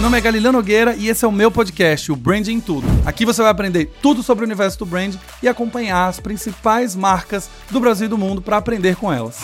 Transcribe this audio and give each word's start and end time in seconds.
Meu 0.00 0.06
nome 0.06 0.16
é 0.16 0.20
Galileu 0.22 0.50
Nogueira 0.50 0.96
e 0.96 1.10
esse 1.10 1.26
é 1.26 1.28
o 1.28 1.30
meu 1.30 1.50
podcast, 1.50 2.10
o 2.10 2.16
Branding 2.16 2.58
Tudo. 2.58 2.86
Aqui 3.04 3.26
você 3.26 3.42
vai 3.42 3.50
aprender 3.50 3.92
tudo 4.00 4.22
sobre 4.22 4.42
o 4.42 4.46
universo 4.46 4.78
do 4.78 4.86
brand 4.86 5.14
e 5.42 5.46
acompanhar 5.46 6.08
as 6.08 6.18
principais 6.18 6.96
marcas 6.96 7.50
do 7.70 7.78
Brasil 7.78 8.06
e 8.06 8.08
do 8.08 8.16
mundo 8.16 8.40
para 8.40 8.56
aprender 8.56 8.96
com 8.96 9.12
elas. 9.12 9.36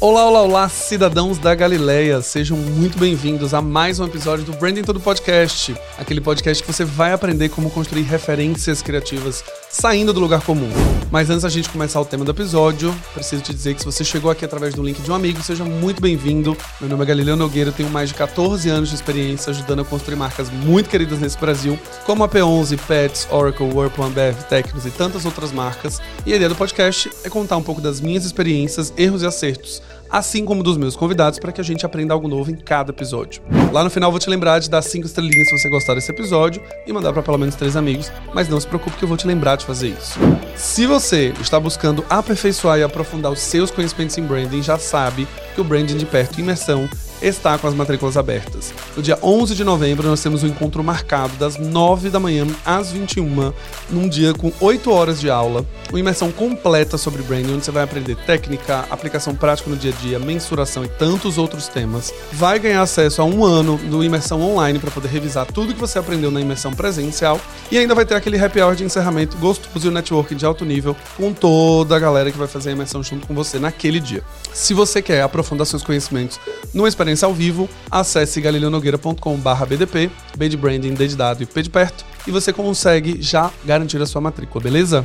Olá, 0.00 0.24
olá, 0.24 0.40
olá, 0.40 0.68
cidadãos 0.70 1.36
da 1.36 1.54
Galileia. 1.54 2.22
Sejam 2.22 2.56
muito 2.56 2.98
bem-vindos 2.98 3.52
a 3.52 3.60
mais 3.60 4.00
um 4.00 4.06
episódio 4.06 4.46
do 4.46 4.52
Branding 4.54 4.82
Todo 4.82 4.98
Podcast. 4.98 5.76
Aquele 5.98 6.22
podcast 6.22 6.64
que 6.64 6.72
você 6.72 6.86
vai 6.86 7.12
aprender 7.12 7.50
como 7.50 7.68
construir 7.68 8.04
referências 8.04 8.80
criativas 8.80 9.44
saindo 9.70 10.12
do 10.12 10.20
lugar 10.20 10.42
comum. 10.42 10.68
Mas 11.10 11.30
antes 11.30 11.42
da 11.42 11.48
gente 11.48 11.68
começar 11.68 12.00
o 12.00 12.04
tema 12.04 12.24
do 12.24 12.30
episódio, 12.30 12.94
preciso 13.14 13.42
te 13.42 13.54
dizer 13.54 13.74
que 13.74 13.80
se 13.80 13.86
você 13.86 14.04
chegou 14.04 14.30
aqui 14.30 14.44
através 14.44 14.74
do 14.74 14.82
link 14.82 15.00
de 15.00 15.10
um 15.10 15.14
amigo, 15.14 15.42
seja 15.42 15.64
muito 15.64 16.00
bem-vindo. 16.00 16.56
Meu 16.80 16.90
nome 16.90 17.02
é 17.02 17.06
Galileu 17.06 17.36
Nogueira, 17.36 17.72
tenho 17.72 17.88
mais 17.90 18.10
de 18.10 18.14
14 18.14 18.68
anos 18.68 18.88
de 18.88 18.94
experiência 18.94 19.50
ajudando 19.50 19.80
a 19.80 19.84
construir 19.84 20.16
marcas 20.16 20.50
muito 20.50 20.88
queridas 20.88 21.18
nesse 21.18 21.38
Brasil, 21.38 21.78
como 22.04 22.22
a 22.22 22.28
P11, 22.28 22.78
Pets, 22.86 23.28
Oracle, 23.30 23.66
Whirlpool, 23.66 24.06
Ambev, 24.06 24.36
Tecnos 24.48 24.86
e 24.86 24.90
tantas 24.90 25.24
outras 25.24 25.52
marcas. 25.52 26.00
E 26.26 26.32
a 26.32 26.36
ideia 26.36 26.48
do 26.48 26.56
podcast 26.56 27.10
é 27.24 27.28
contar 27.28 27.56
um 27.56 27.62
pouco 27.62 27.80
das 27.80 28.00
minhas 28.00 28.24
experiências, 28.24 28.92
erros 28.96 29.22
e 29.22 29.26
acertos 29.26 29.82
assim 30.10 30.44
como 30.44 30.62
dos 30.62 30.76
meus 30.76 30.96
convidados, 30.96 31.38
para 31.38 31.52
que 31.52 31.60
a 31.60 31.64
gente 31.64 31.86
aprenda 31.86 32.14
algo 32.14 32.28
novo 32.28 32.50
em 32.50 32.56
cada 32.56 32.90
episódio. 32.90 33.42
Lá 33.72 33.84
no 33.84 33.90
final 33.90 34.10
vou 34.10 34.18
te 34.18 34.28
lembrar 34.28 34.58
de 34.58 34.68
dar 34.68 34.82
cinco 34.82 35.06
estrelinhas 35.06 35.48
se 35.48 35.58
você 35.58 35.68
gostar 35.68 35.94
desse 35.94 36.10
episódio 36.10 36.62
e 36.86 36.92
mandar 36.92 37.12
para 37.12 37.22
pelo 37.22 37.38
menos 37.38 37.54
três 37.54 37.76
amigos, 37.76 38.10
mas 38.34 38.48
não 38.48 38.60
se 38.60 38.66
preocupe 38.66 38.96
que 38.96 39.04
eu 39.04 39.08
vou 39.08 39.16
te 39.16 39.26
lembrar 39.26 39.56
de 39.56 39.64
fazer 39.64 39.88
isso. 39.88 40.18
Se 40.56 40.86
você 40.86 41.32
está 41.40 41.60
buscando 41.60 42.04
aperfeiçoar 42.10 42.78
e 42.78 42.82
aprofundar 42.82 43.30
os 43.30 43.40
seus 43.40 43.70
conhecimentos 43.70 44.16
em 44.18 44.22
branding, 44.22 44.62
já 44.62 44.78
sabe 44.78 45.26
que 45.54 45.60
o 45.60 45.64
Branding 45.64 45.96
de 45.96 46.06
Perto 46.06 46.40
Imersão 46.40 46.88
está 47.22 47.58
com 47.58 47.66
as 47.66 47.74
matrículas 47.74 48.16
abertas. 48.16 48.72
No 48.96 49.02
dia 49.02 49.18
11 49.22 49.54
de 49.54 49.64
novembro, 49.64 50.08
nós 50.08 50.22
temos 50.22 50.42
um 50.42 50.46
encontro 50.46 50.82
marcado 50.82 51.34
das 51.36 51.56
9 51.56 52.10
da 52.10 52.18
manhã 52.18 52.46
às 52.64 52.90
21, 52.90 53.52
num 53.90 54.08
dia 54.08 54.32
com 54.34 54.52
8 54.60 54.90
horas 54.90 55.20
de 55.20 55.30
aula, 55.30 55.64
uma 55.90 56.00
imersão 56.00 56.32
completa 56.32 56.96
sobre 56.96 57.22
branding, 57.22 57.54
onde 57.54 57.64
você 57.64 57.70
vai 57.70 57.82
aprender 57.82 58.16
técnica, 58.16 58.86
aplicação 58.90 59.34
prática 59.34 59.68
no 59.68 59.76
dia 59.76 59.92
a 59.92 60.02
dia, 60.02 60.18
mensuração 60.18 60.84
e 60.84 60.88
tantos 60.88 61.38
outros 61.38 61.68
temas. 61.68 62.12
Vai 62.32 62.58
ganhar 62.58 62.82
acesso 62.82 63.20
a 63.20 63.24
um 63.24 63.44
ano 63.44 63.76
do 63.76 64.02
imersão 64.02 64.40
online 64.40 64.78
para 64.78 64.90
poder 64.90 65.08
revisar 65.08 65.46
tudo 65.46 65.74
que 65.74 65.80
você 65.80 65.98
aprendeu 65.98 66.30
na 66.30 66.40
imersão 66.40 66.72
presencial 66.72 67.40
e 67.70 67.78
ainda 67.78 67.94
vai 67.94 68.04
ter 68.04 68.14
aquele 68.14 68.42
happy 68.42 68.60
hour 68.60 68.74
de 68.74 68.84
encerramento 68.84 69.36
gostoso 69.36 69.88
e 69.88 69.90
networking 69.90 70.36
de 70.36 70.46
alto 70.46 70.64
nível 70.64 70.96
com 71.16 71.32
toda 71.32 71.96
a 71.96 71.98
galera 71.98 72.30
que 72.30 72.38
vai 72.38 72.48
fazer 72.48 72.70
a 72.70 72.72
imersão 72.72 73.02
junto 73.02 73.26
com 73.26 73.34
você 73.34 73.58
naquele 73.58 74.00
dia. 74.00 74.22
Se 74.52 74.72
você 74.74 75.02
quer 75.02 75.22
aprofundar 75.22 75.66
seus 75.66 75.82
conhecimentos 75.82 76.40
numa 76.72 76.88
experiência 76.88 77.09
ao 77.22 77.34
vivo, 77.34 77.68
acesse 77.90 78.40
galileonogueira.com/bdp, 78.40 80.10
B 80.36 80.48
de 80.48 80.56
branding, 80.56 80.94
D 80.94 81.08
de 81.08 81.16
dado 81.16 81.42
e 81.42 81.46
P 81.46 81.62
de 81.62 81.70
perto, 81.70 82.04
e 82.26 82.30
você 82.30 82.52
consegue 82.52 83.20
já 83.20 83.50
garantir 83.64 84.00
a 84.00 84.06
sua 84.06 84.20
matrícula, 84.20 84.62
beleza? 84.62 85.04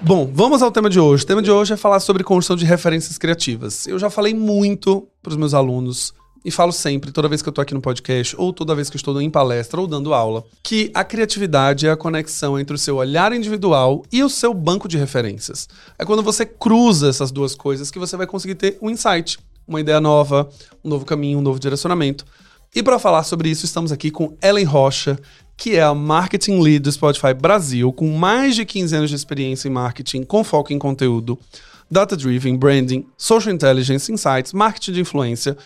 Bom, 0.00 0.30
vamos 0.32 0.62
ao 0.62 0.70
tema 0.70 0.88
de 0.88 0.98
hoje. 0.98 1.24
O 1.24 1.26
tema 1.26 1.42
de 1.42 1.50
hoje 1.50 1.74
é 1.74 1.76
falar 1.76 2.00
sobre 2.00 2.22
construção 2.24 2.56
de 2.56 2.64
referências 2.64 3.18
criativas. 3.18 3.86
Eu 3.86 3.98
já 3.98 4.08
falei 4.08 4.32
muito 4.32 5.08
para 5.22 5.30
os 5.30 5.36
meus 5.36 5.52
alunos 5.54 6.14
e 6.44 6.50
falo 6.50 6.72
sempre, 6.72 7.10
toda 7.10 7.28
vez 7.28 7.42
que 7.42 7.48
eu 7.48 7.50
estou 7.50 7.62
aqui 7.62 7.74
no 7.74 7.80
podcast, 7.80 8.34
ou 8.38 8.52
toda 8.52 8.74
vez 8.74 8.88
que 8.88 8.96
estou 8.96 9.20
em 9.20 9.28
palestra 9.28 9.80
ou 9.80 9.86
dando 9.86 10.14
aula, 10.14 10.44
que 10.62 10.90
a 10.94 11.04
criatividade 11.04 11.86
é 11.86 11.90
a 11.90 11.96
conexão 11.96 12.58
entre 12.58 12.74
o 12.74 12.78
seu 12.78 12.96
olhar 12.96 13.32
individual 13.32 14.02
e 14.10 14.22
o 14.22 14.30
seu 14.30 14.54
banco 14.54 14.88
de 14.88 14.96
referências. 14.96 15.68
É 15.98 16.04
quando 16.04 16.22
você 16.22 16.46
cruza 16.46 17.08
essas 17.08 17.30
duas 17.30 17.54
coisas 17.54 17.90
que 17.90 17.98
você 17.98 18.16
vai 18.16 18.26
conseguir 18.26 18.54
ter 18.54 18.78
um 18.80 18.88
insight, 18.88 19.38
uma 19.68 19.80
ideia 19.80 20.00
nova, 20.00 20.48
um 20.82 20.88
novo 20.88 21.04
caminho, 21.04 21.38
um 21.38 21.42
novo 21.42 21.60
direcionamento. 21.60 22.24
E 22.74 22.82
para 22.82 22.98
falar 22.98 23.22
sobre 23.22 23.50
isso, 23.50 23.64
estamos 23.64 23.92
aqui 23.92 24.10
com 24.10 24.36
Ellen 24.42 24.64
Rocha, 24.64 25.18
que 25.56 25.76
é 25.76 25.82
a 25.82 25.94
Marketing 25.94 26.60
Lead 26.60 26.80
do 26.80 26.92
Spotify 26.92 27.34
Brasil, 27.34 27.92
com 27.92 28.08
mais 28.10 28.56
de 28.56 28.64
15 28.64 28.96
anos 28.96 29.10
de 29.10 29.16
experiência 29.16 29.68
em 29.68 29.70
marketing, 29.70 30.22
com 30.22 30.42
foco 30.42 30.72
em 30.72 30.78
conteúdo, 30.78 31.38
data-driven, 31.90 32.56
branding, 32.56 33.06
social 33.16 33.54
intelligence, 33.54 34.10
insights, 34.10 34.52
marketing 34.52 34.92
de 34.92 35.00
influência, 35.00 35.56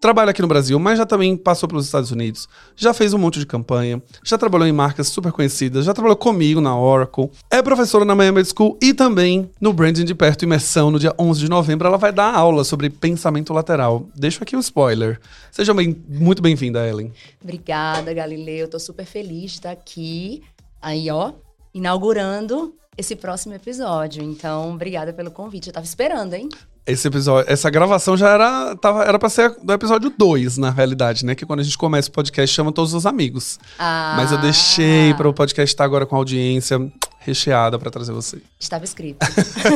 trabalha 0.00 0.30
aqui 0.30 0.40
no 0.40 0.48
Brasil, 0.48 0.78
mas 0.78 0.98
já 0.98 1.04
também 1.04 1.36
passou 1.36 1.68
pelos 1.68 1.84
Estados 1.84 2.10
Unidos, 2.10 2.48
já 2.76 2.94
fez 2.94 3.12
um 3.12 3.18
monte 3.18 3.38
de 3.38 3.46
campanha, 3.46 4.02
já 4.22 4.38
trabalhou 4.38 4.66
em 4.66 4.72
marcas 4.72 5.08
super 5.08 5.32
conhecidas, 5.32 5.84
já 5.84 5.92
trabalhou 5.92 6.16
comigo 6.16 6.60
na 6.60 6.78
Oracle, 6.78 7.30
é 7.50 7.60
professora 7.62 8.04
na 8.04 8.14
Miami 8.14 8.44
School 8.44 8.78
e 8.80 8.94
também 8.94 9.50
no 9.60 9.72
Branding 9.72 10.04
de 10.04 10.14
Perto 10.14 10.44
Imersão, 10.44 10.90
no 10.90 10.98
dia 10.98 11.14
11 11.18 11.40
de 11.40 11.48
novembro, 11.48 11.88
ela 11.88 11.98
vai 11.98 12.12
dar 12.12 12.34
aula 12.34 12.64
sobre 12.64 12.88
pensamento 12.90 13.52
lateral. 13.52 14.08
Deixo 14.14 14.42
aqui 14.42 14.56
um 14.56 14.60
spoiler. 14.60 15.20
Seja 15.50 15.74
bem, 15.74 15.96
muito 16.08 16.40
bem-vinda, 16.40 16.86
Ellen. 16.86 17.12
Obrigada, 17.42 18.12
Galileu. 18.14 18.58
Eu 18.58 18.68
tô 18.68 18.78
super 18.78 19.04
feliz 19.04 19.52
de 19.52 19.58
estar 19.58 19.70
aqui, 19.70 20.42
aí 20.80 21.10
ó, 21.10 21.32
inaugurando 21.74 22.74
esse 22.96 23.14
próximo 23.14 23.54
episódio. 23.54 24.22
Então, 24.22 24.74
obrigada 24.74 25.12
pelo 25.12 25.30
convite. 25.30 25.68
Eu 25.68 25.72
tava 25.72 25.86
esperando, 25.86 26.34
hein? 26.34 26.48
Esse 26.88 27.06
episódio, 27.06 27.52
essa 27.52 27.68
gravação 27.68 28.16
já 28.16 28.30
era, 28.30 28.74
tava, 28.76 29.04
era 29.04 29.18
pra 29.18 29.28
ser 29.28 29.54
do 29.62 29.74
episódio 29.74 30.10
2, 30.16 30.56
na 30.56 30.70
realidade, 30.70 31.22
né? 31.22 31.34
Que 31.34 31.44
quando 31.44 31.60
a 31.60 31.62
gente 31.62 31.76
começa 31.76 32.08
o 32.08 32.12
podcast, 32.12 32.56
chama 32.56 32.72
todos 32.72 32.94
os 32.94 33.04
amigos. 33.04 33.60
Ah. 33.78 34.14
Mas 34.16 34.32
eu 34.32 34.38
deixei 34.38 35.12
para 35.12 35.28
o 35.28 35.34
podcast 35.34 35.70
estar 35.70 35.84
agora 35.84 36.06
com 36.06 36.16
a 36.16 36.18
audiência 36.18 36.80
recheada 37.18 37.78
para 37.78 37.90
trazer 37.90 38.12
você. 38.12 38.38
Estava 38.58 38.84
escrito. 38.84 39.18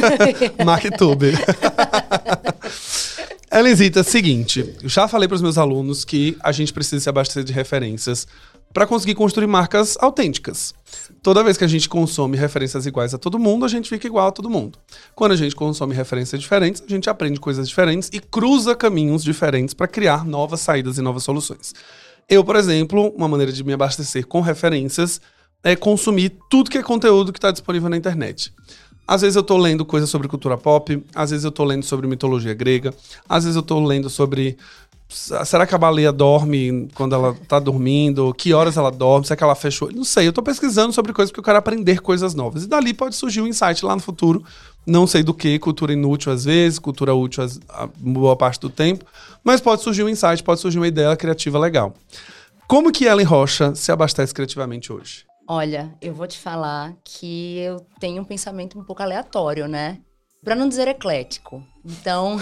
MarkTube. 0.65 1.35
Elenzita, 3.53 4.03
seguinte, 4.03 4.75
eu 4.83 4.89
já 4.89 5.07
falei 5.07 5.29
para 5.29 5.35
os 5.35 5.43
meus 5.43 5.59
alunos 5.59 6.07
que 6.07 6.39
a 6.43 6.51
gente 6.51 6.73
precisa 6.73 6.99
se 6.99 7.09
abastecer 7.11 7.45
de 7.45 7.53
referências 7.53 8.27
para 8.73 8.87
conseguir 8.87 9.15
construir 9.15 9.47
marcas 9.47 9.97
autênticas. 10.01 10.75
Toda 11.23 11.45
vez 11.45 11.57
que 11.57 11.65
a 11.65 11.69
gente 11.69 11.89
consome 11.89 12.37
referências 12.37 12.87
iguais 12.87 13.15
a 13.15 13.19
todo 13.19 13.39
mundo, 13.39 13.65
a 13.65 13.69
gente 13.69 13.89
fica 13.89 14.07
igual 14.07 14.29
a 14.29 14.33
todo 14.33 14.51
mundo. 14.51 14.79
Quando 15.15 15.33
a 15.33 15.37
gente 15.37 15.55
consome 15.55 15.95
referências 15.95 16.41
diferentes, 16.41 16.83
a 16.87 16.91
gente 16.91 17.09
aprende 17.09 17.39
coisas 17.39 17.69
diferentes 17.69 18.11
e 18.13 18.21
cruza 18.21 18.75
caminhos 18.75 19.23
diferentes 19.23 19.75
para 19.75 19.87
criar 19.87 20.25
novas 20.25 20.61
saídas 20.61 20.99
e 20.99 21.03
novas 21.03 21.23
soluções. 21.23 21.75
Eu, 22.29 22.45
por 22.45 22.57
exemplo, 22.57 23.13
uma 23.17 23.29
maneira 23.29 23.53
de 23.53 23.63
me 23.63 23.73
abastecer 23.73 24.27
com 24.27 24.41
referências 24.41 25.21
é 25.63 25.77
consumir 25.77 26.37
tudo 26.51 26.71
que 26.71 26.79
é 26.79 26.83
conteúdo 26.83 27.33
que 27.33 27.39
está 27.39 27.51
disponível 27.51 27.89
na 27.89 27.97
internet. 27.97 28.53
Às 29.07 29.21
vezes 29.23 29.37
eu 29.37 29.43
estou 29.43 29.59
lendo 29.59 29.85
coisas 29.85 30.09
sobre 30.09 30.29
cultura 30.29 30.57
pop, 30.57 31.05
às 31.15 31.31
vezes 31.31 31.45
eu 31.45 31.51
estou 31.51 31.67
lendo 31.67 31.85
sobre 31.85 32.07
mitologia 32.07 32.55
grega, 32.55 32.95
às 33.29 33.45
vezes 33.45 33.57
eu 33.57 33.61
estou 33.61 33.85
lendo 33.85 34.09
sobre 34.09 34.57
Será 35.13 35.67
que 35.67 35.75
a 35.75 35.79
baleia 35.79 36.11
dorme 36.11 36.89
quando 36.95 37.15
ela 37.15 37.37
tá 37.47 37.59
dormindo? 37.59 38.33
Que 38.35 38.55
horas 38.55 38.77
ela 38.77 38.91
dorme? 38.91 39.27
Será 39.27 39.37
que 39.37 39.45
ela 39.45 39.55
fechou? 39.55 39.91
Não 39.93 40.05
sei, 40.05 40.27
eu 40.27 40.33
tô 40.33 40.43
pesquisando 40.43 40.93
sobre 40.93 41.13
coisas 41.13 41.31
porque 41.31 41.41
eu 41.41 41.45
quero 41.45 41.59
aprender 41.59 42.01
coisas 42.01 42.35
novas. 42.35 42.65
E 42.65 42.67
dali 42.67 42.95
pode 42.95 43.15
surgir 43.15 43.41
um 43.41 43.47
insight 43.47 43.85
lá 43.85 43.95
no 43.95 44.01
futuro. 44.01 44.43
Não 44.87 45.07
sei 45.07 45.23
do 45.23 45.33
que, 45.33 45.59
cultura 45.59 45.93
inútil 45.93 46.33
às 46.33 46.45
vezes, 46.45 46.79
cultura 46.79 47.15
útil 47.15 47.45
a 47.69 47.89
boa 47.97 48.35
parte 48.37 48.61
do 48.61 48.71
tempo. 48.71 49.05
Mas 49.45 49.61
pode 49.61 49.83
surgir 49.83 50.03
um 50.03 50.09
insight, 50.09 50.43
pode 50.43 50.61
surgir 50.61 50.79
uma 50.79 50.89
ideia 50.89 51.15
criativa 51.17 51.59
legal. 51.59 51.95
Como 52.67 52.91
que 52.91 53.05
Ellen 53.05 53.27
Rocha 53.27 53.75
se 53.75 53.93
abastece 53.93 54.33
criativamente 54.33 54.93
hoje? 54.93 55.25
Olha, 55.47 55.93
eu 56.01 56.15
vou 56.15 56.27
te 56.27 56.39
falar 56.39 56.95
que 57.05 57.59
eu 57.59 57.81
tenho 58.01 58.23
um 58.23 58.25
pensamento 58.25 58.79
um 58.79 58.85
pouco 58.85 59.03
aleatório, 59.03 59.69
né? 59.69 59.99
Para 60.43 60.55
não 60.55 60.69
dizer 60.69 60.89
eclético. 60.89 61.65
Então, 61.85 62.37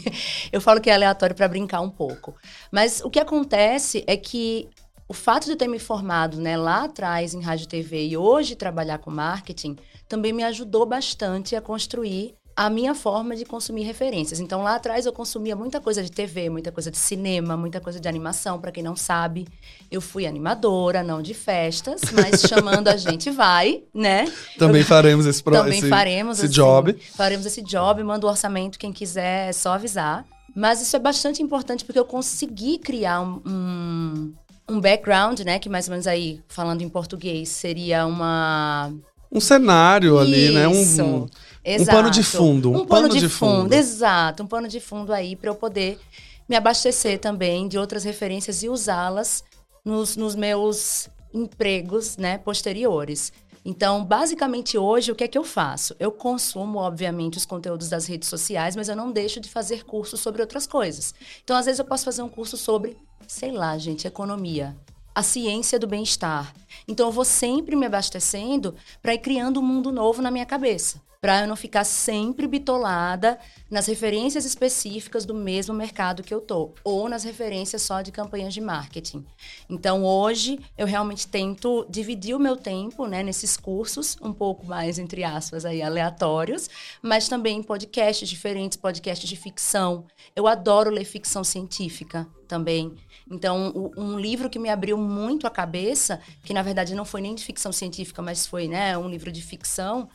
eu 0.52 0.60
falo 0.60 0.80
que 0.80 0.90
é 0.90 0.94
aleatório 0.94 1.34
para 1.34 1.48
brincar 1.48 1.80
um 1.80 1.90
pouco. 1.90 2.34
Mas 2.70 3.00
o 3.00 3.10
que 3.10 3.20
acontece 3.20 4.04
é 4.06 4.16
que 4.16 4.68
o 5.08 5.14
fato 5.14 5.44
de 5.44 5.52
eu 5.52 5.56
ter 5.56 5.68
me 5.68 5.78
formado 5.78 6.40
né, 6.40 6.56
lá 6.56 6.84
atrás 6.84 7.34
em 7.34 7.40
rádio 7.40 7.68
TV 7.68 8.08
e 8.08 8.16
hoje 8.16 8.56
trabalhar 8.56 8.98
com 8.98 9.10
marketing 9.10 9.76
também 10.08 10.32
me 10.32 10.42
ajudou 10.42 10.86
bastante 10.86 11.54
a 11.54 11.60
construir 11.60 12.34
a 12.56 12.70
minha 12.70 12.94
forma 12.94 13.34
de 13.34 13.44
consumir 13.44 13.82
referências. 13.82 14.38
Então, 14.38 14.62
lá 14.62 14.76
atrás 14.76 15.06
eu 15.06 15.12
consumia 15.12 15.56
muita 15.56 15.80
coisa 15.80 16.02
de 16.02 16.10
TV, 16.10 16.48
muita 16.48 16.70
coisa 16.70 16.90
de 16.90 16.96
cinema, 16.96 17.56
muita 17.56 17.80
coisa 17.80 17.98
de 17.98 18.08
animação. 18.08 18.60
Para 18.60 18.70
quem 18.70 18.82
não 18.82 18.94
sabe, 18.94 19.46
eu 19.90 20.00
fui 20.00 20.24
animadora, 20.24 21.02
não 21.02 21.20
de 21.20 21.34
festas, 21.34 22.00
mas 22.12 22.42
chamando 22.48 22.88
a 22.88 22.96
gente 22.96 23.30
vai, 23.30 23.82
né? 23.92 24.32
Também 24.56 24.82
eu, 24.82 24.86
faremos 24.86 25.26
esse, 25.26 25.42
pro, 25.42 25.54
também 25.54 25.80
esse, 25.80 25.88
faremos 25.88 26.38
esse 26.38 26.46
assim, 26.46 26.54
job. 26.54 26.96
Faremos 27.16 27.46
esse 27.46 27.62
job, 27.62 28.02
manda 28.04 28.26
o 28.26 28.30
orçamento, 28.30 28.78
quem 28.78 28.92
quiser, 28.92 29.48
é 29.48 29.52
só 29.52 29.72
avisar. 29.72 30.24
Mas 30.54 30.80
isso 30.80 30.94
é 30.94 31.00
bastante 31.00 31.42
importante 31.42 31.84
porque 31.84 31.98
eu 31.98 32.04
consegui 32.04 32.78
criar 32.78 33.20
um, 33.20 33.42
um, 33.44 34.32
um 34.68 34.80
background, 34.80 35.40
né? 35.40 35.58
Que 35.58 35.68
mais 35.68 35.88
ou 35.88 35.90
menos 35.90 36.06
aí, 36.06 36.40
falando 36.46 36.82
em 36.82 36.88
português, 36.88 37.48
seria 37.48 38.06
uma 38.06 38.92
um 39.34 39.40
cenário 39.40 40.16
ali, 40.16 40.50
né? 40.50 40.68
Um, 40.68 41.26
Exato. 41.64 41.90
Um 41.90 41.94
pano 41.94 42.10
de 42.10 42.22
fundo. 42.22 42.70
Um, 42.70 42.74
um 42.74 42.86
pano, 42.86 43.08
pano, 43.08 43.20
de, 43.20 43.28
fundo. 43.28 43.62
fundo. 43.62 43.72
Exato, 43.72 44.42
um 44.42 44.46
pano 44.46 44.68
de 44.68 44.80
fundo 44.80 45.12
aí 45.12 45.34
para 45.34 45.48
eu 45.48 45.54
poder 45.54 45.98
me 46.46 46.54
abastecer 46.54 47.18
também 47.18 47.66
de 47.66 47.78
outras 47.78 48.04
referências 48.04 48.62
e 48.62 48.68
usá-las 48.68 49.42
nos, 49.82 50.14
nos 50.16 50.34
meus 50.34 51.08
empregos, 51.32 52.16
né, 52.18 52.36
posteriores. 52.38 53.32
Então, 53.64 54.04
basicamente 54.04 54.76
hoje, 54.76 55.10
o 55.10 55.14
que 55.14 55.24
é 55.24 55.28
que 55.28 55.38
eu 55.38 55.42
faço? 55.42 55.96
Eu 55.98 56.12
consumo, 56.12 56.78
obviamente, 56.78 57.38
os 57.38 57.46
conteúdos 57.46 57.88
das 57.88 58.04
redes 58.04 58.28
sociais, 58.28 58.76
mas 58.76 58.90
eu 58.90 58.94
não 58.94 59.10
deixo 59.10 59.40
de 59.40 59.48
fazer 59.48 59.84
cursos 59.84 60.20
sobre 60.20 60.42
outras 60.42 60.66
coisas. 60.66 61.14
Então, 61.42 61.56
às 61.56 61.64
vezes 61.64 61.78
eu 61.78 61.84
posso 61.86 62.04
fazer 62.04 62.20
um 62.20 62.28
curso 62.28 62.58
sobre, 62.58 62.94
sei 63.26 63.52
lá, 63.52 63.78
gente, 63.78 64.06
economia 64.06 64.76
a 65.14 65.22
ciência 65.22 65.78
do 65.78 65.86
bem-estar. 65.86 66.52
Então, 66.86 67.06
eu 67.06 67.12
vou 67.12 67.24
sempre 67.24 67.74
me 67.74 67.86
abastecendo 67.86 68.74
para 69.00 69.14
ir 69.14 69.18
criando 69.18 69.60
um 69.60 69.62
mundo 69.62 69.90
novo 69.90 70.20
na 70.20 70.30
minha 70.30 70.44
cabeça 70.44 71.00
para 71.24 71.40
eu 71.40 71.48
não 71.48 71.56
ficar 71.56 71.84
sempre 71.84 72.46
bitolada 72.46 73.38
nas 73.70 73.86
referências 73.86 74.44
específicas 74.44 75.24
do 75.24 75.32
mesmo 75.32 75.72
mercado 75.72 76.22
que 76.22 76.34
eu 76.34 76.38
tô, 76.38 76.74
ou 76.84 77.08
nas 77.08 77.24
referências 77.24 77.80
só 77.80 78.02
de 78.02 78.12
campanhas 78.12 78.52
de 78.52 78.60
marketing. 78.60 79.24
Então, 79.66 80.04
hoje, 80.04 80.60
eu 80.76 80.86
realmente 80.86 81.26
tento 81.26 81.86
dividir 81.88 82.36
o 82.36 82.38
meu 82.38 82.58
tempo, 82.58 83.06
né, 83.06 83.22
nesses 83.22 83.56
cursos, 83.56 84.18
um 84.20 84.34
pouco 84.34 84.66
mais, 84.66 84.98
entre 84.98 85.24
aspas, 85.24 85.64
aí, 85.64 85.80
aleatórios, 85.80 86.68
mas 87.00 87.26
também 87.26 87.62
podcasts 87.62 88.28
diferentes, 88.28 88.76
podcasts 88.76 89.26
de 89.26 89.34
ficção. 89.34 90.04
Eu 90.36 90.46
adoro 90.46 90.90
ler 90.90 91.06
ficção 91.06 91.42
científica 91.42 92.28
também. 92.46 92.94
Então, 93.30 93.92
um 93.96 94.18
livro 94.18 94.50
que 94.50 94.58
me 94.58 94.68
abriu 94.68 94.98
muito 94.98 95.46
a 95.46 95.50
cabeça, 95.50 96.20
que 96.44 96.52
na 96.52 96.62
verdade 96.62 96.94
não 96.94 97.04
foi 97.04 97.22
nem 97.22 97.34
de 97.34 97.42
ficção 97.42 97.72
científica, 97.72 98.20
mas 98.20 98.46
foi 98.46 98.68
né, 98.68 98.96
um 98.98 99.08
livro 99.08 99.32
de 99.32 99.40
ficção, 99.40 100.08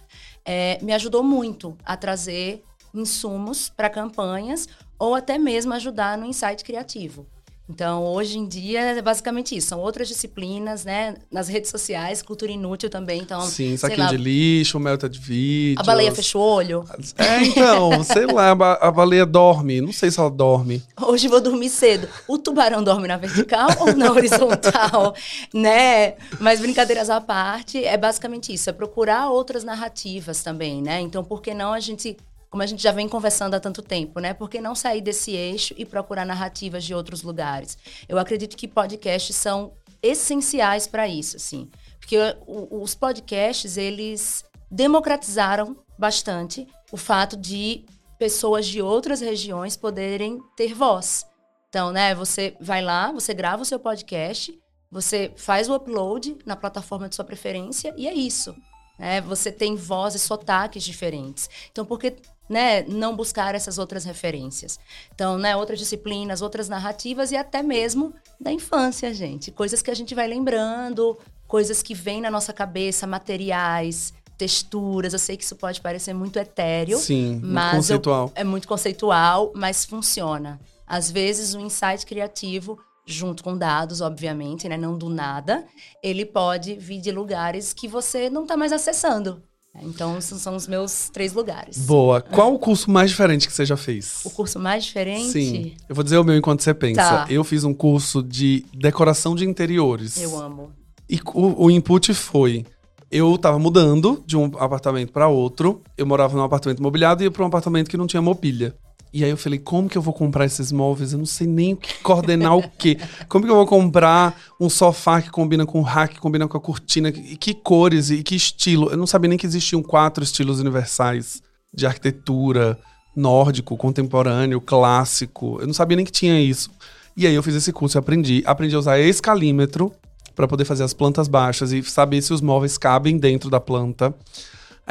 é, 0.51 0.79
me 0.81 0.91
ajudou 0.93 1.21
muito 1.21 1.77
a 1.85 1.95
trazer 1.95 2.63
insumos 2.91 3.69
para 3.69 3.87
campanhas 3.87 4.67
ou 4.97 5.13
até 5.13 5.37
mesmo 5.37 5.75
ajudar 5.75 6.17
no 6.17 6.25
insight 6.25 6.63
criativo. 6.63 7.27
Então, 7.69 8.03
hoje 8.03 8.39
em 8.39 8.47
dia, 8.47 8.79
é 8.81 9.01
basicamente 9.01 9.55
isso. 9.55 9.67
São 9.67 9.79
outras 9.79 10.07
disciplinas, 10.07 10.83
né? 10.83 11.15
Nas 11.31 11.47
redes 11.47 11.69
sociais, 11.69 12.23
cultura 12.23 12.51
inútil 12.51 12.89
também. 12.89 13.21
Então, 13.21 13.41
Sim, 13.41 13.77
saquinho 13.77 14.05
lá, 14.05 14.09
de 14.09 14.17
lixo, 14.17 14.79
melta 14.79 15.07
de 15.07 15.19
vídeo. 15.19 15.79
A 15.79 15.83
baleia 15.83 16.11
fechou 16.11 16.41
o 16.41 16.55
olho. 16.55 16.83
É, 17.15 17.43
então, 17.43 18.03
sei 18.03 18.25
lá, 18.25 18.51
a 18.51 18.91
baleia 18.91 19.25
dorme. 19.25 19.81
Não 19.81 19.93
sei 19.93 20.09
se 20.09 20.19
ela 20.19 20.31
dorme. 20.31 20.81
Hoje 20.99 21.27
vou 21.27 21.39
dormir 21.39 21.69
cedo. 21.69 22.09
O 22.27 22.39
tubarão 22.39 22.83
dorme 22.83 23.07
na 23.07 23.17
vertical 23.17 23.69
ou 23.79 23.95
na 23.95 24.09
horizontal? 24.13 25.13
né? 25.53 26.15
Mas 26.39 26.59
brincadeiras 26.59 27.09
à 27.09 27.21
parte, 27.21 27.83
é 27.85 27.95
basicamente 27.97 28.51
isso. 28.51 28.69
É 28.69 28.73
procurar 28.73 29.29
outras 29.29 29.63
narrativas 29.63 30.41
também, 30.41 30.81
né? 30.81 30.99
Então, 31.01 31.23
por 31.23 31.39
que 31.41 31.53
não 31.53 31.71
a 31.71 31.79
gente 31.79 32.17
como 32.49 32.63
a 32.63 32.65
gente 32.65 32.81
já 32.81 32.91
vem 32.91 33.07
conversando 33.07 33.53
há 33.53 33.59
tanto 33.59 33.81
tempo, 33.81 34.19
né? 34.19 34.33
Por 34.33 34.49
que 34.49 34.59
não 34.59 34.73
sair 34.73 35.01
desse 35.01 35.31
eixo 35.31 35.73
e 35.77 35.85
procurar 35.85 36.25
narrativas 36.25 36.83
de 36.83 36.93
outros 36.93 37.21
lugares? 37.21 37.77
Eu 38.07 38.17
acredito 38.17 38.57
que 38.57 38.67
podcasts 38.67 39.35
são 39.35 39.73
essenciais 40.01 40.87
para 40.87 41.07
isso, 41.07 41.37
assim. 41.37 41.69
Porque 41.99 42.17
os 42.47 42.95
podcasts, 42.95 43.77
eles 43.77 44.43
democratizaram 44.71 45.75
bastante 45.97 46.67
o 46.91 46.97
fato 46.97 47.37
de 47.37 47.85
pessoas 48.17 48.65
de 48.67 48.81
outras 48.81 49.21
regiões 49.21 49.77
poderem 49.77 50.39
ter 50.55 50.73
voz. 50.73 51.25
Então, 51.69 51.91
né, 51.91 52.15
você 52.15 52.55
vai 52.59 52.81
lá, 52.81 53.11
você 53.11 53.33
grava 53.33 53.61
o 53.61 53.65
seu 53.65 53.79
podcast, 53.79 54.57
você 54.91 55.31
faz 55.35 55.69
o 55.69 55.75
upload 55.75 56.37
na 56.45 56.55
plataforma 56.55 57.07
de 57.07 57.15
sua 57.15 57.23
preferência 57.23 57.93
e 57.95 58.07
é 58.07 58.13
isso. 58.13 58.55
Né? 58.97 59.21
Você 59.21 59.51
tem 59.51 59.75
vozes, 59.75 60.23
sotaques 60.23 60.83
diferentes. 60.83 61.49
Então, 61.71 61.85
por 61.85 61.99
que 61.99 62.15
né, 62.49 62.81
não 62.83 63.15
buscar 63.15 63.53
essas 63.53 63.77
outras 63.77 64.03
referências. 64.03 64.79
Então, 65.13 65.37
né, 65.37 65.55
outras 65.55 65.77
disciplinas, 65.77 66.41
outras 66.41 66.67
narrativas 66.67 67.31
e 67.31 67.37
até 67.37 67.61
mesmo 67.61 68.13
da 68.39 68.51
infância, 68.51 69.13
gente. 69.13 69.51
Coisas 69.51 69.81
que 69.81 69.91
a 69.91 69.93
gente 69.93 70.15
vai 70.15 70.27
lembrando, 70.27 71.17
coisas 71.47 71.83
que 71.83 71.93
vêm 71.93 72.21
na 72.21 72.31
nossa 72.31 72.51
cabeça, 72.51 73.05
materiais, 73.05 74.13
texturas. 74.37 75.13
Eu 75.13 75.19
sei 75.19 75.37
que 75.37 75.43
isso 75.43 75.55
pode 75.55 75.79
parecer 75.79 76.13
muito 76.13 76.39
etéreo. 76.39 76.97
Sim, 76.97 77.39
mas 77.43 77.73
muito 77.73 77.75
conceitual. 77.75 78.25
Eu, 78.27 78.41
é 78.41 78.43
muito 78.43 78.67
conceitual, 78.67 79.51
mas 79.55 79.85
funciona. 79.85 80.59
Às 80.87 81.11
vezes, 81.11 81.53
o 81.53 81.59
um 81.59 81.65
insight 81.65 82.03
criativo 82.05 82.79
junto 83.05 83.43
com 83.43 83.57
dados, 83.57 84.01
obviamente, 84.01 84.69
né, 84.69 84.77
não 84.77 84.95
do 84.95 85.09
nada, 85.09 85.65
ele 86.01 86.25
pode 86.25 86.75
vir 86.75 87.01
de 87.01 87.11
lugares 87.11 87.73
que 87.73 87.87
você 87.87 88.29
não 88.29 88.43
está 88.43 88.55
mais 88.55 88.71
acessando. 88.71 89.41
Então, 89.81 90.17
esses 90.17 90.41
são 90.41 90.55
os 90.55 90.67
meus 90.67 91.09
três 91.09 91.33
lugares. 91.33 91.77
Boa. 91.85 92.21
Qual 92.21 92.53
o 92.53 92.59
curso 92.59 92.89
mais 92.89 93.11
diferente 93.11 93.47
que 93.47 93.53
você 93.53 93.65
já 93.65 93.77
fez? 93.77 94.21
O 94.25 94.29
curso 94.29 94.59
mais 94.59 94.83
diferente? 94.83 95.31
Sim. 95.31 95.75
Eu 95.87 95.95
vou 95.95 96.03
dizer 96.03 96.17
o 96.17 96.23
meu 96.23 96.35
enquanto 96.35 96.63
você 96.63 96.73
pensa. 96.73 97.01
Tá. 97.01 97.27
Eu 97.29 97.43
fiz 97.43 97.63
um 97.63 97.73
curso 97.73 98.21
de 98.21 98.65
decoração 98.73 99.35
de 99.35 99.45
interiores. 99.45 100.21
Eu 100.21 100.37
amo. 100.39 100.71
E 101.09 101.19
o, 101.33 101.65
o 101.65 101.71
input 101.71 102.13
foi: 102.13 102.65
eu 103.11 103.37
tava 103.37 103.57
mudando 103.57 104.23
de 104.25 104.37
um 104.37 104.45
apartamento 104.57 105.11
para 105.11 105.27
outro. 105.27 105.81
Eu 105.97 106.05
morava 106.05 106.37
num 106.37 106.43
apartamento 106.43 106.81
mobiliado 106.81 107.23
e 107.23 107.25
ia 107.25 107.31
para 107.31 107.43
um 107.43 107.47
apartamento 107.47 107.89
que 107.89 107.97
não 107.97 108.05
tinha 108.05 108.21
mobília. 108.21 108.75
E 109.11 109.23
aí 109.23 109.29
eu 109.29 109.37
falei, 109.37 109.57
como 109.57 109.89
que 109.89 109.97
eu 109.97 110.01
vou 110.01 110.13
comprar 110.13 110.45
esses 110.45 110.71
móveis? 110.71 111.13
Eu 111.13 111.17
não 111.17 111.25
sei 111.25 111.47
nem 111.47 111.73
o 111.73 111.77
que 111.77 111.95
coordenar 112.03 112.55
o 112.55 112.69
quê. 112.69 112.97
Como 113.27 113.43
que 113.43 113.51
eu 113.51 113.55
vou 113.55 113.65
comprar 113.65 114.39
um 114.59 114.69
sofá 114.69 115.19
que 115.21 115.31
combina 115.31 115.65
com 115.65 115.79
o 115.79 115.83
rack, 115.83 116.15
que 116.15 116.19
combina 116.19 116.47
com 116.47 116.57
a 116.57 116.61
cortina? 116.61 117.09
E 117.09 117.35
que 117.35 117.55
cores 117.55 118.11
e 118.11 118.21
que 118.21 118.35
estilo? 118.35 118.89
Eu 118.91 118.97
não 118.97 119.07
sabia 119.07 119.27
nem 119.27 119.37
que 119.37 119.47
existiam 119.47 119.81
quatro 119.81 120.23
estilos 120.23 120.59
universais 120.59 121.41
de 121.73 121.87
arquitetura, 121.87 122.77
nórdico, 123.15 123.75
contemporâneo, 123.75 124.61
clássico. 124.61 125.57
Eu 125.59 125.67
não 125.67 125.73
sabia 125.73 125.95
nem 125.95 126.05
que 126.05 126.11
tinha 126.11 126.39
isso. 126.39 126.69
E 127.17 127.25
aí 127.25 127.33
eu 127.33 127.43
fiz 127.43 127.55
esse 127.55 127.73
curso 127.73 127.97
e 127.97 127.99
aprendi. 127.99 128.43
Aprendi 128.45 128.75
a 128.75 128.79
usar 128.79 128.99
escalímetro 128.99 129.91
para 130.35 130.47
poder 130.47 130.65
fazer 130.65 130.83
as 130.83 130.93
plantas 130.93 131.27
baixas 131.27 131.71
e 131.71 131.81
saber 131.83 132.21
se 132.21 132.31
os 132.31 132.41
móveis 132.41 132.77
cabem 132.77 133.17
dentro 133.17 133.49
da 133.49 133.59
planta. 133.59 134.13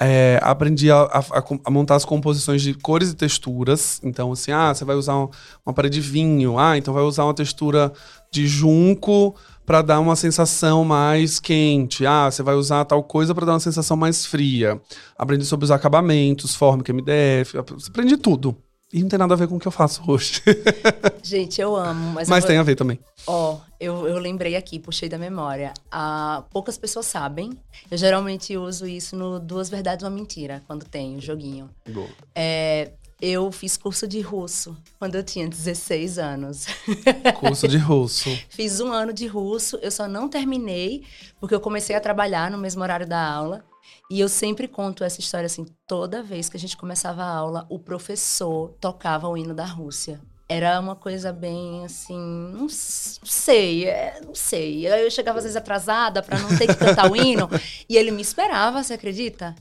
É, 0.01 0.39
aprendi 0.43 0.91
a, 0.91 1.01
a, 1.03 1.45
a, 1.65 1.71
montar 1.71 1.97
as 1.97 2.05
composições 2.05 2.63
de 2.63 2.73
cores 2.75 3.11
e 3.11 3.17
texturas. 3.17 4.01
Então, 4.05 4.31
assim, 4.33 4.53
ah, 4.53 4.73
você 4.73 4.85
vai 4.85 4.95
usar 4.95 5.17
um, 5.17 5.29
uma 5.67 5.73
parede 5.75 6.01
de 6.01 6.09
vinho. 6.09 6.59
Ah, 6.59 6.79
então 6.79 6.95
vai 6.95 7.03
usar 7.03 7.25
uma 7.25 7.35
textura 7.35 7.93
de 8.31 8.47
junco 8.47 9.35
para 9.67 9.83
dar 9.83 10.01
uma 10.01 10.17
sensação 10.17 10.85
mais 10.85 11.41
quente. 11.41 12.07
Ah, 12.07 12.31
você 12.31 12.43
vai 12.43 12.55
usar 12.55 12.85
tal 12.85 13.03
coisa 13.03 13.35
para 13.35 13.45
dar 13.45 13.53
uma 13.53 13.61
sensação 13.61 13.97
mais 13.97 14.25
fria. 14.25 14.81
Aprendi 15.19 15.45
sobre 15.45 15.65
os 15.65 15.71
acabamentos, 15.71 16.55
Formic, 16.55 16.93
MDF. 16.93 17.59
Aprendi 17.59 18.17
tudo. 18.17 18.57
E 18.93 19.03
não 19.03 19.09
tem 19.09 19.19
nada 19.19 19.35
a 19.35 19.37
ver 19.37 19.47
com 19.47 19.57
o 19.57 19.61
que 19.61 19.69
eu 19.69 19.73
faço 19.73 20.03
hoje. 20.11 20.43
Gente, 21.23 21.61
eu 21.61 21.77
amo. 21.77 22.13
Mas, 22.15 22.29
mas 22.29 22.41
vou... 22.41 22.49
tem 22.49 22.59
a 22.59 22.63
ver 22.63 22.75
também. 22.75 22.99
Ó, 23.27 23.55
oh, 23.55 23.61
eu, 23.79 24.09
eu 24.09 24.19
lembrei 24.19 24.57
aqui, 24.57 24.79
puxei 24.79 25.11
da 25.11 25.19
memória. 25.19 25.75
Ah, 25.91 26.43
poucas 26.51 26.79
pessoas 26.79 27.05
sabem. 27.05 27.53
Eu 27.91 27.99
geralmente 27.99 28.57
uso 28.57 28.87
isso 28.87 29.15
no 29.15 29.39
Duas 29.39 29.69
Verdades 29.69 30.05
uma 30.05 30.11
Mentira, 30.11 30.63
quando 30.67 30.87
tem 30.87 31.17
o 31.17 31.21
joguinho. 31.21 31.69
Boa. 31.87 32.09
É, 32.35 32.93
eu 33.21 33.51
fiz 33.51 33.77
curso 33.77 34.07
de 34.07 34.21
russo 34.21 34.77
quando 34.99 35.17
eu 35.17 35.25
tinha 35.25 35.49
16 35.49 36.19
anos. 36.19 36.67
Curso 37.41 37.67
de 37.67 37.77
russo. 37.77 38.31
fiz 38.49 38.81
um 38.81 38.93
ano 38.93 39.13
de 39.13 39.27
russo. 39.27 39.77
Eu 39.83 39.91
só 39.91 40.07
não 40.07 40.29
terminei 40.29 41.05
porque 41.41 41.55
eu 41.55 41.61
comecei 41.61 41.97
a 41.97 42.01
trabalhar 42.01 42.51
no 42.51 42.57
mesmo 42.57 42.83
horário 42.83 43.07
da 43.07 43.21
aula. 43.21 43.65
E 44.11 44.21
eu 44.21 44.29
sempre 44.29 44.67
conto 44.67 45.05
essa 45.05 45.21
história 45.21 45.47
assim, 45.47 45.67
toda 45.87 46.23
vez 46.23 46.49
que 46.49 46.57
a 46.57 46.61
gente 46.61 46.77
começava 46.77 47.23
a 47.23 47.31
aula, 47.31 47.67
o 47.69 47.79
professor 47.79 48.75
tocava 48.81 49.29
o 49.29 49.37
hino 49.37 49.55
da 49.55 49.67
Rússia. 49.67 50.21
Era 50.49 50.81
uma 50.81 50.97
coisa 50.97 51.31
bem 51.31 51.85
assim, 51.85 52.19
não 52.55 52.69
sei, 52.71 53.85
é, 53.85 54.19
não 54.25 54.35
sei. 54.35 54.87
Eu 54.87 55.11
chegava 55.11 55.39
às 55.39 55.45
vezes 55.45 55.57
atrasada 55.57 56.23
para 56.23 56.39
não 56.39 56.57
ter 56.57 56.69
que 56.69 56.75
cantar 56.75 57.11
o 57.11 57.15
hino, 57.15 57.51
e 57.87 57.97
ele 57.97 58.11
me 58.11 58.23
esperava, 58.23 58.83
você 58.83 58.95
acredita? 58.95 59.55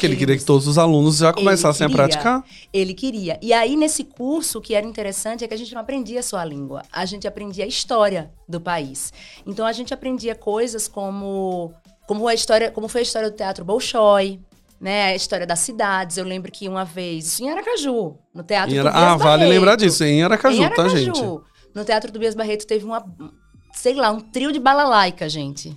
Porque 0.00 0.06
ele, 0.06 0.14
ele 0.14 0.20
queria 0.20 0.38
que 0.38 0.44
todos 0.44 0.66
os 0.66 0.78
alunos 0.78 1.18
já 1.18 1.30
começassem 1.30 1.86
queria, 1.86 2.04
a 2.04 2.08
praticar. 2.08 2.44
Ele 2.72 2.94
queria. 2.94 3.38
E 3.42 3.52
aí, 3.52 3.76
nesse 3.76 4.02
curso, 4.02 4.58
o 4.58 4.60
que 4.62 4.74
era 4.74 4.86
interessante 4.86 5.44
é 5.44 5.48
que 5.48 5.52
a 5.52 5.58
gente 5.58 5.74
não 5.74 5.82
aprendia 5.82 6.22
só 6.22 6.38
a 6.38 6.44
língua, 6.44 6.82
a 6.90 7.04
gente 7.04 7.28
aprendia 7.28 7.66
a 7.66 7.68
história 7.68 8.32
do 8.48 8.58
país. 8.58 9.12
Então, 9.46 9.66
a 9.66 9.72
gente 9.72 9.92
aprendia 9.92 10.34
coisas 10.34 10.88
como 10.88 11.74
como 12.10 12.26
a 12.26 12.34
história, 12.34 12.72
como 12.72 12.88
foi 12.88 13.02
a 13.02 13.04
história 13.04 13.30
do 13.30 13.36
Teatro 13.36 13.64
Bolshoi, 13.64 14.40
né? 14.80 15.12
A 15.12 15.14
história 15.14 15.46
das 15.46 15.60
cidades. 15.60 16.16
Eu 16.16 16.24
lembro 16.24 16.50
que 16.50 16.68
uma 16.68 16.84
vez, 16.84 17.24
isso 17.24 17.44
em 17.44 17.48
Aracaju, 17.48 18.18
no 18.34 18.42
Teatro 18.42 18.80
Ara... 18.80 18.90
Ah, 18.90 18.92
Barreto, 18.92 19.22
vale 19.22 19.46
lembrar 19.46 19.76
disso, 19.76 20.02
em 20.02 20.20
Aracaju, 20.20 20.56
em 20.56 20.64
Aracaju, 20.64 20.90
tá, 20.90 20.98
gente? 20.98 21.22
No 21.72 21.84
Teatro 21.84 22.10
do 22.10 22.18
Bias 22.18 22.34
Barreto 22.34 22.66
teve 22.66 22.84
uma, 22.84 23.04
sei 23.72 23.94
lá, 23.94 24.10
um 24.10 24.18
trio 24.18 24.50
de 24.50 24.58
balalaica, 24.58 25.28
gente. 25.28 25.72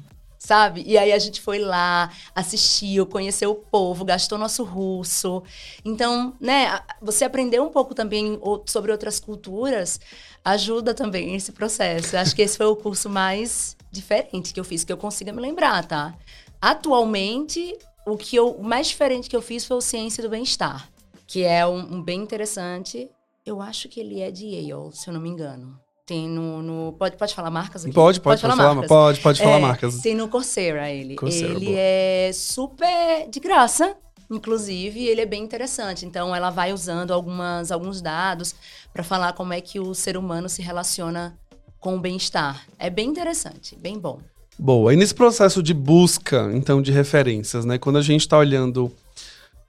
Sabe? 0.46 0.84
E 0.86 0.98
aí 0.98 1.14
a 1.14 1.20
gente 1.20 1.40
foi 1.40 1.58
lá, 1.58 2.12
assistiu, 2.36 3.06
conheceu 3.06 3.52
o 3.52 3.56
povo, 3.56 4.04
gastou 4.04 4.38
nosso 4.38 4.62
russo. 4.66 5.42
Então, 5.86 6.34
né, 6.38 6.82
você 7.02 7.24
aprender 7.24 7.62
um 7.62 7.70
pouco 7.70 7.96
também 7.96 8.38
sobre 8.66 8.92
outras 8.92 9.22
culturas 9.22 10.02
ajuda 10.44 10.94
também 10.94 11.34
esse 11.34 11.54
processo. 11.54 12.18
Acho 12.18 12.36
que 12.36 12.42
esse 12.42 12.58
foi 12.58 12.66
o 12.66 12.76
curso 12.76 13.10
mais 13.10 13.78
diferente 13.90 14.54
que 14.54 14.60
eu 14.60 14.66
fiz, 14.66 14.84
que 14.84 14.92
eu 14.92 14.98
consiga 14.98 15.32
me 15.32 15.40
lembrar, 15.40 15.86
tá? 15.86 16.14
Atualmente, 16.62 17.78
o 18.06 18.18
que 18.18 18.36
eu 18.36 18.50
o 18.50 18.64
mais 18.66 18.88
diferente 18.88 19.30
que 19.30 19.36
eu 19.38 19.42
fiz 19.42 19.64
foi 19.64 19.78
o 19.78 19.82
Ciência 19.82 20.22
do 20.22 20.30
Bem-Estar, 20.30 20.90
que 21.26 21.46
é 21.46 21.66
um, 21.66 21.96
um, 21.96 22.04
bem 22.04 22.20
interessante. 22.20 23.10
Eu 23.46 23.62
acho 23.62 23.88
que 23.88 24.02
ele 24.02 24.20
é 24.20 24.30
de 24.30 24.46
Yale, 24.46 24.92
se 24.92 25.08
eu 25.08 25.14
não 25.14 25.22
me 25.22 25.30
engano. 25.30 25.80
Tem 26.06 26.28
no. 26.28 26.62
no 26.62 26.94
pode, 26.94 27.16
pode 27.16 27.34
falar 27.34 27.50
marcas 27.50 27.86
aqui? 27.86 27.94
Pode, 27.94 28.20
pode, 28.20 28.42
pode, 28.42 28.42
pode 28.42 28.58
falar, 28.58 28.74
marcas. 28.74 28.90
Pode, 28.90 29.20
pode 29.22 29.42
falar 29.42 29.58
é, 29.58 29.62
marcas. 29.62 29.98
Tem 30.00 30.16
no 30.16 30.28
Coursera 30.28 30.90
ele. 30.90 31.16
Coursera, 31.16 31.54
ele 31.54 31.66
boa. 31.68 31.78
é 31.80 32.32
super 32.34 33.30
de 33.30 33.40
graça. 33.40 33.96
Inclusive, 34.30 35.06
ele 35.06 35.22
é 35.22 35.26
bem 35.26 35.44
interessante. 35.44 36.06
Então, 36.06 36.36
ela 36.36 36.50
vai 36.50 36.74
usando 36.74 37.12
algumas, 37.12 37.72
alguns 37.72 38.02
dados 38.02 38.56
para 38.92 39.04
falar 39.04 39.34
como 39.34 39.54
é 39.54 39.62
que 39.62 39.80
o 39.80 39.94
ser 39.94 40.18
humano 40.18 40.50
se 40.50 40.62
relaciona 40.62 41.38
com 41.80 41.96
o 41.96 42.00
bem-estar. 42.00 42.66
É 42.80 42.90
bem 42.90 43.10
interessante, 43.10 43.76
bem 43.76 44.00
bom. 44.00 44.20
Boa. 44.58 44.94
E 44.94 44.98
nesse 44.98 45.14
processo 45.14 45.62
de 45.62 45.74
busca, 45.74 46.50
então, 46.54 46.82
de 46.82 46.92
referências, 46.92 47.64
né? 47.64 47.78
Quando 47.78 47.98
a 47.98 48.02
gente 48.02 48.22
está 48.22 48.38
olhando 48.38 48.92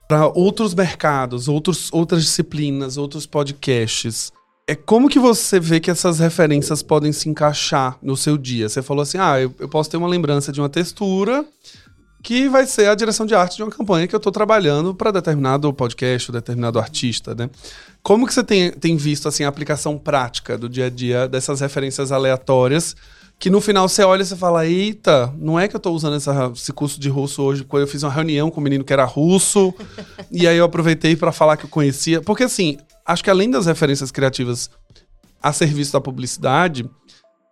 para 0.09 0.29
outros 0.29 0.75
mercados, 0.75 1.49
outros, 1.49 1.93
outras 1.93 2.23
disciplinas, 2.23 2.97
outros 2.97 3.27
podcasts, 3.27 4.33
é 4.67 4.75
como 4.75 5.09
que 5.09 5.19
você 5.19 5.61
vê 5.61 5.79
que 5.79 5.91
essas 5.91 6.19
referências 6.19 6.83
podem 6.83 7.13
se 7.13 7.29
encaixar 7.29 7.99
no 8.03 8.17
seu 8.17 8.39
dia? 8.39 8.69
Você 8.69 8.83
falou 8.83 9.03
assim, 9.03 9.19
ah, 9.19 9.41
eu, 9.41 9.55
eu 9.59 9.69
posso 9.69 9.91
ter 9.91 9.97
uma 9.97 10.09
lembrança 10.09 10.51
de 10.51 10.61
uma 10.61 10.69
textura 10.69 11.45
que 12.23 12.49
vai 12.49 12.67
ser 12.67 12.89
a 12.89 12.95
direção 12.95 13.27
de 13.27 13.35
arte 13.35 13.57
de 13.57 13.63
uma 13.63 13.71
campanha 13.71 14.09
que 14.09 14.15
eu 14.15 14.19
estou 14.19 14.33
trabalhando 14.33 14.95
para 14.95 15.11
determinado 15.11 15.71
podcast, 15.75 16.33
determinado 16.33 16.79
artista, 16.79 17.35
né? 17.35 17.51
Como 18.03 18.27
que 18.27 18.33
você 18.33 18.43
tem, 18.43 18.71
tem 18.71 18.97
visto 18.97 19.29
assim 19.29 19.45
a 19.45 19.49
aplicação 19.49 19.99
prática 19.99 20.57
do 20.57 20.67
dia 20.67 20.87
a 20.87 20.91
dia 20.91 21.29
dessas 21.29 21.61
referências 21.61 22.11
aleatórias 22.11 22.97
que 23.39 23.51
no 23.51 23.61
final 23.61 23.87
você 23.87 24.03
olha 24.03 24.23
e 24.23 24.25
você 24.25 24.37
fala, 24.37 24.67
eita, 24.67 25.33
não 25.37 25.59
é 25.59 25.69
que 25.69 25.77
eu 25.77 25.79
estou 25.79 25.95
usando 25.95 26.17
essa, 26.17 26.51
esse 26.55 26.73
curso 26.73 26.99
de 26.99 27.09
russo 27.09 27.43
hoje, 27.43 27.65
quando 27.65 27.83
eu 27.83 27.87
fiz 27.87 28.03
uma 28.03 28.13
reunião 28.13 28.51
com 28.51 28.61
um 28.61 28.65
menino 28.65 28.85
que 28.85 28.93
era 28.93 29.05
russo, 29.05 29.75
e 30.31 30.47
aí 30.47 30.57
eu 30.57 30.65
aproveitei 30.65 31.17
para 31.17 31.33
falar 31.33 31.57
que 31.57 31.67
eu 31.67 31.69
conhecia. 31.69 32.23
Porque 32.23 32.45
assim, 32.45 32.79
acho 33.05 33.23
que 33.23 33.31
além 33.31 33.51
das 33.51 33.67
referências 33.67 34.11
criativas 34.11 34.71
a 35.43 35.53
serviço 35.53 35.93
da 35.93 36.01
publicidade, 36.01 36.89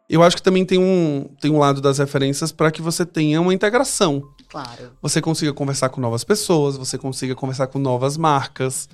eu 0.08 0.22
acho 0.22 0.36
que 0.36 0.42
também 0.42 0.64
tem 0.64 0.78
um, 0.78 1.28
tem 1.40 1.50
um 1.50 1.58
lado 1.58 1.80
das 1.80 1.98
referências 1.98 2.52
para 2.52 2.70
que 2.70 2.82
você 2.82 3.04
tenha 3.04 3.40
uma 3.40 3.54
integração. 3.54 4.22
Claro. 4.48 4.92
Você 5.00 5.20
consiga 5.20 5.52
conversar 5.52 5.88
com 5.88 6.00
novas 6.00 6.24
pessoas, 6.24 6.76
você 6.76 6.98
consiga 6.98 7.34
conversar 7.34 7.66
com 7.66 7.78
novas 7.78 8.16
marcas. 8.16 8.88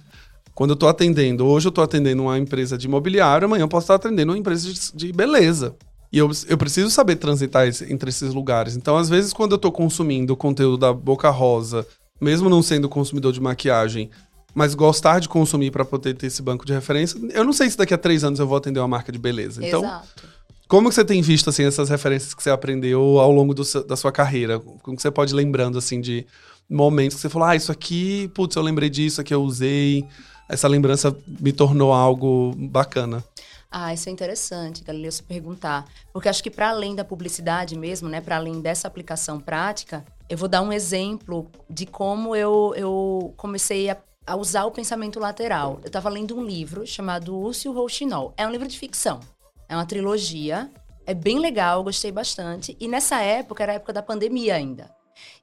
Quando 0.54 0.70
eu 0.70 0.74
estou 0.74 0.88
atendendo, 0.88 1.46
hoje 1.46 1.66
eu 1.66 1.70
estou 1.70 1.84
atendendo 1.84 2.22
uma 2.22 2.38
empresa 2.38 2.76
de 2.76 2.86
imobiliário, 2.86 3.46
amanhã 3.46 3.62
eu 3.62 3.68
posso 3.68 3.84
estar 3.84 3.94
atendendo 3.94 4.32
uma 4.32 4.38
empresa 4.38 4.72
de, 4.72 4.92
de 4.92 5.12
beleza. 5.12 5.76
E 6.12 6.18
eu, 6.18 6.30
eu 6.48 6.56
preciso 6.56 6.90
saber 6.90 7.16
transitar 7.16 7.66
esse, 7.66 7.92
entre 7.92 8.08
esses 8.08 8.32
lugares. 8.32 8.76
Então, 8.76 8.96
às 8.96 9.08
vezes, 9.08 9.32
quando 9.32 9.52
eu 9.52 9.56
estou 9.56 9.70
consumindo 9.70 10.32
o 10.32 10.36
conteúdo 10.36 10.78
da 10.78 10.92
Boca 10.92 11.30
Rosa, 11.30 11.86
mesmo 12.20 12.48
não 12.48 12.62
sendo 12.62 12.88
consumidor 12.88 13.32
de 13.32 13.40
maquiagem, 13.40 14.10
mas 14.58 14.74
gostar 14.74 15.20
de 15.20 15.28
consumir 15.28 15.70
para 15.70 15.84
poder 15.84 16.14
ter 16.14 16.26
esse 16.26 16.42
banco 16.42 16.66
de 16.66 16.72
referência, 16.72 17.16
eu 17.30 17.44
não 17.44 17.52
sei 17.52 17.70
se 17.70 17.78
daqui 17.78 17.94
a 17.94 17.98
três 17.98 18.24
anos 18.24 18.40
eu 18.40 18.46
vou 18.46 18.58
atender 18.58 18.80
uma 18.80 18.88
marca 18.88 19.12
de 19.12 19.18
beleza. 19.18 19.64
Então, 19.64 19.84
Exato. 19.84 20.38
Como 20.66 20.88
que 20.88 20.94
você 20.96 21.04
tem 21.04 21.22
visto 21.22 21.48
assim 21.48 21.64
essas 21.64 21.88
referências 21.88 22.34
que 22.34 22.42
você 22.42 22.50
aprendeu 22.50 23.20
ao 23.20 23.32
longo 23.32 23.64
seu, 23.64 23.82
da 23.86 23.96
sua 23.96 24.12
carreira? 24.12 24.58
Como 24.58 24.96
que 24.96 25.02
você 25.02 25.10
pode 25.10 25.32
ir 25.32 25.36
lembrando 25.36 25.78
assim 25.78 25.98
de 25.98 26.26
momentos 26.68 27.16
que 27.16 27.22
você 27.22 27.28
falou: 27.30 27.48
"Ah, 27.48 27.56
isso 27.56 27.72
aqui, 27.72 28.28
putz, 28.34 28.54
eu 28.54 28.62
lembrei 28.62 28.90
disso, 28.90 29.20
aqui 29.20 29.32
eu 29.32 29.42
usei, 29.42 30.04
essa 30.46 30.68
lembrança 30.68 31.16
me 31.40 31.52
tornou 31.52 31.92
algo 31.92 32.52
bacana"? 32.54 33.24
Ah, 33.70 33.94
isso 33.94 34.08
é 34.08 34.12
interessante, 34.12 34.82
Galileu, 34.82 35.12
se 35.12 35.22
perguntar. 35.22 35.86
Porque 36.12 36.28
acho 36.28 36.42
que 36.42 36.50
para 36.50 36.70
além 36.70 36.94
da 36.94 37.04
publicidade 37.04 37.78
mesmo, 37.78 38.08
né, 38.08 38.20
para 38.20 38.36
além 38.36 38.60
dessa 38.60 38.88
aplicação 38.88 39.38
prática, 39.38 40.04
eu 40.28 40.36
vou 40.36 40.48
dar 40.48 40.62
um 40.62 40.72
exemplo 40.72 41.50
de 41.68 41.86
como 41.86 42.34
eu, 42.36 42.72
eu 42.76 43.32
comecei 43.36 43.90
a, 43.90 43.96
a 44.28 44.36
usar 44.36 44.66
o 44.66 44.70
pensamento 44.70 45.18
lateral. 45.18 45.78
Eu 45.82 45.86
estava 45.86 46.10
lendo 46.10 46.36
um 46.36 46.44
livro 46.44 46.86
chamado 46.86 47.38
Úcio 47.38 47.72
Rouxinol. 47.72 48.34
É 48.36 48.46
um 48.46 48.50
livro 48.50 48.68
de 48.68 48.78
ficção. 48.78 49.20
É 49.66 49.74
uma 49.74 49.86
trilogia. 49.86 50.70
É 51.06 51.14
bem 51.14 51.38
legal, 51.38 51.82
gostei 51.82 52.12
bastante. 52.12 52.76
E 52.78 52.86
nessa 52.86 53.22
época, 53.22 53.62
era 53.62 53.72
a 53.72 53.74
época 53.76 53.94
da 53.94 54.02
pandemia 54.02 54.54
ainda. 54.54 54.94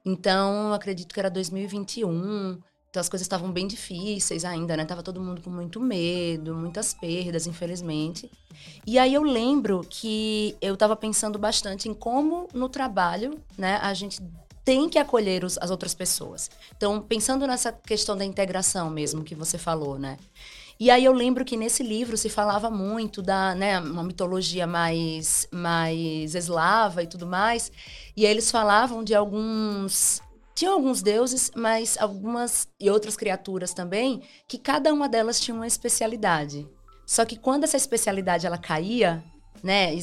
Então, 0.04 0.72
acredito 0.72 1.12
que 1.12 1.18
era 1.18 1.28
2021. 1.28 2.60
Então, 2.88 3.00
as 3.00 3.08
coisas 3.08 3.26
estavam 3.26 3.50
bem 3.50 3.66
difíceis 3.66 4.44
ainda, 4.44 4.76
né? 4.76 4.84
Tava 4.84 5.02
todo 5.02 5.20
mundo 5.20 5.42
com 5.42 5.50
muito 5.50 5.80
medo, 5.80 6.54
muitas 6.54 6.94
perdas, 6.94 7.48
infelizmente. 7.48 8.30
E 8.86 8.98
aí 8.98 9.12
eu 9.12 9.24
lembro 9.24 9.84
que 9.90 10.56
eu 10.62 10.74
estava 10.74 10.94
pensando 10.94 11.38
bastante 11.38 11.88
em 11.88 11.94
como 11.94 12.48
no 12.54 12.68
trabalho, 12.68 13.38
né, 13.58 13.78
a 13.82 13.92
gente 13.92 14.22
tem 14.66 14.88
que 14.88 14.98
acolher 14.98 15.44
os, 15.44 15.56
as 15.58 15.70
outras 15.70 15.94
pessoas. 15.94 16.50
Então, 16.76 17.00
pensando 17.00 17.46
nessa 17.46 17.70
questão 17.70 18.16
da 18.16 18.24
integração 18.24 18.90
mesmo 18.90 19.22
que 19.22 19.32
você 19.32 19.56
falou, 19.56 19.96
né? 19.96 20.18
E 20.78 20.90
aí 20.90 21.04
eu 21.04 21.12
lembro 21.12 21.44
que 21.44 21.56
nesse 21.56 21.84
livro 21.84 22.16
se 22.16 22.28
falava 22.28 22.68
muito 22.68 23.22
da, 23.22 23.54
né, 23.54 23.78
uma 23.78 24.02
mitologia 24.02 24.66
mais, 24.66 25.48
mais 25.52 26.34
eslava 26.34 27.04
e 27.04 27.06
tudo 27.06 27.26
mais. 27.26 27.70
E 28.16 28.26
aí 28.26 28.30
eles 28.30 28.50
falavam 28.50 29.04
de 29.04 29.14
alguns 29.14 30.20
tinha 30.52 30.70
alguns 30.70 31.00
deuses, 31.00 31.50
mas 31.54 31.96
algumas 31.98 32.66
e 32.80 32.90
outras 32.90 33.14
criaturas 33.14 33.72
também, 33.72 34.22
que 34.48 34.58
cada 34.58 34.92
uma 34.92 35.08
delas 35.08 35.38
tinha 35.38 35.54
uma 35.54 35.66
especialidade. 35.66 36.66
Só 37.06 37.24
que 37.24 37.36
quando 37.36 37.64
essa 37.64 37.76
especialidade 37.76 38.46
ela 38.46 38.58
caía, 38.58 39.22
né, 39.62 39.94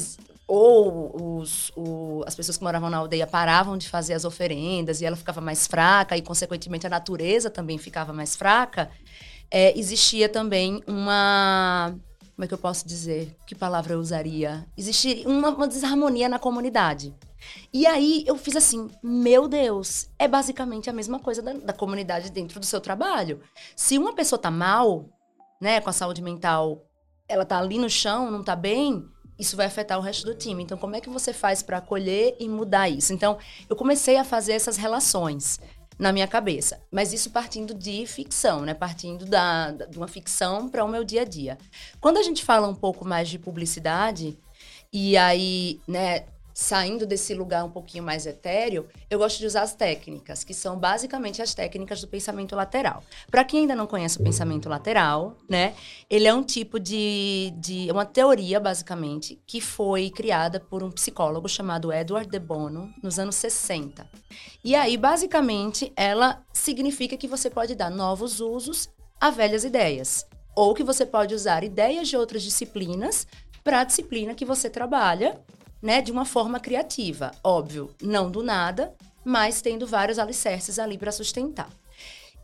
ou 0.48 1.40
os, 1.40 1.72
o, 1.76 2.24
as 2.28 2.36
pessoas 2.36 2.58
que 2.58 2.64
moravam 2.64 2.90
na 2.90 2.98
aldeia 2.98 3.26
paravam 3.26 3.78
de 3.78 3.90
fazer 3.90 4.14
as 4.14 4.26
oferendas 4.26 5.02
e 5.02 5.06
ela 5.06 5.16
ficava 5.16 5.40
mais 5.40 5.68
fraca 5.68 6.18
e 6.18 6.22
consequentemente 6.22 6.86
a 6.86 6.90
natureza 6.90 7.50
também 7.50 7.78
ficava 7.78 8.12
mais 8.12 8.36
fraca, 8.36 8.92
é, 9.50 9.78
existia 9.78 10.28
também 10.28 10.82
uma. 10.88 11.96
Como 12.36 12.44
é 12.44 12.48
que 12.48 12.54
eu 12.54 12.58
posso 12.58 12.88
dizer? 12.88 13.36
Que 13.46 13.54
palavra 13.54 13.94
eu 13.94 14.00
usaria? 14.00 14.66
Existia 14.76 15.28
uma, 15.30 15.50
uma 15.50 15.68
desarmonia 15.68 16.28
na 16.28 16.40
comunidade. 16.40 17.14
E 17.72 17.86
aí 17.86 18.24
eu 18.26 18.36
fiz 18.36 18.56
assim, 18.56 18.90
meu 19.04 19.48
Deus, 19.48 20.10
é 20.18 20.28
basicamente 20.28 20.90
a 20.90 20.94
mesma 20.94 21.20
coisa 21.20 21.42
da, 21.42 21.54
da, 21.54 21.74
comunidade 21.74 22.32
dentro 22.32 22.60
do 22.60 22.66
seu 22.66 22.82
trabalho. 22.82 23.42
Se 23.76 23.98
uma 23.98 24.14
pessoa 24.14 24.40
tá 24.40 24.50
mal, 24.50 25.10
né, 25.62 25.80
com 25.82 25.90
a 25.90 25.94
saúde 25.94 26.22
mental, 26.22 26.84
ela 27.28 27.46
tá 27.46 27.60
ali 27.60 27.78
no 27.78 27.90
chão, 27.90 28.32
não 28.32 28.44
tá 28.44 28.56
bem, 28.56 29.08
isso 29.38 29.58
vai 29.58 29.66
afetar 29.66 29.98
o 29.98 30.02
resto 30.02 30.26
do 30.26 30.36
time. 30.36 30.64
Então, 30.64 30.78
como 30.78 30.96
é 30.96 31.02
que 31.02 31.10
você 31.10 31.34
faz 31.34 31.62
para 31.62 31.78
acolher 31.78 32.36
e 32.40 32.48
mudar 32.48 32.90
isso? 32.90 33.14
Então, 33.14 33.38
eu 33.70 33.76
comecei 33.76 34.18
a 34.18 34.24
fazer 34.24 34.54
essas 34.54 34.78
relações 34.78 35.60
na 35.98 36.12
minha 36.12 36.28
cabeça. 36.28 36.80
Mas 36.92 37.14
isso 37.14 37.30
partindo 37.30 37.74
de 37.74 38.06
ficção, 38.06 38.62
né? 38.62 38.74
Partindo 38.74 39.26
da, 39.26 39.72
de 39.72 39.98
uma 39.98 40.08
ficção 40.08 40.70
para 40.70 40.84
o 40.84 40.88
meu 40.88 41.04
dia 41.04 41.22
a 41.22 41.26
dia. 41.26 41.58
Quando 42.00 42.18
a 42.18 42.24
gente 42.24 42.44
fala 42.44 42.68
um 42.68 42.76
pouco 42.76 43.08
mais 43.08 43.30
de 43.30 43.40
publicidade, 43.40 44.38
e 44.92 45.18
aí, 45.18 45.80
né, 45.88 46.26
saindo 46.64 47.06
desse 47.06 47.34
lugar 47.34 47.66
um 47.66 47.70
pouquinho 47.70 48.04
mais 48.04 48.26
etéreo, 48.26 48.88
eu 49.10 49.20
gosto 49.20 49.38
de 49.38 49.46
usar 49.46 49.64
as 49.64 49.76
técnicas, 49.76 50.44
que 50.44 50.54
são 50.54 50.78
basicamente 50.80 51.42
as 51.42 51.54
técnicas 51.54 52.00
do 52.00 52.08
pensamento 52.08 52.56
lateral. 52.56 53.04
Para 53.30 53.44
quem 53.44 53.62
ainda 53.62 53.76
não 53.76 53.86
conhece 53.86 54.20
o 54.20 54.24
pensamento 54.24 54.70
lateral, 54.70 55.36
né, 55.50 55.76
ele 56.10 56.26
é 56.26 56.34
um 56.34 56.42
tipo 56.42 56.80
de, 56.80 57.54
de 57.58 57.92
uma 57.92 58.06
teoria, 58.06 58.60
basicamente, 58.62 59.40
que 59.46 59.60
foi 59.60 60.10
criada 60.10 60.60
por 60.60 60.82
um 60.82 60.90
psicólogo 60.90 61.50
chamado 61.50 61.92
Edward 61.92 62.30
de 62.30 62.40
Bono 62.40 62.94
nos 63.04 63.20
anos 63.20 63.36
60. 63.36 64.08
E 64.64 64.74
aí, 64.74 64.96
basicamente, 64.96 65.92
ela 65.98 66.42
significa 66.54 67.18
que 67.18 67.28
você 67.28 67.50
pode 67.50 67.76
dar 67.76 67.90
novos 67.90 68.40
usos 68.40 68.90
a 69.20 69.30
velhas 69.30 69.66
ideias. 69.66 70.26
Ou 70.56 70.74
que 70.74 70.84
você 70.84 71.06
pode 71.06 71.36
usar 71.36 71.64
ideias 71.64 72.08
de 72.08 72.16
outras 72.16 72.42
disciplinas 72.42 73.28
para 73.64 73.82
a 73.82 73.84
disciplina 73.84 74.34
que 74.34 74.46
você 74.46 74.70
trabalha 74.70 75.42
né, 75.84 76.02
de 76.02 76.14
uma 76.14 76.24
forma 76.24 76.62
criativa. 76.62 77.32
Óbvio, 77.44 77.94
não 78.02 78.32
do 78.32 78.42
nada, 78.42 78.96
mas 79.26 79.62
tendo 79.62 79.86
vários 79.86 80.18
alicerces 80.18 80.80
ali 80.80 80.98
para 80.98 81.12
sustentar. 81.12 81.70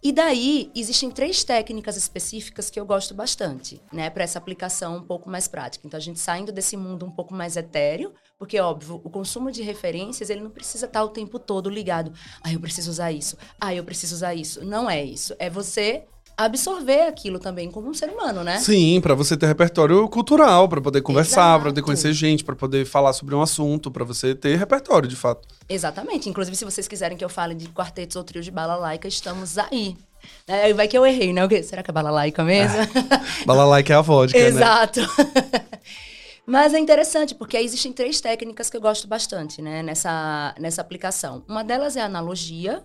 E 0.01 0.13
daí, 0.13 0.71
existem 0.73 1.11
três 1.11 1.43
técnicas 1.43 1.97
específicas 1.97 2.69
que 2.69 2.79
eu 2.79 2.85
gosto 2.85 3.13
bastante, 3.13 3.81
né, 3.91 4.09
para 4.09 4.23
essa 4.23 4.37
aplicação 4.37 4.97
um 4.97 5.03
pouco 5.03 5.29
mais 5.29 5.45
prática. 5.47 5.85
Então, 5.85 5.97
a 5.97 6.01
gente 6.01 6.19
saindo 6.19 6.53
desse 6.53 6.77
mundo 6.77 7.05
um 7.05 7.11
pouco 7.11 7.33
mais 7.33 7.57
etéreo, 7.57 8.13
porque, 8.37 8.59
óbvio, 8.61 9.01
o 9.03 9.09
consumo 9.09 9.51
de 9.51 9.61
referências, 9.61 10.29
ele 10.29 10.39
não 10.39 10.51
precisa 10.51 10.85
estar 10.85 11.03
o 11.03 11.09
tempo 11.09 11.37
todo 11.37 11.69
ligado. 11.69 12.13
Ah, 12.41 12.53
eu 12.53 12.61
preciso 12.61 12.89
usar 12.91 13.11
isso. 13.11 13.37
Ah, 13.59 13.75
eu 13.75 13.83
preciso 13.83 14.15
usar 14.15 14.33
isso. 14.33 14.63
Não 14.63 14.89
é 14.89 15.03
isso. 15.03 15.35
É 15.37 15.49
você 15.49 16.05
absorver 16.45 17.01
aquilo 17.01 17.37
também 17.37 17.69
como 17.69 17.89
um 17.89 17.93
ser 17.93 18.09
humano, 18.09 18.43
né? 18.43 18.59
Sim, 18.59 19.01
para 19.01 19.13
você 19.13 19.35
ter 19.35 19.45
repertório 19.45 20.07
cultural, 20.07 20.69
para 20.69 20.79
poder 20.79 21.01
conversar, 21.01 21.59
para 21.59 21.69
poder 21.69 21.81
conhecer 21.81 22.13
gente, 22.13 22.45
para 22.45 22.55
poder 22.55 22.85
falar 22.85 23.11
sobre 23.11 23.35
um 23.35 23.41
assunto, 23.41 23.91
para 23.91 24.05
você 24.05 24.33
ter 24.33 24.57
repertório 24.57 25.07
de 25.07 25.17
fato. 25.17 25.47
Exatamente. 25.67 26.29
Inclusive, 26.29 26.55
se 26.55 26.63
vocês 26.63 26.87
quiserem 26.87 27.17
que 27.17 27.25
eu 27.25 27.29
fale 27.29 27.53
de 27.53 27.67
quartetos 27.69 28.15
ou 28.15 28.23
trios 28.23 28.45
de 28.45 28.51
balalaica, 28.51 29.07
estamos 29.07 29.57
aí. 29.57 29.97
É, 30.47 30.71
vai 30.73 30.87
que 30.87 30.97
eu 30.97 31.05
errei, 31.05 31.33
né? 31.33 31.41
Será 31.61 31.83
que 31.83 31.91
é 31.91 31.93
balalaica 31.93 32.43
mesmo? 32.43 32.77
É. 32.77 33.45
balalaica 33.45 33.93
é 33.93 33.95
a 33.97 34.01
vodka, 34.01 34.37
né? 34.37 34.45
Exato. 34.45 35.01
Mas 36.47 36.73
é 36.73 36.79
interessante, 36.79 37.35
porque 37.35 37.57
aí 37.57 37.65
existem 37.65 37.93
três 37.93 38.19
técnicas 38.19 38.69
que 38.69 38.77
eu 38.77 38.81
gosto 38.81 39.07
bastante, 39.07 39.61
né, 39.61 39.83
nessa, 39.83 40.55
nessa 40.57 40.81
aplicação. 40.81 41.43
Uma 41.47 41.63
delas 41.63 41.95
é 41.95 42.01
a 42.01 42.05
analogia, 42.05 42.81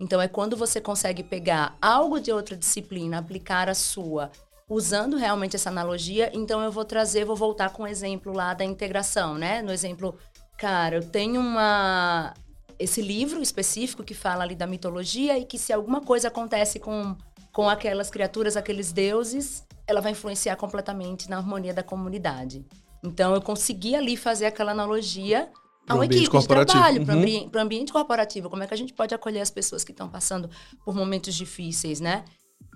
então, 0.00 0.20
é 0.20 0.28
quando 0.28 0.56
você 0.56 0.80
consegue 0.80 1.22
pegar 1.22 1.76
algo 1.80 2.20
de 2.20 2.30
outra 2.30 2.56
disciplina, 2.56 3.18
aplicar 3.18 3.68
a 3.68 3.74
sua 3.74 4.30
usando 4.68 5.16
realmente 5.16 5.56
essa 5.56 5.70
analogia, 5.70 6.30
então 6.34 6.62
eu 6.62 6.70
vou 6.70 6.84
trazer, 6.84 7.24
vou 7.24 7.34
voltar 7.34 7.70
com 7.70 7.84
o 7.84 7.86
exemplo 7.86 8.32
lá 8.32 8.52
da 8.52 8.64
integração, 8.64 9.36
né? 9.36 9.62
No 9.62 9.72
exemplo, 9.72 10.14
cara, 10.58 10.96
eu 10.96 11.02
tenho 11.02 11.40
uma 11.40 12.34
esse 12.78 13.02
livro 13.02 13.42
específico 13.42 14.04
que 14.04 14.14
fala 14.14 14.44
ali 14.44 14.54
da 14.54 14.66
mitologia 14.66 15.36
e 15.36 15.44
que 15.44 15.58
se 15.58 15.72
alguma 15.72 16.00
coisa 16.00 16.28
acontece 16.28 16.78
com 16.78 17.16
com 17.50 17.68
aquelas 17.68 18.08
criaturas, 18.08 18.56
aqueles 18.56 18.92
deuses, 18.92 19.66
ela 19.84 20.00
vai 20.00 20.12
influenciar 20.12 20.54
completamente 20.54 21.28
na 21.28 21.38
harmonia 21.38 21.74
da 21.74 21.82
comunidade. 21.82 22.64
Então 23.02 23.34
eu 23.34 23.42
consegui 23.42 23.96
ali 23.96 24.16
fazer 24.16 24.46
aquela 24.46 24.70
analogia 24.70 25.50
a 25.88 25.94
uma 25.94 26.04
equipe 26.04 26.38
de 26.38 26.46
trabalho, 26.46 27.04
para 27.04 27.14
o 27.14 27.18
uhum. 27.18 27.60
ambiente 27.60 27.92
corporativo. 27.92 28.50
Como 28.50 28.62
é 28.62 28.66
que 28.66 28.74
a 28.74 28.76
gente 28.76 28.92
pode 28.92 29.14
acolher 29.14 29.40
as 29.40 29.50
pessoas 29.50 29.84
que 29.84 29.92
estão 29.92 30.08
passando 30.08 30.50
por 30.84 30.94
momentos 30.94 31.34
difíceis, 31.34 32.00
né? 32.00 32.24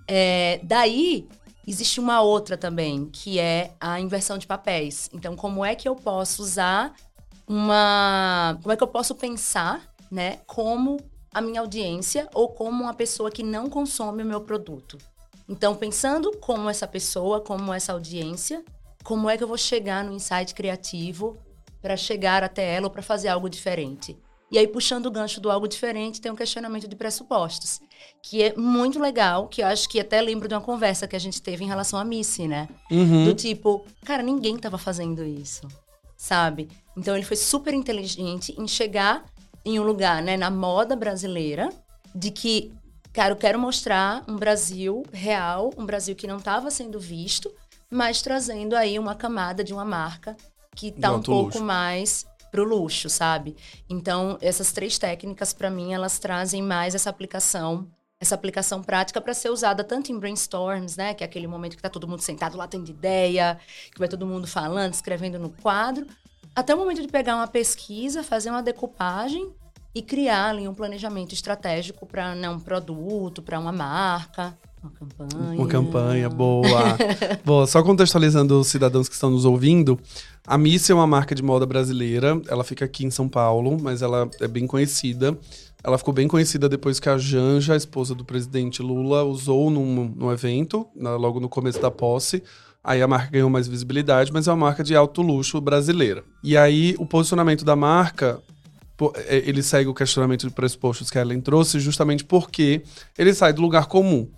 É, 0.09 0.61
daí, 0.62 1.28
existe 1.66 2.00
uma 2.00 2.21
outra 2.21 2.57
também, 2.57 3.07
que 3.07 3.38
é 3.38 3.75
a 3.81 4.00
inversão 4.00 4.38
de 4.38 4.47
papéis. 4.47 5.11
Então, 5.12 5.37
como 5.37 5.64
é 5.64 5.75
que 5.75 5.88
eu 5.88 5.95
posso 5.95 6.42
usar 6.42 6.95
uma... 7.47 8.59
Como 8.62 8.73
é 8.73 8.76
que 8.76 8.83
eu 8.83 8.88
posso 8.88 9.14
pensar, 9.14 9.83
né? 10.11 10.40
Como 10.47 10.99
a 11.33 11.40
minha 11.40 11.61
audiência 11.61 12.28
ou 12.35 12.49
como 12.49 12.83
uma 12.83 12.95
pessoa 12.95 13.31
que 13.31 13.42
não 13.42 13.69
consome 13.69 14.23
o 14.23 14.26
meu 14.26 14.40
produto. 14.42 14.99
Então, 15.49 15.75
pensando 15.75 16.31
como 16.38 16.69
essa 16.69 16.87
pessoa, 16.87 17.40
como 17.40 17.73
essa 17.73 17.92
audiência, 17.92 18.64
como 19.02 19.28
é 19.28 19.37
que 19.37 19.42
eu 19.42 19.49
vou 19.49 19.59
chegar 19.59 20.04
no 20.04 20.12
insight 20.12 20.54
criativo 20.54 21.37
para 21.83 21.97
chegar 21.97 22.45
até 22.45 22.75
ela 22.75 22.87
ou 22.87 22.91
para 22.91 23.03
fazer 23.03 23.29
algo 23.29 23.51
diferente. 23.51 24.17
E 24.53 24.59
aí, 24.59 24.69
puxando 24.69 25.07
o 25.07 25.11
gancho 25.11 25.41
do 25.41 25.51
algo 25.51 25.67
diferente, 25.67 26.21
tem 26.21 26.31
um 26.31 26.37
questionamento 26.37 26.87
de 26.87 26.95
pressupostos, 26.95 27.81
que 28.23 28.43
é 28.43 28.55
muito 28.55 29.01
legal, 29.01 29.49
que 29.49 29.62
eu 29.62 29.67
acho 29.67 29.89
que 29.89 29.99
até 29.99 30.21
lembro 30.21 30.47
de 30.47 30.55
uma 30.55 30.61
conversa 30.61 31.09
que 31.09 31.17
a 31.17 31.19
gente 31.19 31.41
teve 31.41 31.65
em 31.65 31.67
relação 31.67 31.99
à 31.99 32.05
Missy, 32.05 32.47
né? 32.47 32.69
Uhum. 32.91 33.25
Do 33.25 33.35
tipo, 33.35 33.83
cara, 34.05 34.23
ninguém 34.23 34.57
estava 34.57 34.77
fazendo 34.77 35.25
isso, 35.25 35.67
sabe? 36.19 36.69
Então, 36.95 37.17
ele 37.17 37.25
foi 37.25 37.37
super 37.37 37.73
inteligente 37.73 38.55
em 38.59 38.69
chegar 38.69 39.25
em 39.65 39.81
um 39.81 39.83
lugar, 39.83 40.23
né, 40.23 40.37
na 40.37 40.51
moda 40.51 40.95
brasileira, 40.95 41.71
de 42.15 42.31
que, 42.31 42.71
cara, 43.11 43.33
eu 43.33 43.39
quero 43.39 43.59
mostrar 43.59 44.23
um 44.29 44.37
Brasil 44.37 45.03
real, 45.12 45.73
um 45.79 45.87
Brasil 45.87 46.15
que 46.15 46.27
não 46.27 46.37
estava 46.37 46.71
sendo 46.71 47.01
visto, 47.01 47.51
mas 47.91 48.21
trazendo 48.21 48.77
aí 48.77 48.99
uma 48.99 49.15
camada 49.15 49.65
de 49.65 49.73
uma 49.73 49.85
marca 49.85 50.37
que 50.75 50.91
tá 50.91 51.12
um 51.12 51.23
pouco 51.23 51.59
luxo. 51.59 51.64
mais 51.64 52.26
pro 52.50 52.64
luxo, 52.64 53.09
sabe? 53.09 53.57
Então, 53.88 54.37
essas 54.41 54.73
três 54.73 54.99
técnicas, 54.99 55.52
para 55.52 55.71
mim, 55.71 55.95
elas 55.95 56.19
trazem 56.19 56.62
mais 56.62 56.95
essa 56.95 57.09
aplicação, 57.09 57.88
essa 58.21 58.35
aplicação 58.35 58.83
prática 58.83 59.21
para 59.21 59.33
ser 59.33 59.50
usada 59.50 59.83
tanto 59.83 60.12
em 60.12 60.19
brainstorms, 60.19 60.97
né? 60.97 61.14
Que 61.14 61.25
é 61.25 61.26
aquele 61.26 61.47
momento 61.47 61.76
que 61.76 61.83
tá 61.83 61.88
todo 61.88 62.07
mundo 62.07 62.21
sentado 62.21 62.57
lá 62.57 62.69
tendo 62.69 62.91
ideia, 62.91 63.59
que 63.91 63.99
vai 63.99 64.09
todo 64.09 64.26
mundo 64.26 64.47
falando, 64.47 64.93
escrevendo 64.93 65.38
no 65.38 65.50
quadro, 65.50 66.07
até 66.55 66.75
o 66.75 66.79
momento 66.79 67.00
de 67.00 67.09
pegar 67.09 67.37
uma 67.37 67.49
pesquisa, 67.49 68.23
fazer 68.23 68.50
uma 68.50 68.62
decupagem 68.62 69.52
e 69.95 70.02
criar 70.02 70.50
ali 70.50 70.69
um 70.69 70.75
planejamento 70.75 71.33
estratégico 71.33 72.07
para 72.07 72.35
né, 72.35 72.49
um 72.49 72.61
produto, 72.61 73.43
para 73.43 73.59
uma 73.59 73.73
marca. 73.73 74.57
Uma 74.83 74.91
campanha. 74.91 75.59
Uma 75.59 75.67
campanha, 75.69 76.29
boa. 76.29 76.99
boa. 77.45 77.67
Só 77.69 77.83
contextualizando 77.83 78.59
os 78.59 78.67
cidadãos 78.67 79.09
que 79.09 79.15
estão 79.15 79.31
nos 79.31 79.45
ouvindo, 79.45 79.99
a 80.45 80.59
Miss 80.59 80.91
é 80.91 80.95
uma 80.95 81.07
marca 81.07 81.35
de 81.35 81.43
moda 81.43 81.65
brasileira. 81.65 82.41
Ela 82.49 82.65
fica 82.65 82.85
aqui 82.85 83.07
em 83.07 83.11
São 83.11 83.29
Paulo, 83.29 83.79
mas 83.81 84.03
ela 84.03 84.29
é 84.41 84.49
bem 84.49 84.67
conhecida. 84.67 85.39
Ela 85.85 85.99
ficou 85.99 86.12
bem 86.12 86.27
conhecida 86.27 86.69
depois 86.69 86.99
que 86.99 87.09
a 87.09 87.17
Janja, 87.17 87.75
a 87.75 87.77
esposa 87.77 88.15
do 88.15 88.25
presidente 88.25 88.83
Lula, 88.83 89.23
usou 89.23 89.71
num, 89.71 90.12
num 90.17 90.33
evento, 90.33 90.87
na, 90.97 91.15
logo 91.15 91.39
no 91.39 91.49
começo 91.49 91.81
da 91.81 91.91
posse. 91.91 92.43
Aí 92.83 93.01
a 93.01 93.07
marca 93.07 93.31
ganhou 93.31 93.49
mais 93.49 93.69
visibilidade, 93.69 94.33
mas 94.33 94.49
é 94.49 94.51
uma 94.51 94.67
marca 94.67 94.83
de 94.83 94.97
alto 94.97 95.23
luxo 95.23 95.61
brasileira. 95.61 96.25
E 96.43 96.57
aí 96.57 96.97
o 96.99 97.07
posicionamento 97.07 97.65
da 97.65 97.77
marca 97.77 98.43
é, 99.27 99.37
ele 99.49 99.62
segue 99.62 99.89
o 99.89 99.95
questionamento 99.95 100.47
de 100.47 100.55
pressupostos 100.55 101.11
que 101.11 101.19
a 101.19 101.23
Ellen 101.23 101.41
trouxe, 101.41 101.81
justamente 101.81 102.25
porque 102.25 102.83
ele 103.17 103.35
sai 103.35 103.53
do 103.53 103.62
lugar 103.62 103.87
comum. 103.87 104.29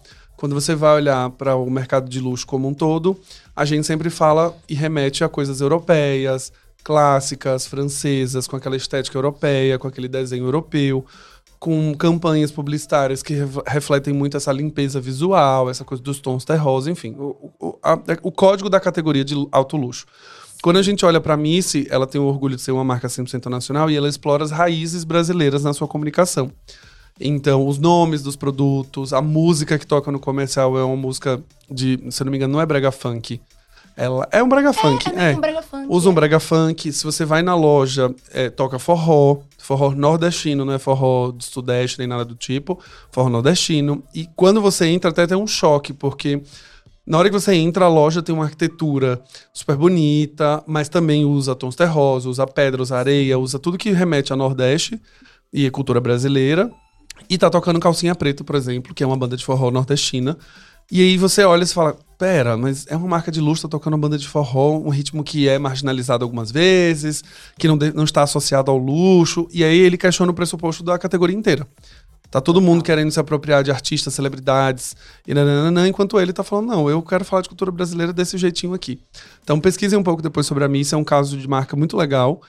Quando 0.44 0.52
você 0.52 0.74
vai 0.74 0.96
olhar 0.96 1.30
para 1.30 1.56
o 1.56 1.70
mercado 1.70 2.06
de 2.06 2.20
luxo 2.20 2.46
como 2.46 2.68
um 2.68 2.74
todo, 2.74 3.18
a 3.56 3.64
gente 3.64 3.86
sempre 3.86 4.10
fala 4.10 4.54
e 4.68 4.74
remete 4.74 5.24
a 5.24 5.28
coisas 5.28 5.62
europeias, 5.62 6.52
clássicas, 6.84 7.66
francesas, 7.66 8.46
com 8.46 8.54
aquela 8.54 8.76
estética 8.76 9.16
europeia, 9.16 9.78
com 9.78 9.88
aquele 9.88 10.06
desenho 10.06 10.44
europeu, 10.44 11.02
com 11.58 11.94
campanhas 11.94 12.52
publicitárias 12.52 13.22
que 13.22 13.32
refletem 13.66 14.12
muito 14.12 14.36
essa 14.36 14.52
limpeza 14.52 15.00
visual, 15.00 15.70
essa 15.70 15.82
coisa 15.82 16.04
dos 16.04 16.20
tons 16.20 16.44
terrosos, 16.44 16.88
enfim, 16.88 17.16
o, 17.18 17.50
o, 17.58 17.78
a, 17.82 17.98
o 18.20 18.30
código 18.30 18.68
da 18.68 18.78
categoria 18.78 19.24
de 19.24 19.34
alto 19.50 19.78
luxo. 19.78 20.04
Quando 20.62 20.78
a 20.78 20.82
gente 20.82 21.06
olha 21.06 21.22
para 21.22 21.32
a 21.32 21.38
Missy, 21.38 21.86
ela 21.88 22.06
tem 22.06 22.20
o 22.20 22.24
orgulho 22.24 22.56
de 22.56 22.60
ser 22.60 22.72
uma 22.72 22.84
marca 22.84 23.08
100% 23.08 23.46
nacional 23.46 23.90
e 23.90 23.96
ela 23.96 24.10
explora 24.10 24.44
as 24.44 24.50
raízes 24.50 25.04
brasileiras 25.04 25.64
na 25.64 25.72
sua 25.72 25.88
comunicação. 25.88 26.52
Então, 27.20 27.66
os 27.66 27.78
nomes 27.78 28.22
dos 28.22 28.36
produtos, 28.36 29.12
a 29.12 29.22
música 29.22 29.78
que 29.78 29.86
toca 29.86 30.10
no 30.10 30.18
comercial 30.18 30.76
é 30.76 30.82
uma 30.82 30.96
música 30.96 31.40
de, 31.70 31.98
se 32.10 32.22
eu 32.22 32.24
não 32.24 32.30
me 32.32 32.38
engano, 32.38 32.54
não 32.54 32.60
é 32.60 32.66
brega 32.66 32.90
funk. 32.90 33.40
Ela 33.96 34.26
é 34.32 34.42
um 34.42 34.48
brega 34.48 34.70
é, 34.70 34.72
funk, 34.72 35.08
é. 35.10 35.30
é. 35.30 35.36
Um 35.36 35.40
brega 35.40 35.62
funk, 35.62 35.86
Usa 35.88 36.08
um 36.08 36.12
é. 36.12 36.14
brega 36.14 36.40
funk. 36.40 36.92
Se 36.92 37.04
você 37.04 37.24
vai 37.24 37.42
na 37.42 37.54
loja, 37.54 38.12
é, 38.32 38.50
toca 38.50 38.78
forró, 38.78 39.38
forró 39.56 39.92
nordestino, 39.92 40.64
não 40.64 40.72
é 40.72 40.78
forró 40.78 41.30
do 41.30 41.44
sudeste 41.44 42.00
nem 42.00 42.08
nada 42.08 42.24
do 42.24 42.34
tipo, 42.34 42.80
forró 43.12 43.28
nordestino. 43.28 44.02
E 44.12 44.28
quando 44.34 44.60
você 44.60 44.86
entra, 44.86 45.10
até 45.10 45.26
tem 45.26 45.36
um 45.36 45.46
choque, 45.46 45.92
porque 45.92 46.42
na 47.06 47.18
hora 47.18 47.28
que 47.28 47.38
você 47.38 47.54
entra, 47.54 47.84
a 47.84 47.88
loja 47.88 48.22
tem 48.22 48.34
uma 48.34 48.44
arquitetura 48.44 49.22
super 49.52 49.76
bonita, 49.76 50.64
mas 50.66 50.88
também 50.88 51.24
usa 51.24 51.54
tons 51.54 51.76
terrosos, 51.76 52.32
usa 52.32 52.46
pedra, 52.46 52.82
usa 52.82 52.96
areia, 52.96 53.38
usa 53.38 53.60
tudo 53.60 53.78
que 53.78 53.92
remete 53.92 54.32
a 54.32 54.36
Nordeste 54.36 55.00
e 55.52 55.66
a 55.66 55.70
cultura 55.70 56.00
brasileira. 56.00 56.68
E 57.28 57.38
tá 57.38 57.48
tocando 57.48 57.80
Calcinha 57.80 58.14
Preta, 58.14 58.44
por 58.44 58.54
exemplo, 58.54 58.94
que 58.94 59.02
é 59.02 59.06
uma 59.06 59.16
banda 59.16 59.36
de 59.36 59.44
forró 59.44 59.70
nordestina. 59.70 60.36
E 60.90 61.00
aí 61.00 61.16
você 61.16 61.44
olha 61.44 61.64
e 61.64 61.66
fala, 61.66 61.96
pera, 62.18 62.56
mas 62.56 62.86
é 62.88 62.96
uma 62.96 63.08
marca 63.08 63.32
de 63.32 63.40
luxo, 63.40 63.62
tá 63.62 63.68
tocando 63.68 63.94
uma 63.94 64.00
banda 64.00 64.18
de 64.18 64.28
forró, 64.28 64.76
um 64.78 64.90
ritmo 64.90 65.24
que 65.24 65.48
é 65.48 65.58
marginalizado 65.58 66.24
algumas 66.24 66.50
vezes, 66.50 67.24
que 67.58 67.66
não, 67.66 67.78
de, 67.78 67.90
não 67.92 68.04
está 68.04 68.22
associado 68.22 68.70
ao 68.70 68.76
luxo. 68.76 69.48
E 69.50 69.64
aí 69.64 69.78
ele 69.78 69.96
questiona 69.96 70.30
o 70.30 70.34
pressuposto 70.34 70.82
da 70.82 70.98
categoria 70.98 71.36
inteira. 71.36 71.66
Tá 72.30 72.40
todo 72.40 72.60
mundo 72.60 72.82
querendo 72.82 73.10
se 73.12 73.20
apropriar 73.20 73.62
de 73.62 73.70
artistas, 73.70 74.12
celebridades, 74.12 74.96
e 75.26 75.32
nananana, 75.32 75.86
enquanto 75.86 76.20
ele 76.20 76.32
tá 76.32 76.42
falando, 76.42 76.66
não, 76.66 76.90
eu 76.90 77.00
quero 77.00 77.24
falar 77.24 77.42
de 77.42 77.48
cultura 77.48 77.70
brasileira 77.70 78.12
desse 78.12 78.36
jeitinho 78.36 78.74
aqui. 78.74 79.00
Então 79.42 79.60
pesquisem 79.60 79.96
um 79.96 80.02
pouco 80.02 80.20
depois 80.20 80.44
sobre 80.44 80.64
a 80.64 80.68
Missa, 80.68 80.96
é 80.96 80.98
um 80.98 81.04
caso 81.04 81.38
de 81.38 81.46
marca 81.48 81.76
muito 81.76 81.96
legal. 81.96 82.42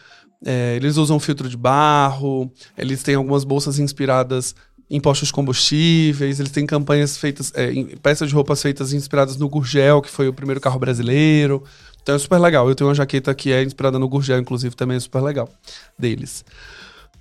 É, 0.45 0.75
eles 0.75 0.95
usam 0.95 1.19
filtro 1.19 1.49
de 1.49 1.57
barro, 1.57 2.51
eles 2.77 3.01
têm 3.01 3.15
algumas 3.15 3.43
bolsas 3.43 3.79
inspiradas 3.79 4.55
em 4.89 5.01
postos 5.01 5.29
de 5.29 5.33
combustíveis, 5.33 6.39
eles 6.39 6.51
têm 6.51 6.65
campanhas 6.65 7.17
feitas, 7.17 7.51
é, 7.55 7.73
peças 8.03 8.29
de 8.29 8.35
roupas 8.35 8.61
feitas 8.61 8.93
inspiradas 8.93 9.35
no 9.37 9.49
Gurgel, 9.49 10.01
que 10.01 10.09
foi 10.09 10.27
o 10.27 10.33
primeiro 10.33 10.61
carro 10.61 10.79
brasileiro. 10.79 11.63
Então 12.03 12.13
é 12.13 12.19
super 12.19 12.37
legal. 12.37 12.69
Eu 12.69 12.75
tenho 12.75 12.87
uma 12.87 12.95
jaqueta 12.95 13.33
que 13.33 13.51
é 13.51 13.63
inspirada 13.63 13.97
no 13.97 14.07
Gurgel, 14.07 14.39
inclusive, 14.39 14.75
também 14.75 14.97
é 14.97 14.99
super 14.99 15.21
legal 15.21 15.49
deles. 15.97 16.45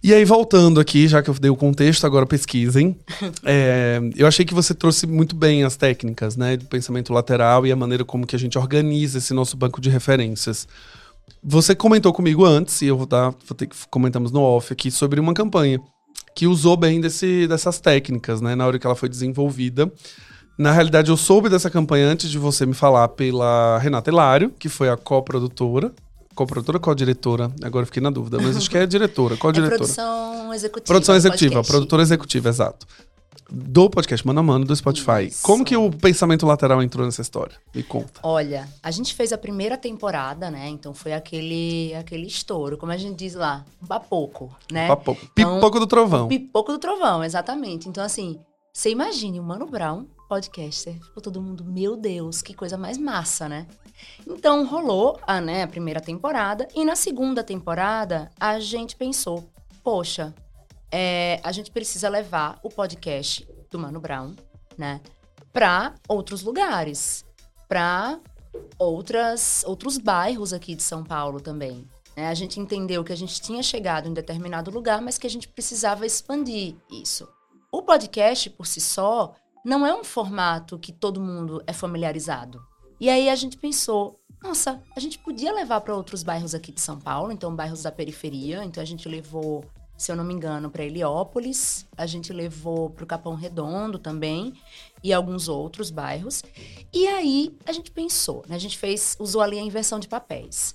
E 0.02 0.12
aí, 0.12 0.22
voltando 0.22 0.78
aqui, 0.78 1.08
já 1.08 1.22
que 1.22 1.30
eu 1.30 1.34
dei 1.34 1.50
o 1.50 1.56
contexto, 1.56 2.06
agora 2.06 2.26
pesquisem. 2.26 2.94
é, 3.42 3.98
eu 4.14 4.26
achei 4.26 4.44
que 4.44 4.52
você 4.52 4.74
trouxe 4.74 5.06
muito 5.06 5.34
bem 5.34 5.64
as 5.64 5.76
técnicas, 5.76 6.36
né? 6.36 6.58
Do 6.58 6.66
pensamento 6.66 7.10
lateral 7.10 7.66
e 7.66 7.72
a 7.72 7.76
maneira 7.76 8.04
como 8.04 8.26
que 8.26 8.36
a 8.36 8.38
gente 8.38 8.58
organiza 8.58 9.16
esse 9.16 9.32
nosso 9.32 9.56
banco 9.56 9.80
de 9.80 9.88
referências. 9.88 10.68
Você 11.46 11.74
comentou 11.74 12.12
comigo 12.12 12.44
antes, 12.44 12.80
e 12.80 12.86
eu 12.86 12.96
vou, 12.96 13.06
dar, 13.06 13.30
vou 13.30 13.54
ter 13.56 13.66
que 13.66 13.76
comentamos 13.90 14.32
no 14.32 14.40
off 14.40 14.72
aqui, 14.72 14.90
sobre 14.90 15.20
uma 15.20 15.34
campanha 15.34 15.78
que 16.34 16.46
usou 16.46 16.76
bem 16.76 17.00
desse, 17.00 17.46
dessas 17.46 17.78
técnicas, 17.78 18.40
né? 18.40 18.54
Na 18.54 18.66
hora 18.66 18.78
que 18.78 18.86
ela 18.86 18.96
foi 18.96 19.08
desenvolvida. 19.08 19.92
Na 20.58 20.72
realidade, 20.72 21.10
eu 21.10 21.16
soube 21.16 21.50
dessa 21.50 21.68
campanha 21.68 22.06
antes 22.06 22.30
de 22.30 22.38
você 22.38 22.64
me 22.64 22.72
falar 22.74 23.08
pela 23.08 23.78
Renata 23.78 24.10
Hilário, 24.10 24.52
que 24.58 24.68
foi 24.68 24.88
a 24.88 24.96
coprodutora. 24.96 25.92
Co-produtora 26.34 26.78
ou 26.78 26.80
co-diretora? 26.80 27.52
Agora 27.62 27.82
eu 27.82 27.86
fiquei 27.86 28.02
na 28.02 28.10
dúvida, 28.10 28.38
mas 28.40 28.56
acho 28.56 28.68
que 28.68 28.78
é 28.78 28.86
diretora. 28.86 29.36
Qual-diretora? 29.36 29.74
É 29.76 29.78
produção 29.78 30.54
executiva. 30.54 30.86
Produção 30.86 31.14
executiva, 31.14 31.62
produtora 31.62 32.02
executiva, 32.02 32.48
exato. 32.48 32.86
Do 33.54 33.88
podcast 33.88 34.26
Mano 34.26 34.40
a 34.40 34.42
Mano 34.42 34.64
do 34.64 34.74
Spotify. 34.74 35.26
Isso. 35.28 35.42
Como 35.42 35.64
que 35.64 35.76
o 35.76 35.90
pensamento 35.90 36.44
lateral 36.44 36.82
entrou 36.82 37.06
nessa 37.06 37.22
história? 37.22 37.56
Me 37.74 37.82
conta. 37.82 38.20
Olha, 38.22 38.68
a 38.82 38.90
gente 38.90 39.14
fez 39.14 39.32
a 39.32 39.38
primeira 39.38 39.78
temporada, 39.78 40.50
né? 40.50 40.68
Então 40.68 40.92
foi 40.92 41.12
aquele, 41.12 41.94
aquele 41.94 42.26
estouro, 42.26 42.76
como 42.76 42.90
a 42.90 42.96
gente 42.96 43.16
diz 43.16 43.34
lá, 43.34 43.64
papoco, 43.86 44.54
né? 44.70 44.88
Papoco. 44.88 45.20
Então, 45.32 45.54
pipoco 45.54 45.78
do 45.78 45.86
trovão. 45.86 46.28
Pipoco 46.28 46.72
do 46.72 46.78
trovão, 46.78 47.22
exatamente. 47.22 47.88
Então, 47.88 48.02
assim, 48.02 48.38
você 48.72 48.90
imagine 48.90 49.38
o 49.38 49.42
Mano 49.44 49.66
Brown, 49.66 50.04
podcaster, 50.28 50.94
ficou 50.94 51.22
todo 51.22 51.40
mundo, 51.40 51.64
meu 51.64 51.96
Deus, 51.96 52.42
que 52.42 52.54
coisa 52.54 52.76
mais 52.76 52.98
massa, 52.98 53.48
né? 53.48 53.68
Então 54.26 54.66
rolou 54.66 55.18
a, 55.26 55.40
né, 55.40 55.62
a 55.62 55.68
primeira 55.68 56.00
temporada 56.00 56.66
e 56.74 56.84
na 56.84 56.96
segunda 56.96 57.44
temporada 57.44 58.30
a 58.38 58.58
gente 58.58 58.96
pensou, 58.96 59.48
poxa, 59.82 60.34
é, 60.96 61.40
a 61.42 61.50
gente 61.50 61.72
precisa 61.72 62.08
levar 62.08 62.60
o 62.62 62.68
podcast 62.68 63.44
do 63.68 63.80
Mano 63.80 63.98
Brown, 63.98 64.36
né, 64.78 65.00
para 65.52 65.92
outros 66.08 66.42
lugares, 66.42 67.24
para 67.68 68.20
outras 68.78 69.64
outros 69.66 69.98
bairros 69.98 70.52
aqui 70.52 70.76
de 70.76 70.84
São 70.84 71.02
Paulo 71.02 71.40
também. 71.40 71.84
Né? 72.16 72.28
A 72.28 72.34
gente 72.34 72.60
entendeu 72.60 73.02
que 73.02 73.12
a 73.12 73.16
gente 73.16 73.42
tinha 73.42 73.60
chegado 73.60 74.08
em 74.08 74.14
determinado 74.14 74.70
lugar, 74.70 75.02
mas 75.02 75.18
que 75.18 75.26
a 75.26 75.30
gente 75.30 75.48
precisava 75.48 76.06
expandir 76.06 76.76
isso. 76.88 77.28
O 77.72 77.82
podcast, 77.82 78.48
por 78.50 78.64
si 78.64 78.80
só, 78.80 79.34
não 79.64 79.84
é 79.84 79.92
um 79.92 80.04
formato 80.04 80.78
que 80.78 80.92
todo 80.92 81.20
mundo 81.20 81.60
é 81.66 81.72
familiarizado. 81.72 82.62
E 83.00 83.10
aí 83.10 83.28
a 83.28 83.34
gente 83.34 83.56
pensou, 83.56 84.20
nossa, 84.40 84.80
a 84.94 85.00
gente 85.00 85.18
podia 85.18 85.52
levar 85.52 85.80
para 85.80 85.96
outros 85.96 86.22
bairros 86.22 86.54
aqui 86.54 86.70
de 86.70 86.80
São 86.80 87.00
Paulo, 87.00 87.32
então 87.32 87.52
bairros 87.56 87.82
da 87.82 87.90
periferia. 87.90 88.62
Então 88.62 88.80
a 88.80 88.86
gente 88.86 89.08
levou, 89.08 89.64
se 89.96 90.10
eu 90.10 90.16
não 90.16 90.24
me 90.24 90.34
engano, 90.34 90.70
para 90.70 90.84
Heliópolis, 90.84 91.86
a 91.96 92.06
gente 92.06 92.32
levou 92.32 92.90
para 92.90 93.04
o 93.04 93.06
Capão 93.06 93.34
Redondo 93.34 93.98
também 93.98 94.54
e 95.02 95.12
alguns 95.12 95.48
outros 95.48 95.90
bairros. 95.90 96.42
E 96.92 97.06
aí 97.06 97.56
a 97.64 97.72
gente 97.72 97.90
pensou, 97.90 98.44
né? 98.48 98.56
A 98.56 98.58
gente 98.58 98.76
fez, 98.76 99.16
usou 99.18 99.40
ali 99.40 99.58
a 99.58 99.62
inversão 99.62 99.98
de 100.00 100.08
papéis. 100.08 100.74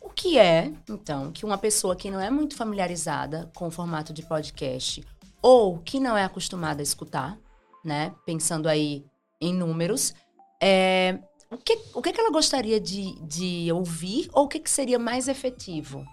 O 0.00 0.08
que 0.08 0.38
é, 0.38 0.72
então, 0.88 1.30
que 1.32 1.44
uma 1.44 1.58
pessoa 1.58 1.96
que 1.96 2.10
não 2.10 2.20
é 2.20 2.30
muito 2.30 2.56
familiarizada 2.56 3.50
com 3.54 3.68
o 3.68 3.70
formato 3.70 4.12
de 4.12 4.22
podcast 4.22 5.04
ou 5.42 5.78
que 5.78 5.98
não 5.98 6.16
é 6.16 6.24
acostumada 6.24 6.80
a 6.80 6.84
escutar, 6.84 7.38
né? 7.84 8.14
Pensando 8.24 8.68
aí 8.68 9.04
em 9.40 9.54
números, 9.54 10.14
é, 10.62 11.18
o, 11.50 11.56
que, 11.56 11.78
o 11.94 12.02
que, 12.02 12.20
ela 12.20 12.30
gostaria 12.30 12.78
de, 12.78 13.14
de 13.22 13.72
ouvir 13.72 14.28
ou 14.32 14.44
o 14.44 14.48
que, 14.48 14.60
que 14.60 14.70
seria 14.70 14.98
mais 14.98 15.28
efetivo? 15.28 16.04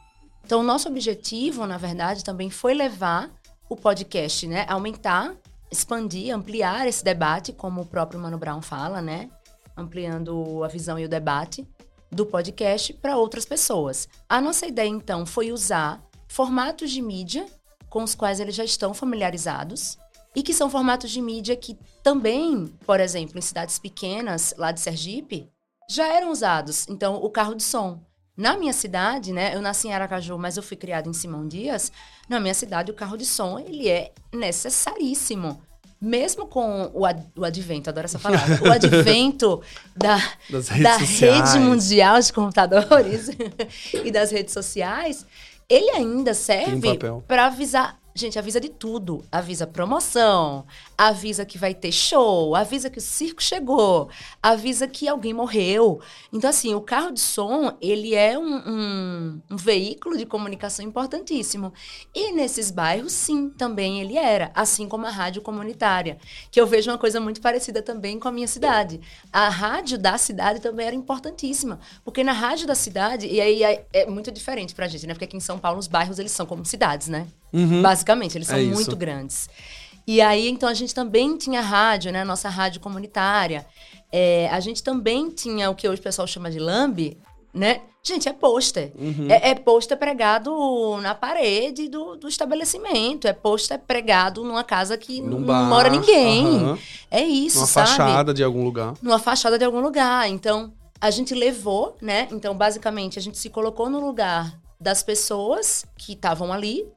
Então, 0.47 0.61
o 0.61 0.63
nosso 0.63 0.87
objetivo, 0.87 1.67
na 1.67 1.77
verdade, 1.77 2.23
também 2.23 2.49
foi 2.49 2.73
levar 2.73 3.29
o 3.67 3.75
podcast, 3.75 4.47
né? 4.47 4.65
Aumentar, 4.69 5.35
expandir, 5.69 6.33
ampliar 6.33 6.87
esse 6.87 7.03
debate, 7.03 7.51
como 7.51 7.81
o 7.81 7.85
próprio 7.85 8.17
Mano 8.17 8.37
Brown 8.37 8.61
fala, 8.61 9.01
né? 9.01 9.29
Ampliando 9.75 10.63
a 10.63 10.69
visão 10.69 10.97
e 10.97 11.03
o 11.03 11.09
debate 11.09 11.67
do 12.09 12.25
podcast 12.25 12.93
para 12.93 13.17
outras 13.17 13.43
pessoas. 13.43 14.07
A 14.29 14.39
nossa 14.39 14.65
ideia, 14.65 14.87
então, 14.87 15.25
foi 15.25 15.51
usar 15.51 16.01
formatos 16.29 16.91
de 16.91 17.01
mídia 17.01 17.45
com 17.89 18.01
os 18.01 18.15
quais 18.15 18.39
eles 18.39 18.55
já 18.55 18.63
estão 18.63 18.93
familiarizados 18.93 19.97
e 20.33 20.41
que 20.41 20.53
são 20.53 20.69
formatos 20.69 21.11
de 21.11 21.21
mídia 21.21 21.57
que 21.57 21.77
também, 22.01 22.67
por 22.85 23.01
exemplo, 23.01 23.37
em 23.37 23.41
cidades 23.41 23.77
pequenas 23.79 24.53
lá 24.57 24.71
de 24.71 24.79
Sergipe, 24.79 25.51
já 25.89 26.07
eram 26.07 26.31
usados. 26.31 26.87
Então, 26.87 27.15
o 27.15 27.29
carro 27.29 27.53
de 27.53 27.63
som. 27.63 28.01
Na 28.37 28.55
minha 28.55 28.71
cidade, 28.71 29.33
né, 29.33 29.55
eu 29.55 29.61
nasci 29.61 29.87
em 29.87 29.93
Aracaju, 29.93 30.37
mas 30.37 30.55
eu 30.55 30.61
fui 30.61 30.77
criada 30.77 31.09
em 31.09 31.13
Simão 31.13 31.47
Dias. 31.47 31.91
Na 32.29 32.39
minha 32.39 32.53
cidade, 32.53 32.91
o 32.91 32.93
carro 32.93 33.17
de 33.17 33.25
som, 33.25 33.57
ele 33.57 33.89
é 33.89 34.11
necessaríssimo. 34.31 35.59
Mesmo 35.99 36.45
com 36.45 36.91
o, 36.93 37.03
ad, 37.07 37.23
o 37.35 37.43
advento, 37.43 37.89
adoro 37.89 38.05
essa 38.05 38.19
palavra, 38.19 38.61
o 38.63 38.69
advento 38.71 39.59
da, 39.95 40.17
da 40.83 40.97
rede 40.97 41.57
mundial 41.57 42.19
de 42.19 42.31
computadores 42.31 43.29
e 44.05 44.11
das 44.11 44.29
redes 44.29 44.53
sociais, 44.53 45.25
ele 45.67 45.89
ainda 45.89 46.35
serve 46.35 46.99
para 47.27 47.47
avisar 47.47 47.97
Gente, 48.17 48.39
avisa 48.39 48.59
de 48.59 48.69
tudo. 48.69 49.23
Avisa 49.31 49.67
promoção, 49.67 50.65
avisa 50.97 51.45
que 51.45 51.55
vai 51.55 51.75
ter 51.75 51.91
show, 51.91 52.55
avisa 52.55 52.89
que 52.89 52.97
o 52.97 53.01
circo 53.01 53.43
chegou, 53.43 54.09
avisa 54.41 54.87
que 54.87 55.07
alguém 55.07 55.35
morreu. 55.35 56.01
Então, 56.33 56.49
assim, 56.49 56.73
o 56.73 56.81
carro 56.81 57.11
de 57.11 57.19
som, 57.19 57.77
ele 57.79 58.15
é 58.15 58.35
um, 58.35 58.55
um, 58.55 59.41
um 59.51 59.55
veículo 59.55 60.17
de 60.17 60.25
comunicação 60.25 60.83
importantíssimo. 60.83 61.71
E 62.11 62.31
nesses 62.31 62.71
bairros, 62.71 63.11
sim, 63.11 63.51
também 63.51 64.01
ele 64.01 64.17
era. 64.17 64.49
Assim 64.55 64.87
como 64.87 65.05
a 65.05 65.11
rádio 65.11 65.43
comunitária. 65.43 66.17
Que 66.49 66.59
eu 66.59 66.65
vejo 66.65 66.89
uma 66.89 66.97
coisa 66.97 67.19
muito 67.19 67.39
parecida 67.39 67.83
também 67.83 68.19
com 68.19 68.27
a 68.27 68.31
minha 68.31 68.47
cidade. 68.47 68.99
A 69.31 69.47
rádio 69.47 69.95
da 69.95 70.17
cidade 70.17 70.59
também 70.59 70.87
era 70.87 70.95
importantíssima. 70.95 71.79
Porque 72.03 72.23
na 72.23 72.33
rádio 72.33 72.65
da 72.65 72.73
cidade, 72.73 73.27
e 73.27 73.39
aí 73.39 73.63
é, 73.63 73.85
é 73.93 74.05
muito 74.07 74.31
diferente 74.31 74.73
pra 74.73 74.87
gente, 74.87 75.05
né? 75.05 75.13
Porque 75.13 75.25
aqui 75.25 75.37
em 75.37 75.39
São 75.39 75.59
Paulo, 75.59 75.77
os 75.77 75.87
bairros, 75.87 76.17
eles 76.17 76.31
são 76.31 76.47
como 76.47 76.65
cidades, 76.65 77.07
né? 77.07 77.27
Uhum. 77.51 77.81
Basicamente, 77.81 78.37
eles 78.37 78.47
são 78.47 78.57
é 78.57 78.63
muito 78.63 78.95
grandes. 78.95 79.49
E 80.05 80.21
aí, 80.21 80.47
então, 80.47 80.69
a 80.69 80.73
gente 80.73 80.95
também 80.95 81.35
tinha 81.37 81.61
rádio, 81.61 82.11
né? 82.11 82.23
Nossa 82.23 82.47
rádio 82.49 82.79
comunitária. 82.79 83.65
É, 84.11 84.47
a 84.49 84.59
gente 84.59 84.81
também 84.81 85.29
tinha 85.29 85.69
o 85.69 85.75
que 85.75 85.87
hoje 85.87 85.99
o 85.99 86.03
pessoal 86.03 86.27
chama 86.27 86.49
de 86.49 86.59
lambe, 86.59 87.17
né? 87.53 87.81
Gente, 88.01 88.29
é 88.29 88.31
pôster. 88.31 88.93
Uhum. 88.97 89.27
É, 89.29 89.49
é 89.49 89.55
pôster 89.55 89.97
pregado 89.97 90.97
na 91.01 91.13
parede 91.13 91.89
do, 91.89 92.15
do, 92.15 92.29
estabelecimento. 92.29 93.27
É 93.27 93.33
pôster 93.33 93.77
pregado 93.77 94.45
numa 94.45 94.63
casa 94.63 94.97
que 94.97 95.19
Num 95.19 95.39
não 95.39 95.43
bar, 95.43 95.67
mora 95.67 95.89
ninguém. 95.89 96.45
Uhum. 96.45 96.77
É 97.11 97.21
isso, 97.21 97.57
Numa 97.57 97.67
sabe? 97.67 97.89
fachada 97.89 98.33
de 98.33 98.41
algum 98.41 98.63
lugar. 98.63 98.93
Numa 99.01 99.19
fachada 99.19 99.57
de 99.57 99.65
algum 99.65 99.81
lugar. 99.81 100.29
Então, 100.29 100.71
a 101.01 101.11
gente 101.11 101.35
levou, 101.35 101.97
né? 102.01 102.29
Então, 102.31 102.55
basicamente, 102.55 103.19
a 103.19 103.21
gente 103.21 103.37
se 103.37 103.49
colocou 103.49 103.89
no 103.89 103.99
lugar 103.99 104.57
das 104.79 105.03
pessoas 105.03 105.85
que 105.97 106.13
estavam 106.13 106.53
ali, 106.53 106.87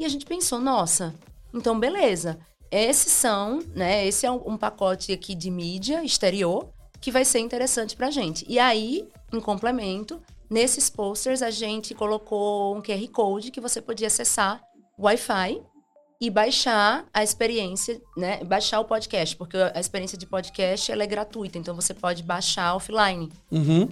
e 0.00 0.04
a 0.06 0.08
gente 0.08 0.24
pensou, 0.24 0.58
nossa, 0.58 1.14
então 1.52 1.78
beleza. 1.78 2.40
Esses 2.70 3.12
são, 3.12 3.58
né? 3.74 4.06
Esse 4.06 4.24
é 4.24 4.30
um, 4.30 4.56
pacote 4.56 5.12
aqui 5.12 5.34
de 5.34 5.50
mídia 5.50 6.02
exterior 6.02 6.70
que 7.00 7.10
vai 7.10 7.22
ser 7.22 7.40
interessante 7.40 7.94
pra 7.94 8.10
gente. 8.10 8.46
E 8.48 8.58
aí, 8.58 9.06
em 9.30 9.40
complemento, 9.40 10.22
nesses 10.48 10.88
posters 10.88 11.42
a 11.42 11.50
gente 11.50 11.94
colocou 11.94 12.74
um 12.74 12.80
QR 12.80 13.06
Code 13.08 13.50
que 13.50 13.60
você 13.60 13.82
podia 13.82 14.06
acessar 14.06 14.62
Wi-Fi 14.98 15.60
e 16.18 16.30
baixar 16.30 17.04
a 17.12 17.22
experiência, 17.22 18.00
né? 18.16 18.42
Baixar 18.44 18.80
o 18.80 18.86
podcast, 18.86 19.36
porque 19.36 19.58
a 19.58 19.80
experiência 19.80 20.16
de 20.16 20.26
podcast 20.26 20.90
ela 20.90 21.02
é 21.02 21.06
gratuita, 21.06 21.58
então 21.58 21.74
você 21.74 21.92
pode 21.92 22.22
baixar 22.22 22.74
offline. 22.74 23.30
Uhum. 23.50 23.88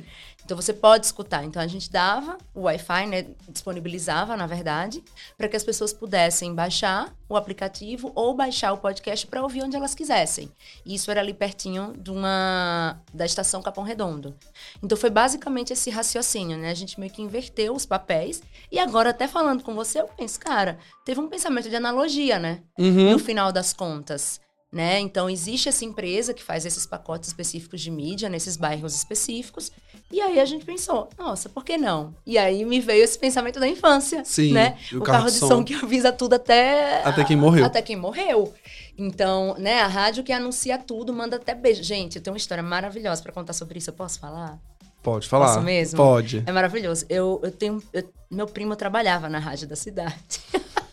Então 0.49 0.57
você 0.57 0.73
pode 0.73 1.05
escutar. 1.05 1.45
Então 1.45 1.61
a 1.61 1.67
gente 1.67 1.93
dava 1.93 2.39
o 2.55 2.63
Wi-Fi, 2.63 3.07
né, 3.07 3.27
disponibilizava, 3.51 4.35
na 4.35 4.47
verdade, 4.47 5.05
para 5.37 5.47
que 5.47 5.55
as 5.55 5.63
pessoas 5.63 5.93
pudessem 5.93 6.55
baixar 6.55 7.15
o 7.29 7.37
aplicativo 7.37 8.11
ou 8.15 8.33
baixar 8.33 8.73
o 8.73 8.79
podcast 8.79 9.27
para 9.27 9.43
ouvir 9.43 9.63
onde 9.63 9.77
elas 9.77 9.95
quisessem. 9.95 10.51
E 10.87 10.95
isso 10.95 11.11
era 11.11 11.21
ali 11.21 11.35
pertinho 11.35 11.93
de 11.99 12.11
uma 12.11 12.99
da 13.13 13.27
estação 13.27 13.61
Capão 13.61 13.85
Redondo. 13.85 14.35
Então 14.83 14.97
foi 14.97 15.11
basicamente 15.11 15.75
esse 15.75 15.91
raciocínio, 15.91 16.57
né? 16.57 16.71
A 16.71 16.75
gente 16.75 16.99
meio 16.99 17.13
que 17.13 17.21
inverteu 17.21 17.75
os 17.75 17.85
papéis 17.85 18.43
e 18.73 18.79
agora 18.79 19.11
até 19.11 19.29
falando 19.29 19.63
com 19.63 19.75
você, 19.75 20.01
eu 20.01 20.09
penso, 20.09 20.41
cara, 20.41 20.79
teve 21.05 21.21
um 21.21 21.29
pensamento 21.29 21.69
de 21.69 21.77
analogia, 21.77 22.39
né? 22.39 22.63
Uhum. 22.79 23.13
No 23.13 23.19
final 23.19 23.53
das 23.53 23.75
contas. 23.75 24.41
Né? 24.71 25.01
Então, 25.01 25.31
existe 25.31 25.71
essa 25.71 25.83
empresa 25.83 26.35
que 26.35 26.43
faz 26.43 26.67
esses 26.67 26.85
pacotes 26.85 27.29
específicos 27.29 27.81
de 27.81 27.91
mídia 27.91 28.29
nesses 28.29 28.55
bairros 28.55 28.95
específicos. 28.95 29.73
E 30.11 30.21
aí 30.23 30.41
a 30.41 30.45
gente 30.47 30.65
pensou, 30.65 31.09
nossa, 31.19 31.51
por 31.51 31.63
que 31.63 31.77
não? 31.77 32.15
E 32.27 32.39
aí 32.39 32.65
me 32.65 32.81
veio 32.81 33.05
esse 33.05 33.19
pensamento 33.19 33.61
da 33.61 33.69
infância, 33.69 34.25
Sim, 34.25 34.53
né? 34.53 34.79
O, 34.91 34.97
o 34.97 35.01
carro, 35.01 35.19
carro, 35.19 35.31
de 35.31 35.39
som. 35.39 35.49
som 35.49 35.65
que 35.65 35.75
avisa 35.75 36.11
tudo 36.11 36.35
até 36.35 37.03
até 37.05 37.23
quem 37.25 37.37
morreu. 37.37 37.67
Até 37.67 37.83
quem 37.83 37.97
morreu. 37.97 38.53
Então, 38.97 39.55
né, 39.59 39.81
a 39.83 39.87
rádio 39.87 40.25
que 40.25 40.33
anuncia 40.33 40.79
tudo, 40.79 41.13
manda 41.13 41.37
até 41.37 41.55
beijo. 41.55 41.83
Gente, 41.83 42.17
eu 42.17 42.23
tenho 42.23 42.33
uma 42.33 42.39
história 42.39 42.63
maravilhosa 42.63 43.23
para 43.23 43.33
contar 43.33 43.53
sobre 43.53 43.79
isso. 43.79 43.91
Eu 43.91 43.95
posso 43.95 44.19
falar? 44.19 44.59
Pode 45.03 45.29
falar. 45.29 45.47
Posso 45.47 45.61
mesmo? 45.61 45.97
Pode. 45.97 46.43
É 46.47 46.53
maravilhoso. 46.53 47.05
Eu, 47.09 47.41
eu 47.43 47.51
tenho. 47.51 47.83
Eu, 47.93 48.11
meu 48.31 48.47
primo 48.47 48.75
trabalhava 48.77 49.29
na 49.29 49.39
rádio 49.39 49.69
da 49.69 49.77
cidade. 49.77 50.41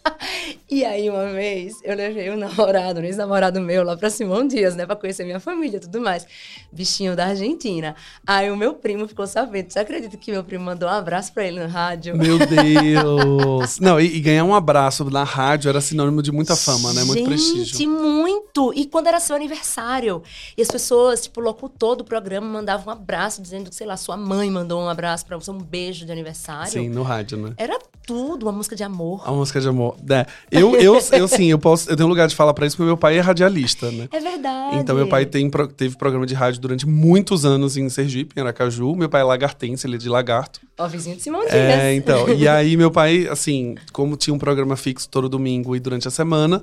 E 0.68 0.84
aí, 0.84 1.08
uma 1.12 1.28
vez, 1.32 1.80
eu 1.84 1.96
levei 1.96 2.32
um 2.32 2.38
namorado, 2.38 3.00
um 3.00 3.04
ex-namorado 3.04 3.62
meu, 3.62 3.84
lá 3.84 3.96
pra 3.96 4.10
Simão 4.10 4.48
Dias, 4.48 4.76
né? 4.76 4.84
Pra 4.84 4.96
conhecer 4.96 5.24
minha 5.24 5.40
família 5.40 5.78
e 5.78 5.80
tudo 5.80 6.02
mais. 6.02 6.26
Bichinho 6.72 7.16
da 7.16 7.28
Argentina. 7.28 7.96
Aí 8.26 8.50
o 8.50 8.58
meu 8.58 8.74
primo 8.74 9.08
ficou 9.08 9.28
sabendo. 9.28 9.72
Você 9.72 9.78
acredita 9.78 10.18
que 10.18 10.32
meu 10.32 10.44
primo 10.44 10.66
mandou 10.66 10.90
um 10.90 10.92
abraço 10.92 11.32
pra 11.34 11.46
ele 11.46 11.60
no 11.60 11.68
rádio? 11.68 12.18
Meu 12.18 12.40
Deus! 12.40 13.78
Não, 13.80 14.00
e, 14.00 14.16
e, 14.16 14.20
ganhar 14.20 14.44
um 14.44 14.56
abraço 14.56 15.08
na 15.12 15.24
rádio 15.24 15.70
era 15.70 15.80
sinônimo 15.80 16.24
de 16.24 16.32
muita 16.32 16.56
fama, 16.56 16.92
né? 16.94 17.04
Muito 17.04 17.20
Gente, 17.20 17.28
prestígio. 17.28 17.88
Muito! 17.88 18.74
E 18.76 18.86
quando 18.88 19.06
era 19.06 19.20
seu 19.20 19.36
aniversário. 19.36 20.24
E 20.58 20.64
as 20.64 20.68
pessoas, 20.68 21.22
tipo, 21.22 21.42
o 21.42 21.44
locutor 21.44 21.96
do 21.96 22.04
programa 22.04 22.48
mandava 22.48 22.90
um 22.90 22.92
abraço, 22.92 23.40
dizendo 23.40 23.70
que, 23.70 23.76
sei 23.76 23.86
lá, 23.86 23.96
sua 23.98 24.18
mãe 24.18 24.50
mandou 24.50 24.82
um 24.82 24.90
abraço 24.90 25.28
pra 25.28 25.38
você, 25.38 25.52
um 25.52 25.60
beijo 25.60 26.08
de 26.08 26.12
aniversário. 26.12 26.72
Sim, 26.72 26.90
no 26.90 27.04
rádio, 27.04 27.38
né? 27.38 27.54
Era 27.56 27.78
tudo, 28.06 28.44
uma 28.44 28.52
música 28.52 28.76
de 28.76 28.84
amor. 28.84 29.22
A 29.26 29.32
música 29.32 29.60
de 29.60 29.68
amor. 29.68 29.96
É. 30.10 30.26
Eu, 30.60 30.76
eu, 30.80 31.00
eu 31.12 31.28
sim, 31.28 31.46
eu 31.46 31.60
posso. 31.60 31.90
Eu 31.90 31.96
tenho 31.96 32.10
lugar 32.10 32.28
de 32.28 32.36
falar 32.36 32.54
para 32.54 32.66
isso, 32.66 32.76
porque 32.76 32.88
meu 32.88 32.98
pai 32.98 33.18
é 33.18 33.22
radialista, 33.22 33.92
né? 33.92 34.08
É 34.12 34.20
verdade. 34.20 34.78
Então, 34.78 34.96
meu 34.96 35.08
pai 35.08 35.26
tem, 35.26 35.50
teve 35.76 35.96
programa 35.96 36.26
de 36.26 36.34
rádio 36.34 36.62
durante 36.62 36.88
muitos 36.88 37.46
anos 37.46 37.78
em 37.78 37.88
Sergipe, 37.90 38.34
em 38.38 38.42
Aracaju. 38.42 38.96
Meu 38.96 39.10
pai 39.10 39.22
é 39.22 39.24
lagartense, 39.24 39.86
ele 39.86 39.96
é 39.96 40.00
de 40.00 40.10
lagarto. 40.10 40.62
Ó, 40.78 40.88
vizinho 40.88 41.16
de 41.16 41.22
Simão 41.22 41.42
Dias. 41.42 41.54
É, 41.54 41.94
então. 41.94 42.28
e 42.30 42.48
aí, 42.50 42.76
meu 42.76 42.92
pai, 42.92 43.28
assim, 43.30 43.76
como 43.92 44.16
tinha 44.16 44.34
um 44.34 44.40
programa 44.40 44.76
fixo 44.76 45.08
todo 45.10 45.30
domingo 45.30 45.76
e 45.76 45.80
durante 45.80 46.08
a 46.08 46.12
semana, 46.12 46.62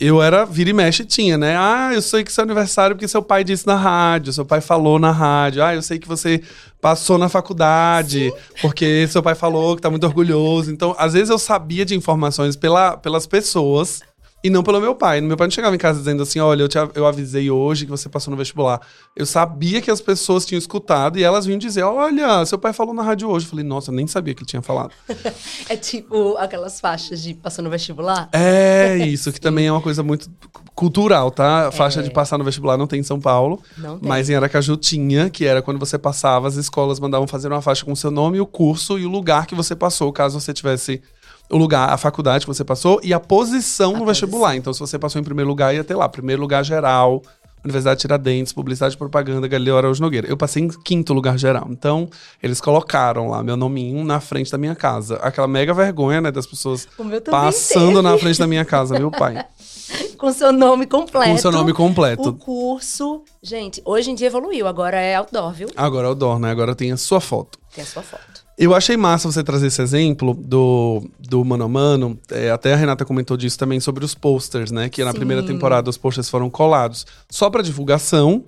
eu 0.00 0.22
era 0.22 0.46
vira 0.46 0.70
e 0.70 0.72
mexe 0.72 1.04
tinha, 1.04 1.36
né? 1.36 1.54
Ah, 1.58 1.90
eu 1.92 2.00
sei 2.00 2.24
que 2.24 2.32
seu 2.32 2.42
aniversário 2.42 2.96
porque 2.96 3.06
seu 3.06 3.22
pai 3.22 3.44
disse 3.44 3.66
na 3.66 3.76
rádio, 3.76 4.32
seu 4.32 4.46
pai 4.46 4.62
falou 4.62 4.98
na 4.98 5.12
rádio. 5.12 5.62
Ah, 5.62 5.74
eu 5.74 5.82
sei 5.82 5.98
que 5.98 6.08
você 6.08 6.42
passou 6.80 7.18
na 7.18 7.28
faculdade 7.28 8.30
Sim. 8.30 8.58
porque 8.62 9.06
seu 9.08 9.22
pai 9.22 9.34
falou 9.34 9.76
que 9.76 9.82
tá 9.82 9.90
muito 9.90 10.06
orgulhoso. 10.06 10.72
Então, 10.72 10.94
às 10.98 11.12
vezes 11.12 11.28
eu 11.28 11.38
sabia 11.38 11.84
de 11.84 11.94
informações 11.94 12.56
pela, 12.56 12.96
pelas 12.96 13.26
pessoas 13.26 14.00
E 14.42 14.48
não 14.48 14.62
pelo 14.62 14.80
meu 14.80 14.94
pai. 14.94 15.20
Meu 15.20 15.36
pai 15.36 15.46
não 15.46 15.52
chegava 15.52 15.74
em 15.74 15.78
casa 15.78 15.98
dizendo 15.98 16.22
assim: 16.22 16.38
olha, 16.38 16.62
eu, 16.62 16.68
te, 16.68 16.78
eu 16.94 17.06
avisei 17.06 17.50
hoje 17.50 17.84
que 17.84 17.90
você 17.90 18.08
passou 18.08 18.30
no 18.30 18.36
vestibular. 18.36 18.80
Eu 19.14 19.26
sabia 19.26 19.82
que 19.82 19.90
as 19.90 20.00
pessoas 20.00 20.46
tinham 20.46 20.58
escutado 20.58 21.18
e 21.18 21.22
elas 21.22 21.44
vinham 21.44 21.58
dizer: 21.58 21.82
olha, 21.82 22.44
seu 22.46 22.58
pai 22.58 22.72
falou 22.72 22.94
na 22.94 23.02
rádio 23.02 23.28
hoje. 23.28 23.46
Eu 23.46 23.50
falei: 23.50 23.64
nossa, 23.64 23.90
eu 23.90 23.94
nem 23.94 24.06
sabia 24.06 24.34
que 24.34 24.40
ele 24.40 24.48
tinha 24.48 24.62
falado. 24.62 24.92
é 25.68 25.76
tipo 25.76 26.36
aquelas 26.38 26.80
faixas 26.80 27.22
de 27.22 27.34
passou 27.34 27.62
no 27.62 27.70
vestibular? 27.70 28.28
É, 28.32 28.96
isso, 29.06 29.30
que 29.30 29.40
também 29.40 29.66
é 29.66 29.72
uma 29.72 29.82
coisa 29.82 30.02
muito 30.02 30.30
cultural, 30.74 31.30
tá? 31.30 31.68
A 31.68 31.70
faixa 31.70 32.00
é. 32.00 32.02
de 32.02 32.10
passar 32.10 32.38
no 32.38 32.44
vestibular 32.44 32.78
não 32.78 32.86
tem 32.86 33.00
em 33.00 33.04
São 33.04 33.20
Paulo. 33.20 33.60
Mas 34.00 34.30
em 34.30 34.34
Aracaju 34.34 34.76
tinha, 34.78 35.28
que 35.28 35.44
era 35.44 35.60
quando 35.60 35.78
você 35.78 35.98
passava, 35.98 36.48
as 36.48 36.56
escolas 36.56 36.98
mandavam 36.98 37.26
fazer 37.26 37.48
uma 37.48 37.60
faixa 37.60 37.84
com 37.84 37.92
o 37.92 37.96
seu 37.96 38.10
nome, 38.10 38.40
o 38.40 38.46
curso 38.46 38.98
e 38.98 39.04
o 39.04 39.08
lugar 39.10 39.46
que 39.46 39.54
você 39.54 39.76
passou, 39.76 40.10
caso 40.10 40.40
você 40.40 40.54
tivesse 40.54 41.02
o 41.50 41.56
lugar, 41.56 41.90
a 41.90 41.96
faculdade 41.96 42.44
que 42.44 42.52
você 42.52 42.64
passou 42.64 43.00
e 43.02 43.12
a 43.12 43.20
posição 43.20 43.90
a 43.90 43.98
no 43.98 44.04
posição. 44.04 44.06
vestibular. 44.06 44.56
Então, 44.56 44.72
se 44.72 44.80
você 44.80 44.98
passou 44.98 45.20
em 45.20 45.24
primeiro 45.24 45.48
lugar, 45.48 45.74
ia 45.74 45.84
ter 45.84 45.94
lá, 45.94 46.08
primeiro 46.08 46.40
lugar 46.40 46.64
geral, 46.64 47.22
Universidade 47.64 48.00
Tiradentes, 48.00 48.52
Publicidade 48.52 48.94
e 48.94 48.98
Propaganda, 48.98 49.46
Galileu 49.46 49.76
Araújo 49.76 50.00
Nogueira. 50.00 50.26
Eu 50.26 50.36
passei 50.36 50.62
em 50.62 50.68
quinto 50.68 51.12
lugar 51.12 51.38
geral. 51.38 51.66
Então, 51.70 52.08
eles 52.42 52.60
colocaram 52.60 53.28
lá 53.28 53.42
meu 53.42 53.56
nominho 53.56 54.02
na 54.04 54.20
frente 54.20 54.50
da 54.50 54.56
minha 54.56 54.74
casa. 54.74 55.16
Aquela 55.16 55.46
mega 55.46 55.74
vergonha, 55.74 56.20
né, 56.20 56.30
das 56.30 56.46
pessoas 56.46 56.88
passando 57.30 57.96
teve. 57.96 58.02
na 58.02 58.18
frente 58.18 58.38
da 58.38 58.46
minha 58.46 58.64
casa, 58.64 58.98
meu 58.98 59.10
pai. 59.10 59.44
Com 60.16 60.32
seu 60.32 60.52
nome 60.52 60.86
completo. 60.86 61.30
Com 61.30 61.38
seu 61.38 61.50
nome 61.50 61.72
completo. 61.72 62.28
O 62.28 62.34
curso. 62.34 63.24
Gente, 63.42 63.82
hoje 63.84 64.10
em 64.10 64.14
dia 64.14 64.28
evoluiu, 64.28 64.66
agora 64.66 65.00
é 65.00 65.16
outdoor, 65.16 65.52
viu? 65.52 65.68
Agora 65.76 66.06
é 66.06 66.08
outdoor, 66.08 66.38
né? 66.38 66.50
Agora 66.50 66.74
tem 66.74 66.92
a 66.92 66.96
sua 66.96 67.20
foto. 67.20 67.58
Tem 67.74 67.82
a 67.82 67.86
sua 67.86 68.02
foto. 68.02 68.22
Eu 68.60 68.74
achei 68.74 68.94
massa 68.94 69.32
você 69.32 69.42
trazer 69.42 69.68
esse 69.68 69.80
exemplo 69.80 70.34
do, 70.34 71.02
do 71.18 71.42
Mano 71.42 71.64
a 71.64 71.68
Mano. 71.68 72.18
É, 72.30 72.50
até 72.50 72.74
a 72.74 72.76
Renata 72.76 73.06
comentou 73.06 73.34
disso 73.34 73.58
também 73.58 73.80
sobre 73.80 74.04
os 74.04 74.14
posters, 74.14 74.70
né? 74.70 74.90
Que 74.90 75.00
Sim. 75.00 75.06
na 75.06 75.14
primeira 75.14 75.42
temporada 75.42 75.88
os 75.88 75.96
posters 75.96 76.28
foram 76.28 76.50
colados 76.50 77.06
só 77.30 77.48
para 77.48 77.62
divulgação 77.62 78.44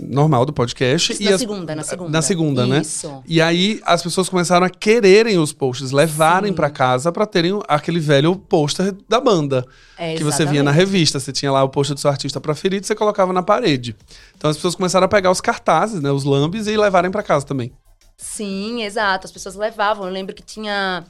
normal 0.00 0.46
do 0.46 0.52
podcast. 0.54 1.12
Isso 1.12 1.22
e 1.22 1.26
na 1.26 1.34
as, 1.34 1.40
segunda, 1.40 1.76
na 1.76 1.82
segunda. 1.82 2.10
Na 2.10 2.22
segunda, 2.22 2.66
né? 2.66 2.80
Isso. 2.80 3.22
E 3.26 3.38
aí 3.38 3.82
as 3.84 4.02
pessoas 4.02 4.30
começaram 4.30 4.64
a 4.64 4.70
quererem 4.70 5.38
os 5.38 5.52
posts, 5.52 5.90
levarem 5.90 6.54
para 6.54 6.70
casa 6.70 7.12
para 7.12 7.26
terem 7.26 7.60
aquele 7.68 8.00
velho 8.00 8.34
pôster 8.34 8.94
da 9.06 9.20
banda. 9.20 9.62
É, 9.98 10.14
que 10.14 10.24
você 10.24 10.46
via 10.46 10.62
na 10.62 10.70
revista. 10.70 11.20
Você 11.20 11.32
tinha 11.32 11.52
lá 11.52 11.62
o 11.62 11.68
pôster 11.68 11.94
do 11.94 12.00
seu 12.00 12.08
artista 12.08 12.40
preferido 12.40 12.82
e 12.82 12.86
você 12.86 12.94
colocava 12.94 13.30
na 13.30 13.42
parede. 13.42 13.94
Então 14.38 14.48
as 14.48 14.56
pessoas 14.56 14.74
começaram 14.74 15.04
a 15.04 15.08
pegar 15.08 15.30
os 15.30 15.42
cartazes, 15.42 16.00
né? 16.00 16.10
Os 16.10 16.24
lambes 16.24 16.66
e 16.66 16.74
levarem 16.78 17.10
para 17.10 17.22
casa 17.22 17.44
também. 17.44 17.70
Sim, 18.18 18.82
exato. 18.82 19.26
As 19.26 19.32
pessoas 19.32 19.54
levavam. 19.54 20.06
Eu 20.06 20.12
lembro 20.12 20.34
que 20.34 20.42
tinha. 20.42 21.04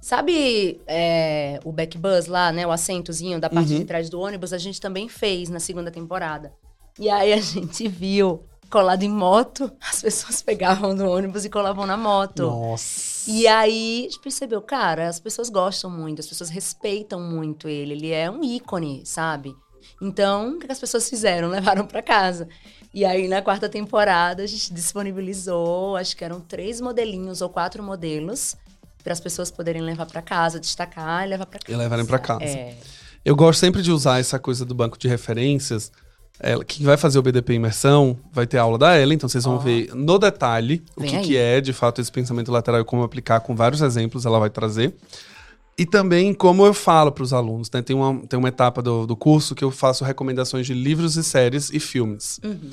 Sabe 0.00 0.78
é, 0.86 1.58
o 1.64 1.72
backbus 1.72 2.26
lá, 2.26 2.52
né? 2.52 2.66
O 2.66 2.70
assentozinho 2.70 3.40
da 3.40 3.48
parte 3.48 3.72
uhum. 3.72 3.78
de 3.78 3.84
trás 3.86 4.10
do 4.10 4.20
ônibus, 4.20 4.52
a 4.52 4.58
gente 4.58 4.78
também 4.78 5.08
fez 5.08 5.48
na 5.48 5.58
segunda 5.58 5.90
temporada. 5.90 6.52
E 6.98 7.08
aí 7.08 7.32
a 7.32 7.40
gente 7.40 7.88
viu 7.88 8.44
colado 8.70 9.02
em 9.02 9.08
moto, 9.08 9.70
as 9.80 10.02
pessoas 10.02 10.42
pegavam 10.42 10.94
do 10.94 11.08
ônibus 11.08 11.44
e 11.44 11.48
colavam 11.48 11.86
na 11.86 11.96
moto. 11.96 12.42
Nossa. 12.42 13.30
E 13.30 13.46
aí 13.46 14.00
a 14.00 14.02
gente 14.02 14.20
percebeu, 14.20 14.60
cara, 14.60 15.08
as 15.08 15.20
pessoas 15.20 15.48
gostam 15.48 15.88
muito, 15.88 16.20
as 16.20 16.26
pessoas 16.26 16.50
respeitam 16.50 17.20
muito 17.20 17.68
ele. 17.68 17.92
Ele 17.92 18.10
é 18.10 18.30
um 18.30 18.42
ícone, 18.42 19.02
sabe? 19.06 19.54
Então, 20.02 20.56
o 20.56 20.58
que 20.58 20.70
as 20.70 20.80
pessoas 20.80 21.08
fizeram? 21.08 21.48
Levaram 21.48 21.86
para 21.86 22.02
casa. 22.02 22.48
E 22.94 23.04
aí, 23.04 23.26
na 23.26 23.42
quarta 23.42 23.68
temporada, 23.68 24.44
a 24.44 24.46
gente 24.46 24.72
disponibilizou, 24.72 25.96
acho 25.96 26.16
que 26.16 26.24
eram 26.24 26.40
três 26.40 26.80
modelinhos 26.80 27.42
ou 27.42 27.48
quatro 27.48 27.82
modelos, 27.82 28.54
para 29.02 29.12
as 29.12 29.18
pessoas 29.18 29.50
poderem 29.50 29.82
levar 29.82 30.06
para 30.06 30.22
casa, 30.22 30.60
destacar 30.60 31.26
e 31.26 31.30
levar 31.30 31.44
para 31.44 31.58
casa. 31.58 31.72
E 31.72 31.76
levarem 31.76 32.06
para 32.06 32.18
casa. 32.20 32.44
É. 32.44 32.76
Eu 33.24 33.34
gosto 33.34 33.58
sempre 33.58 33.82
de 33.82 33.90
usar 33.90 34.20
essa 34.20 34.38
coisa 34.38 34.64
do 34.64 34.76
banco 34.76 34.96
de 34.96 35.08
referências. 35.08 35.90
É, 36.38 36.56
quem 36.64 36.86
vai 36.86 36.96
fazer 36.96 37.18
o 37.18 37.22
BDP 37.22 37.54
Imersão 37.54 38.16
vai 38.32 38.46
ter 38.46 38.58
aula 38.58 38.78
da 38.78 38.94
ela, 38.94 39.12
então 39.12 39.28
vocês 39.28 39.42
vão 39.42 39.56
oh. 39.56 39.58
ver 39.58 39.92
no 39.92 40.16
detalhe 40.16 40.84
o 40.94 41.02
que, 41.02 41.18
que, 41.20 41.36
é, 41.36 41.60
de 41.60 41.72
fato, 41.72 42.00
esse 42.00 42.12
pensamento 42.12 42.52
lateral 42.52 42.80
e 42.80 42.84
como 42.84 43.02
aplicar 43.02 43.40
com 43.40 43.56
vários 43.56 43.82
exemplos 43.82 44.24
ela 44.24 44.38
vai 44.38 44.50
trazer. 44.50 44.94
E 45.76 45.84
também 45.84 46.32
como 46.32 46.64
eu 46.64 46.72
falo 46.72 47.10
para 47.10 47.24
os 47.24 47.32
alunos, 47.32 47.70
né? 47.70 47.82
Tem 47.82 47.96
uma, 47.96 48.20
tem 48.26 48.38
uma 48.38 48.48
etapa 48.48 48.80
do, 48.80 49.06
do 49.06 49.16
curso 49.16 49.54
que 49.54 49.64
eu 49.64 49.70
faço 49.70 50.04
recomendações 50.04 50.66
de 50.66 50.74
livros 50.74 51.16
e 51.16 51.24
séries 51.24 51.70
e 51.72 51.80
filmes. 51.80 52.38
Uhum. 52.44 52.70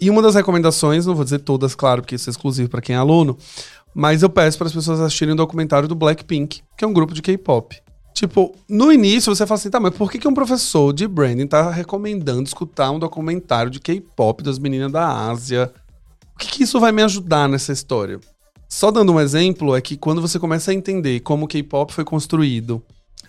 E 0.00 0.10
uma 0.10 0.22
das 0.22 0.34
recomendações, 0.34 1.06
não 1.06 1.14
vou 1.14 1.24
dizer 1.24 1.40
todas, 1.40 1.74
claro, 1.74 2.02
porque 2.02 2.14
isso 2.14 2.28
é 2.28 2.32
exclusivo 2.32 2.68
para 2.68 2.80
quem 2.80 2.94
é 2.94 2.98
aluno, 2.98 3.36
mas 3.94 4.22
eu 4.22 4.30
peço 4.30 4.58
para 4.58 4.66
as 4.66 4.72
pessoas 4.72 5.00
assistirem 5.00 5.34
o 5.34 5.36
documentário 5.36 5.88
do 5.88 5.94
Blackpink, 5.94 6.62
que 6.76 6.84
é 6.84 6.88
um 6.88 6.92
grupo 6.92 7.14
de 7.14 7.22
K-pop. 7.22 7.80
Tipo, 8.14 8.54
no 8.68 8.92
início 8.92 9.34
você 9.34 9.46
fala 9.46 9.58
assim, 9.58 9.70
tá, 9.70 9.80
mas 9.80 9.94
por 9.94 10.10
que, 10.10 10.18
que 10.18 10.28
um 10.28 10.34
professor 10.34 10.92
de 10.92 11.08
branding 11.08 11.46
tá 11.46 11.70
recomendando 11.70 12.42
escutar 12.42 12.90
um 12.90 12.98
documentário 12.98 13.70
de 13.70 13.80
K-pop 13.80 14.42
das 14.42 14.58
meninas 14.58 14.92
da 14.92 15.30
Ásia? 15.30 15.72
O 16.34 16.38
que, 16.38 16.48
que 16.48 16.62
isso 16.64 16.78
vai 16.78 16.92
me 16.92 17.02
ajudar 17.02 17.48
nessa 17.48 17.72
história? 17.72 18.20
Só 18.74 18.90
dando 18.90 19.12
um 19.12 19.20
exemplo, 19.20 19.76
é 19.76 19.82
que 19.82 19.98
quando 19.98 20.22
você 20.22 20.38
começa 20.38 20.70
a 20.70 20.74
entender 20.74 21.20
como 21.20 21.44
o 21.44 21.46
K-pop 21.46 21.92
foi 21.92 22.06
construído, 22.06 22.82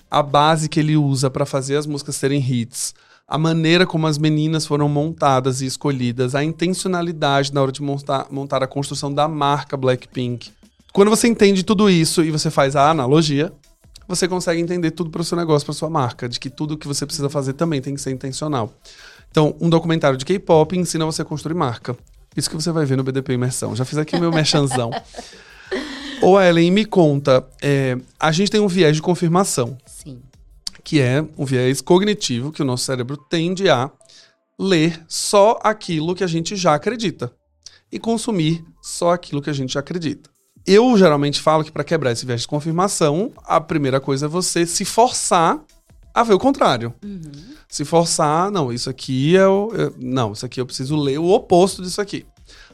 a 0.10 0.24
base 0.24 0.70
que 0.70 0.80
ele 0.80 0.96
usa 0.96 1.30
para 1.30 1.46
fazer 1.46 1.76
as 1.76 1.86
músicas 1.86 2.16
serem 2.16 2.40
hits, 2.40 2.96
a 3.28 3.38
maneira 3.38 3.86
como 3.86 4.08
as 4.08 4.18
meninas 4.18 4.66
foram 4.66 4.88
montadas 4.88 5.60
e 5.60 5.66
escolhidas, 5.66 6.34
a 6.34 6.46
intencionalidade 6.46 7.54
na 7.54 7.62
hora 7.62 7.74
de 7.74 7.82
montar, 7.82 8.28
montar 8.32 8.64
a 8.64 8.68
construção 8.68 9.14
da 9.14 9.28
marca 9.28 9.76
Blackpink. 9.76 10.50
Quando 10.94 11.10
você 11.10 11.28
entende 11.28 11.62
tudo 11.62 11.90
isso 11.90 12.24
e 12.24 12.32
você 12.32 12.50
faz 12.50 12.74
a 12.78 12.90
analogia, 12.90 13.52
você 14.08 14.30
consegue 14.30 14.62
entender 14.62 14.92
tudo 14.92 15.10
para 15.10 15.22
o 15.22 15.26
seu 15.26 15.38
negócio, 15.38 15.66
para 15.66 15.76
sua 15.76 15.90
marca, 15.90 16.30
de 16.30 16.40
que 16.40 16.50
tudo 16.50 16.78
que 16.78 16.88
você 16.88 17.06
precisa 17.06 17.30
fazer 17.30 17.52
também 17.52 17.82
tem 17.82 17.94
que 17.94 18.02
ser 18.02 18.12
intencional. 18.12 18.72
Então, 19.30 19.58
um 19.60 19.70
documentário 19.70 20.18
de 20.18 20.24
K-pop 20.24 20.78
ensina 20.78 21.06
você 21.06 21.22
a 21.22 21.26
construir 21.26 21.54
marca. 21.56 21.98
Isso 22.36 22.50
que 22.50 22.56
você 22.56 22.72
vai 22.72 22.86
ver 22.86 22.98
no 22.98 23.04
BDP 23.04 23.34
Imersão. 23.34 23.76
Já 23.76 23.86
fiz 23.86 23.98
aqui 23.98 24.20
meu 24.20 24.32
merchanzão. 24.32 24.92
Ô, 26.22 26.40
Ellen, 26.40 26.72
me 26.72 26.86
conta. 26.86 27.46
É, 27.62 27.98
a 28.20 28.32
gente 28.32 28.50
tem 28.50 28.62
um 28.62 28.68
viés 28.68 28.96
de 28.96 29.02
confirmação. 29.02 29.78
Sim. 29.86 30.22
Que 30.84 31.00
é 31.00 31.24
um 31.38 31.46
viés 31.46 31.82
cognitivo 31.82 32.52
que 32.52 32.62
o 32.62 32.66
nosso 32.66 32.86
cérebro 32.86 33.18
tende 33.18 33.70
a 33.70 33.92
ler 34.60 35.04
só 35.08 35.60
aquilo 35.64 36.16
que 36.16 36.24
a 36.24 36.28
gente 36.28 36.56
já 36.56 36.76
acredita 36.76 37.32
e 37.92 38.00
consumir 38.00 38.64
só 38.82 39.12
aquilo 39.12 39.42
que 39.42 39.50
a 39.50 39.54
gente 39.54 39.74
já 39.74 39.80
acredita. 39.80 40.30
Eu 40.66 40.98
geralmente 40.98 41.42
falo 41.42 41.64
que 41.64 41.72
para 41.72 41.84
quebrar 41.84 42.12
esse 42.12 42.26
viés 42.26 42.42
de 42.42 42.48
confirmação, 42.48 43.32
a 43.44 43.60
primeira 43.60 44.00
coisa 44.00 44.26
é 44.26 44.30
você 44.30 44.66
se 44.66 44.86
forçar 44.86 45.62
a 46.14 46.24
ver 46.24 46.34
o 46.34 46.40
contrário. 46.40 46.94
Uhum. 47.04 47.22
Se 47.68 47.84
forçar, 47.84 48.52
não, 48.52 48.72
isso 48.72 48.90
aqui 48.90 49.36
é 49.36 49.48
o. 49.48 49.72
Não, 49.98 50.34
isso 50.34 50.46
aqui 50.46 50.62
eu 50.62 50.66
preciso 50.66 50.96
ler 50.96 51.18
o 51.18 51.30
oposto 51.30 51.82
disso 51.82 52.00
aqui. 52.00 52.26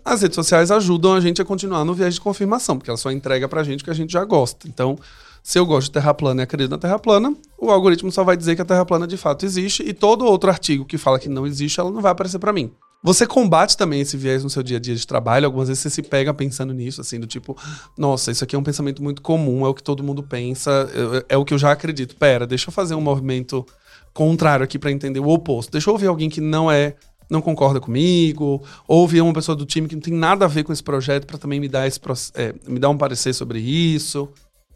As 0.03 0.21
redes 0.21 0.35
sociais 0.35 0.71
ajudam 0.71 1.13
a 1.13 1.21
gente 1.21 1.41
a 1.41 1.45
continuar 1.45 1.85
no 1.85 1.93
viés 1.93 2.15
de 2.15 2.21
confirmação, 2.21 2.77
porque 2.77 2.89
ela 2.89 2.97
só 2.97 3.11
entrega 3.11 3.47
pra 3.47 3.63
gente 3.63 3.81
o 3.81 3.83
que 3.83 3.91
a 3.91 3.95
gente 3.95 4.11
já 4.11 4.25
gosta. 4.25 4.67
Então, 4.67 4.97
se 5.43 5.57
eu 5.57 5.65
gosto 5.65 5.87
de 5.87 5.91
terra 5.91 6.13
plana 6.13 6.41
e 6.41 6.43
acredito 6.43 6.71
na 6.71 6.77
terra 6.77 6.99
plana, 6.99 7.33
o 7.57 7.71
algoritmo 7.71 8.11
só 8.11 8.23
vai 8.23 8.35
dizer 8.35 8.55
que 8.55 8.61
a 8.61 8.65
terra 8.65 8.85
plana 8.85 9.07
de 9.07 9.17
fato 9.17 9.45
existe 9.45 9.83
e 9.83 9.93
todo 9.93 10.25
outro 10.25 10.49
artigo 10.49 10.85
que 10.85 10.97
fala 10.97 11.19
que 11.19 11.29
não 11.29 11.45
existe, 11.47 11.79
ela 11.79 11.91
não 11.91 12.01
vai 12.01 12.11
aparecer 12.11 12.39
para 12.39 12.53
mim. 12.53 12.71
Você 13.01 13.25
combate 13.25 13.77
também 13.77 14.01
esse 14.01 14.17
viés 14.17 14.43
no 14.43 14.49
seu 14.49 14.61
dia 14.61 14.75
a 14.75 14.79
dia 14.79 14.95
de 14.95 15.07
trabalho. 15.07 15.45
Algumas 15.45 15.69
vezes 15.69 15.81
você 15.81 15.89
se 15.89 16.01
pega 16.01 16.33
pensando 16.33 16.73
nisso, 16.73 16.99
assim, 16.99 17.17
do 17.17 17.25
tipo, 17.25 17.57
nossa, 17.97 18.29
isso 18.29 18.43
aqui 18.43 18.55
é 18.55 18.59
um 18.59 18.63
pensamento 18.63 19.01
muito 19.01 19.21
comum, 19.21 19.65
é 19.65 19.69
o 19.69 19.73
que 19.73 19.81
todo 19.81 20.03
mundo 20.03 20.21
pensa, 20.21 20.89
é, 21.29 21.35
é 21.35 21.37
o 21.37 21.45
que 21.45 21.53
eu 21.53 21.57
já 21.57 21.71
acredito. 21.71 22.15
Pera, 22.17 22.45
deixa 22.45 22.67
eu 22.67 22.73
fazer 22.73 22.95
um 22.95 23.01
movimento 23.01 23.65
contrário 24.13 24.65
aqui 24.65 24.77
para 24.77 24.91
entender 24.91 25.19
o 25.21 25.29
oposto. 25.29 25.71
Deixa 25.71 25.89
eu 25.89 25.93
ouvir 25.93 26.07
alguém 26.07 26.29
que 26.29 26.41
não 26.41 26.69
é 26.69 26.95
não 27.29 27.41
concorda 27.41 27.79
comigo, 27.79 28.63
ou 28.87 29.01
ouvir 29.01 29.21
uma 29.21 29.31
pessoa 29.31 29.55
do 29.55 29.63
time 29.63 29.87
que 29.87 29.95
não 29.95 30.01
tem 30.01 30.13
nada 30.13 30.45
a 30.45 30.47
ver 30.47 30.63
com 30.63 30.73
esse 30.73 30.83
projeto 30.83 31.27
para 31.27 31.37
também 31.37 31.59
me 31.59 31.67
dar 31.67 31.87
esse 31.87 31.99
é, 32.33 32.55
me 32.67 32.79
dar 32.79 32.89
um 32.89 32.97
parecer 32.97 33.33
sobre 33.33 33.59
isso. 33.59 34.27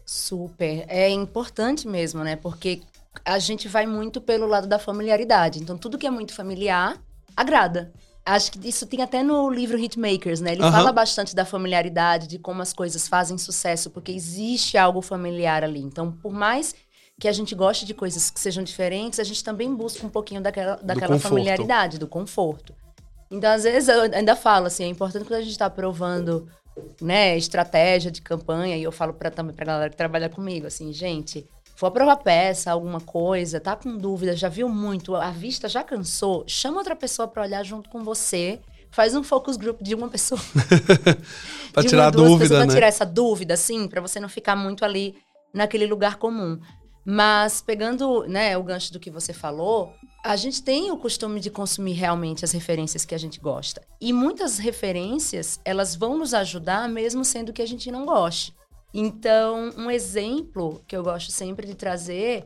Super, 0.05 0.85
é 0.87 1.09
importante 1.09 1.87
mesmo, 1.87 2.23
né? 2.23 2.35
Porque 2.35 2.81
a 3.25 3.39
gente 3.39 3.67
vai 3.67 3.87
muito 3.87 4.21
pelo 4.21 4.45
lado 4.45 4.67
da 4.67 4.77
familiaridade. 4.77 5.59
Então 5.59 5.77
tudo 5.77 5.97
que 5.97 6.05
é 6.05 6.11
muito 6.11 6.33
familiar 6.33 7.01
agrada. 7.35 7.91
Acho 8.25 8.51
que 8.53 8.69
isso 8.69 8.85
tem 8.85 9.01
até 9.01 9.21
no 9.21 9.49
livro 9.49 9.77
Hitmakers, 9.77 10.39
né? 10.39 10.53
Ele 10.53 10.63
uhum. 10.63 10.71
fala 10.71 10.93
bastante 10.93 11.35
da 11.35 11.43
familiaridade, 11.43 12.27
de 12.27 12.39
como 12.39 12.61
as 12.61 12.71
coisas 12.71 13.07
fazem 13.07 13.37
sucesso, 13.37 13.89
porque 13.89 14.13
existe 14.13 14.77
algo 14.77 15.01
familiar 15.01 15.63
ali. 15.63 15.81
Então, 15.81 16.11
por 16.11 16.31
mais 16.31 16.73
que 17.19 17.27
a 17.27 17.31
gente 17.33 17.53
goste 17.53 17.85
de 17.85 17.93
coisas 17.93 18.31
que 18.31 18.39
sejam 18.39 18.63
diferentes, 18.63 19.19
a 19.19 19.23
gente 19.23 19.43
também 19.43 19.73
busca 19.75 20.05
um 20.05 20.09
pouquinho 20.09 20.41
daquela, 20.41 20.77
daquela 20.77 21.15
do 21.15 21.19
familiaridade, 21.19 21.99
do 21.99 22.07
conforto. 22.07 22.73
Então, 23.29 23.51
às 23.51 23.63
vezes, 23.63 23.89
eu 23.89 24.03
ainda 24.03 24.35
falo 24.35 24.67
assim, 24.67 24.83
é 24.85 24.87
importante 24.87 25.25
quando 25.25 25.39
a 25.39 25.41
gente 25.41 25.51
está 25.51 25.69
provando 25.69 26.47
né, 27.01 27.37
estratégia 27.37 28.09
de 28.09 28.21
campanha, 28.21 28.77
e 28.77 28.83
eu 28.83 28.91
falo 28.91 29.13
pra, 29.13 29.29
também 29.29 29.55
pra 29.55 29.65
galera 29.65 29.89
que 29.89 29.97
trabalha 29.97 30.29
comigo, 30.29 30.65
assim, 30.67 30.93
gente, 30.93 31.47
for 31.83 31.87
aprovar 31.87 32.15
peça, 32.15 32.71
alguma 32.71 33.01
coisa, 33.01 33.59
tá 33.59 33.75
com 33.75 33.97
dúvida, 33.97 34.37
já 34.37 34.47
viu 34.47 34.69
muito, 34.69 35.15
a 35.15 35.31
vista 35.31 35.67
já 35.67 35.83
cansou, 35.83 36.45
chama 36.47 36.77
outra 36.77 36.95
pessoa 36.95 37.27
para 37.27 37.43
olhar 37.43 37.61
junto 37.61 37.89
com 37.89 38.05
você, 38.05 38.61
faz 38.89 39.13
um 39.13 39.21
focus 39.21 39.57
group 39.57 39.81
de 39.81 39.93
uma 39.93 40.07
pessoa. 40.07 40.39
para 41.73 41.83
tirar 41.83 42.07
a 42.07 42.09
dúvida, 42.09 42.59
né? 42.59 42.65
Pra 42.65 42.73
tirar 42.73 42.87
essa 42.87 43.05
dúvida, 43.05 43.55
assim, 43.55 43.85
para 43.89 43.99
você 43.99 44.17
não 44.17 44.29
ficar 44.29 44.55
muito 44.55 44.85
ali 44.85 45.15
naquele 45.53 45.85
lugar 45.85 46.15
comum. 46.15 46.57
Mas 47.03 47.59
pegando 47.59 48.25
né, 48.29 48.57
o 48.57 48.63
gancho 48.63 48.93
do 48.93 48.99
que 48.99 49.11
você 49.11 49.33
falou, 49.33 49.93
a 50.23 50.37
gente 50.37 50.63
tem 50.63 50.89
o 50.89 50.95
costume 50.95 51.41
de 51.41 51.49
consumir 51.49 51.91
realmente 51.91 52.45
as 52.45 52.53
referências 52.53 53.03
que 53.03 53.13
a 53.13 53.17
gente 53.17 53.41
gosta. 53.41 53.81
E 53.99 54.13
muitas 54.13 54.57
referências, 54.57 55.59
elas 55.65 55.97
vão 55.97 56.17
nos 56.17 56.33
ajudar 56.33 56.87
mesmo 56.87 57.25
sendo 57.25 57.51
que 57.51 57.61
a 57.61 57.67
gente 57.67 57.91
não 57.91 58.05
goste. 58.05 58.53
Então, 58.93 59.71
um 59.77 59.89
exemplo 59.89 60.81
que 60.87 60.95
eu 60.95 61.03
gosto 61.03 61.31
sempre 61.31 61.65
de 61.65 61.73
trazer 61.73 62.45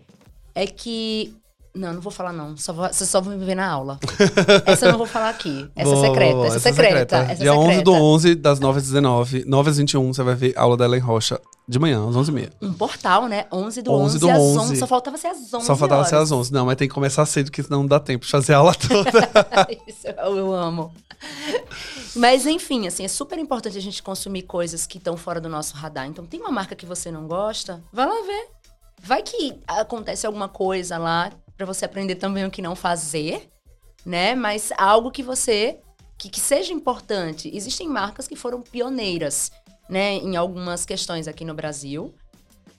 é 0.56 0.66
que 0.66 1.36
não, 1.78 1.94
não 1.94 2.02
vou 2.02 2.12
falar 2.12 2.34
não. 2.34 2.58
Só 2.58 2.74
vou, 2.74 2.88
vocês 2.88 3.10
só 3.10 3.22
vão 3.22 3.38
me 3.38 3.46
ver 3.46 3.56
na 3.56 3.70
aula. 3.70 4.00
essa 4.66 4.88
eu 4.88 4.92
não 4.92 4.98
vou 4.98 5.08
falar 5.08 5.30
aqui. 5.30 5.70
Essa 5.76 5.92
boa, 5.92 6.06
é 6.06 6.10
secreta. 6.10 6.34
Boa, 6.34 6.48
essa, 6.48 6.56
essa 6.56 6.70
é 6.70 6.74
secreta. 6.74 7.00
secreta. 7.00 7.32
Essa 7.34 7.44
Dia 7.44 7.52
secreta. 7.54 7.72
11 7.74 7.84
do 7.84 7.94
11, 7.94 8.36
das 8.36 8.60
9 8.60 8.78
às 8.80 8.84
19. 8.86 9.46
9 9.46 9.70
às 9.70 9.78
21, 9.78 10.14
você 10.14 10.24
vai 10.24 10.36
ver 10.36 10.54
a 10.58 10.62
aula 10.64 10.76
da 10.76 10.86
Ellen 10.86 11.00
Rocha. 11.00 11.40
De 11.70 11.78
manhã, 11.78 12.08
às 12.08 12.16
11h30. 12.16 12.52
Um 12.62 12.72
portal, 12.74 13.28
né? 13.28 13.46
11 13.52 13.82
do 13.82 13.92
11, 13.92 14.04
11 14.16 14.20
do 14.20 14.30
às 14.30 14.38
11. 14.38 14.60
11. 14.60 14.76
Só 14.78 14.88
faltava 14.88 15.18
ser 15.18 15.28
às 15.28 15.54
11 15.54 15.66
Só 15.66 15.76
faltava 15.76 16.00
horas. 16.00 16.10
ser 16.10 16.16
às 16.16 16.32
11. 16.32 16.54
Não, 16.54 16.66
mas 16.66 16.78
tem 16.78 16.88
que 16.88 16.94
começar 16.94 17.26
cedo, 17.26 17.48
porque 17.48 17.62
senão 17.62 17.80
não 17.80 17.88
dá 17.88 18.00
tempo 18.00 18.26
de 18.26 18.32
fazer 18.32 18.54
a 18.54 18.60
aula 18.60 18.74
toda. 18.88 19.12
Isso 19.86 20.08
eu 20.08 20.54
amo. 20.54 20.94
Mas, 22.16 22.46
enfim, 22.46 22.88
assim, 22.88 23.06
é 23.06 23.08
super 23.08 23.38
importante 23.38 23.78
a 23.78 23.82
gente 23.82 24.02
consumir 24.02 24.44
coisas 24.44 24.88
que 24.88 24.98
estão 24.98 25.16
fora 25.16 25.40
do 25.40 25.50
nosso 25.50 25.76
radar. 25.76 26.08
Então, 26.08 26.26
tem 26.26 26.40
uma 26.40 26.52
marca 26.52 26.76
que 26.76 26.86
você 26.86 27.12
não 27.12 27.28
gosta, 27.28 27.84
vai 27.92 28.06
lá 28.06 28.22
ver. 28.24 28.50
Vai 29.02 29.22
que 29.22 29.60
acontece 29.68 30.26
alguma 30.26 30.50
coisa 30.50 30.98
lá 30.98 31.32
para 31.56 31.66
você 31.66 31.86
aprender 31.86 32.16
também 32.16 32.46
o 32.46 32.52
que 32.52 32.62
não 32.62 32.76
fazer, 32.76 33.50
né? 34.06 34.34
Mas 34.34 34.72
algo 34.78 35.12
que 35.12 35.22
você 35.22 35.80
que, 36.18 36.30
que 36.30 36.40
seja 36.40 36.74
importante. 36.74 37.50
Existem 37.56 37.88
marcas 37.88 38.28
que 38.28 38.36
foram 38.36 38.62
pioneiras, 38.62 39.52
né, 39.90 40.16
em 40.16 40.36
algumas 40.36 40.86
questões 40.86 41.28
aqui 41.28 41.46
no 41.46 41.54
Brasil 41.54 42.14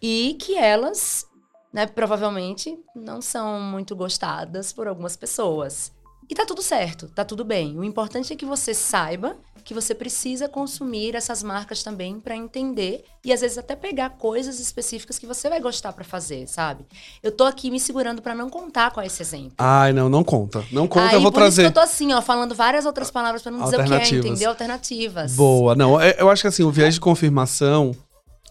e 0.02 0.36
que 0.40 0.56
elas, 0.56 1.26
né, 1.72 1.86
provavelmente 1.86 2.78
não 2.94 3.22
são 3.22 3.60
muito 3.60 3.94
gostadas 3.96 4.72
por 4.72 4.88
algumas 4.88 5.16
pessoas. 5.16 5.92
E 6.28 6.34
tá 6.34 6.44
tudo 6.44 6.62
certo, 6.62 7.08
tá 7.08 7.24
tudo 7.24 7.44
bem. 7.44 7.78
O 7.78 7.84
importante 7.84 8.32
é 8.32 8.36
que 8.36 8.44
você 8.44 8.74
saiba 8.74 9.36
que 9.68 9.74
você 9.74 9.94
precisa 9.94 10.48
consumir 10.48 11.14
essas 11.14 11.42
marcas 11.42 11.82
também 11.82 12.18
para 12.18 12.34
entender 12.34 13.04
e 13.22 13.30
às 13.30 13.42
vezes 13.42 13.58
até 13.58 13.76
pegar 13.76 14.08
coisas 14.10 14.60
específicas 14.60 15.18
que 15.18 15.26
você 15.26 15.46
vai 15.50 15.60
gostar 15.60 15.92
para 15.92 16.04
fazer, 16.04 16.46
sabe? 16.46 16.86
Eu 17.22 17.30
tô 17.30 17.44
aqui 17.44 17.70
me 17.70 17.78
segurando 17.78 18.22
para 18.22 18.34
não 18.34 18.48
contar 18.48 18.90
com 18.92 19.02
esse 19.02 19.20
exemplo. 19.20 19.52
Ai, 19.58 19.92
não, 19.92 20.08
não 20.08 20.24
conta. 20.24 20.64
Não 20.72 20.88
conta, 20.88 21.08
Aí, 21.08 21.14
eu 21.14 21.20
vou 21.20 21.30
por 21.30 21.40
trazer. 21.40 21.62
Isso 21.62 21.70
que 21.70 21.78
eu 21.78 21.82
tô 21.82 21.86
assim, 21.86 22.14
ó, 22.14 22.22
falando 22.22 22.54
várias 22.54 22.86
outras 22.86 23.10
palavras 23.10 23.42
para 23.42 23.52
não 23.52 23.64
dizer 23.64 23.80
o 23.80 23.84
que 23.84 23.92
é, 23.92 24.08
entendeu? 24.08 24.48
Alternativas. 24.48 25.34
Boa. 25.34 25.74
Não, 25.74 26.00
é, 26.00 26.16
eu 26.18 26.30
acho 26.30 26.40
que 26.40 26.48
assim, 26.48 26.62
o 26.62 26.70
viés 26.70 26.94
de 26.94 27.00
confirmação 27.00 27.94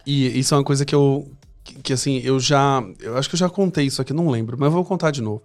e 0.06 0.38
isso 0.38 0.54
é 0.54 0.58
uma 0.58 0.64
coisa 0.64 0.86
que 0.86 0.94
eu 0.94 1.28
que, 1.64 1.74
que 1.82 1.94
assim, 1.94 2.22
eu 2.24 2.40
já, 2.40 2.84
eu 3.00 3.18
acho 3.18 3.28
que 3.28 3.34
eu 3.34 3.40
já 3.40 3.50
contei 3.50 3.88
isso 3.88 4.02
aqui, 4.02 4.14
não 4.14 4.30
lembro, 4.30 4.56
mas 4.58 4.68
eu 4.68 4.72
vou 4.72 4.86
contar 4.86 5.10
de 5.10 5.22
novo. 5.22 5.42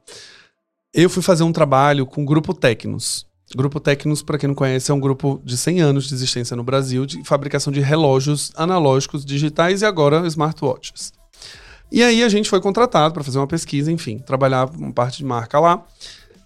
Eu 0.95 1.09
fui 1.09 1.23
fazer 1.23 1.43
um 1.43 1.53
trabalho 1.53 2.05
com 2.05 2.23
o 2.23 2.27
grupo 2.27 2.53
Tecnos. 2.53 3.27
Grupo 3.57 3.81
Tecnos, 3.81 4.23
para 4.23 4.37
quem 4.37 4.47
não 4.47 4.55
conhece, 4.55 4.91
é 4.91 4.95
um 4.95 5.01
grupo 5.01 5.41
de 5.43 5.57
100 5.57 5.81
anos 5.81 6.07
de 6.07 6.13
existência 6.13 6.55
no 6.55 6.63
Brasil 6.63 7.07
de 7.07 7.25
fabricação 7.25 7.73
de 7.73 7.81
relógios 7.81 8.53
analógicos 8.57 9.25
digitais 9.25 9.81
e 9.81 9.87
agora 9.87 10.27
smartwatches. 10.27 11.15
E 11.91 12.03
aí 12.03 12.23
a 12.23 12.29
gente 12.29 12.51
foi 12.51 12.61
contratado 12.61 13.15
para 13.15 13.25
fazer 13.25 13.39
uma 13.39 13.47
pesquisa, 13.47 13.91
enfim, 13.91 14.19
trabalhar 14.19 14.69
uma 14.69 14.93
parte 14.93 15.17
de 15.17 15.25
marca 15.25 15.59
lá. 15.59 15.83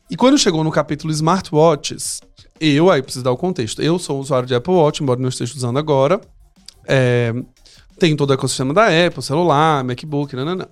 E 0.09 0.17
quando 0.17 0.39
chegou 0.39 0.63
no 0.63 0.71
capítulo 0.71 1.13
smartwatches, 1.13 2.21
eu, 2.61 2.89
aí 2.89 3.03
preciso 3.03 3.25
dar 3.25 3.33
o 3.33 3.37
contexto, 3.37 3.83
eu 3.83 3.99
sou 3.99 4.21
usuário 4.21 4.47
de 4.47 4.55
Apple 4.55 4.75
Watch, 4.75 5.03
embora 5.03 5.21
não 5.21 5.29
esteja 5.29 5.57
usando 5.57 5.77
agora. 5.77 6.21
É, 6.87 7.35
tenho 7.99 8.17
todo 8.17 8.31
o 8.31 8.35
ecossistema 8.35 8.73
da 8.73 8.87
Apple, 9.07 9.23
celular, 9.25 9.83
MacBook, 9.83 10.37
nananã. 10.37 10.69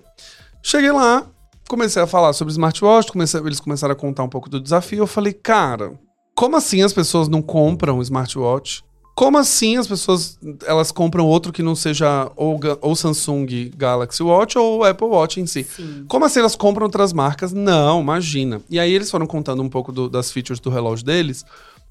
Cheguei 0.63 0.93
lá, 0.93 1.27
comecei 1.67 2.01
a 2.01 2.07
falar 2.07 2.33
sobre 2.33 2.51
smartwatch, 2.51 3.11
comecei, 3.11 3.39
eles 3.41 3.59
começaram 3.59 3.93
a 3.93 3.95
contar 3.95 4.23
um 4.23 4.29
pouco 4.29 4.49
do 4.49 4.59
desafio. 4.59 4.99
Eu 4.99 5.07
falei, 5.07 5.33
cara, 5.33 5.99
como 6.35 6.55
assim 6.55 6.83
as 6.83 6.93
pessoas 6.93 7.27
não 7.27 7.41
compram 7.41 8.01
smartwatch? 8.01 8.83
Como 9.15 9.37
assim 9.37 9.77
as 9.77 9.87
pessoas 9.87 10.37
elas 10.65 10.91
compram 10.91 11.25
outro 11.25 11.53
que 11.53 11.63
não 11.63 11.73
seja 11.73 12.29
ou, 12.35 12.59
ou 12.81 12.95
Samsung 12.97 13.71
Galaxy 13.77 14.21
Watch 14.21 14.57
ou 14.57 14.83
Apple 14.83 15.07
Watch 15.07 15.39
em 15.39 15.47
si? 15.47 15.63
Sim. 15.63 16.03
Como 16.05 16.25
assim 16.25 16.39
elas 16.39 16.55
compram 16.55 16.85
outras 16.85 17.13
marcas? 17.13 17.53
Não, 17.53 18.01
imagina. 18.01 18.61
E 18.69 18.77
aí 18.77 18.91
eles 18.91 19.09
foram 19.09 19.25
contando 19.25 19.63
um 19.63 19.69
pouco 19.69 19.93
do, 19.93 20.09
das 20.09 20.31
features 20.33 20.59
do 20.59 20.69
relógio 20.69 21.05
deles. 21.05 21.45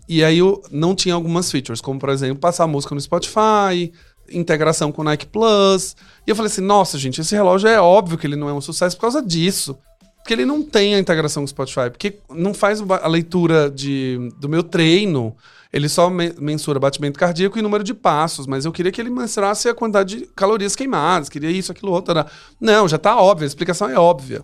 E 0.07 0.23
aí 0.23 0.37
eu 0.37 0.63
não 0.71 0.95
tinha 0.95 1.15
algumas 1.15 1.51
features, 1.51 1.81
como 1.81 1.99
por 1.99 2.11
exemplo, 2.11 2.37
passar 2.37 2.67
música 2.67 2.95
no 2.95 3.01
Spotify, 3.01 3.91
integração 4.37 4.93
com 4.93 5.03
o 5.03 5.05
Nike 5.05 5.27
Plus. 5.27 5.97
E 6.27 6.31
eu 6.31 6.37
falei 6.37 6.51
assim: 6.51 6.61
nossa, 6.61 6.99
gente, 6.99 7.21
esse 7.21 7.35
relógio 7.35 7.69
é 7.69 7.81
óbvio 7.81 8.19
que 8.19 8.27
ele 8.27 8.37
não 8.37 8.49
é 8.49 8.53
um 8.53 8.61
sucesso 8.61 8.97
por 8.97 9.03
causa 9.03 9.23
disso. 9.23 9.79
Porque 10.19 10.33
ele 10.33 10.47
não 10.47 10.63
tem 10.63 10.95
a 10.95 10.99
integração 10.99 11.43
com 11.43 11.45
o 11.45 11.49
Spotify, 11.49 11.91
porque 11.91 12.19
não 12.31 12.55
faz 12.55 12.81
a 12.81 13.07
leitura 13.07 13.71
de, 13.71 14.31
do 14.39 14.49
meu 14.49 14.63
treino. 14.63 15.37
Ele 15.71 15.89
só 15.89 16.09
mensura 16.09 16.79
batimento 16.79 17.19
cardíaco 17.19 17.59
e 17.59 17.63
número 17.63 17.85
de 17.85 17.93
passos, 17.93 18.47
mas 18.47 18.65
eu 18.65 18.73
queria 18.73 18.91
que 18.91 19.01
ele 19.01 19.11
mensurasse 19.11 19.69
a 19.69 19.75
quantidade 19.75 20.19
de 20.19 20.27
calorias 20.27 20.75
queimadas, 20.75 21.29
queria 21.29 21.51
isso, 21.51 21.73
aquilo, 21.73 21.93
outro. 21.93 22.15
Não, 22.61 22.89
já 22.89 22.97
tá 22.97 23.21
óbvio, 23.21 23.45
a 23.45 23.49
explicação 23.49 23.91
é 23.91 23.99
óbvia. 23.99 24.43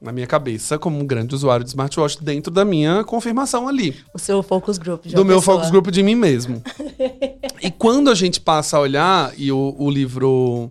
Na 0.00 0.12
minha 0.12 0.26
cabeça, 0.26 0.78
como 0.78 0.98
um 0.98 1.06
grande 1.06 1.34
usuário 1.34 1.64
de 1.64 1.70
smartwatch, 1.70 2.22
dentro 2.22 2.52
da 2.52 2.64
minha 2.64 3.02
confirmação 3.02 3.66
ali. 3.66 3.96
O 4.14 4.18
seu 4.18 4.42
focus 4.42 4.78
group. 4.78 5.06
Do 5.06 5.24
meu 5.24 5.38
pessoa. 5.38 5.56
focus 5.56 5.70
group 5.70 5.88
de 5.88 6.02
mim 6.02 6.14
mesmo. 6.14 6.62
e 7.60 7.70
quando 7.70 8.08
a 8.08 8.14
gente 8.14 8.40
passa 8.40 8.76
a 8.76 8.80
olhar, 8.80 9.32
e 9.36 9.50
o, 9.50 9.74
o 9.76 9.90
livro 9.90 10.70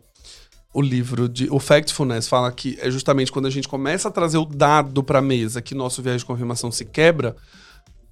o 0.73 0.81
livro 0.81 1.27
de 1.27 1.49
o 1.49 1.59
Factfulness 1.59 2.27
fala 2.27 2.51
que 2.51 2.77
é 2.79 2.91
justamente 2.91 3.31
quando 3.31 3.47
a 3.47 3.49
gente 3.49 3.67
começa 3.67 4.09
a 4.09 4.11
trazer 4.11 4.37
o 4.37 4.45
dado 4.45 5.03
para 5.03 5.17
a 5.17 5.21
mesa 5.23 5.59
que 5.59 5.73
nosso 5.73 6.03
viés 6.03 6.19
de 6.19 6.25
confirmação 6.25 6.71
se 6.71 6.85
quebra, 6.85 7.35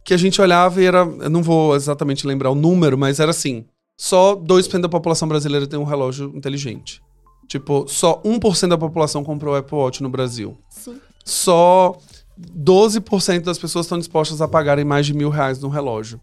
que 0.04 0.15
a 0.15 0.17
gente 0.17 0.41
olhava 0.41 0.82
e 0.82 0.86
era, 0.86 0.99
eu 0.99 1.30
não 1.30 1.43
vou 1.43 1.75
exatamente 1.75 2.25
lembrar 2.25 2.49
o 2.49 2.56
número, 2.56 2.97
mas 2.97 3.19
era 3.19 3.30
assim, 3.30 3.65
só 3.97 4.36
2% 4.36 4.82
da 4.82 4.89
população 4.89 5.28
brasileira 5.28 5.67
tem 5.67 5.80
um 5.80 5.84
relógio 5.84 6.32
inteligente. 6.36 7.01
Tipo, 7.47 7.88
só 7.88 8.21
1% 8.23 8.69
da 8.69 8.77
população 8.77 9.23
comprou 9.23 9.53
o 9.53 9.58
Apple 9.58 9.77
Watch 9.77 10.01
no 10.01 10.10
Brasil. 10.10 10.58
Sim. 10.69 10.99
Só 11.23 11.97
12% 12.39 13.41
das 13.41 13.58
pessoas 13.58 13.86
estão 13.86 13.97
dispostas 13.97 14.41
a 14.41 14.47
pagarem 14.47 14.86
mais 14.86 15.05
de 15.05 15.13
mil 15.13 15.29
reais 15.29 15.60
no 15.60 15.69
relógio. 15.69 16.19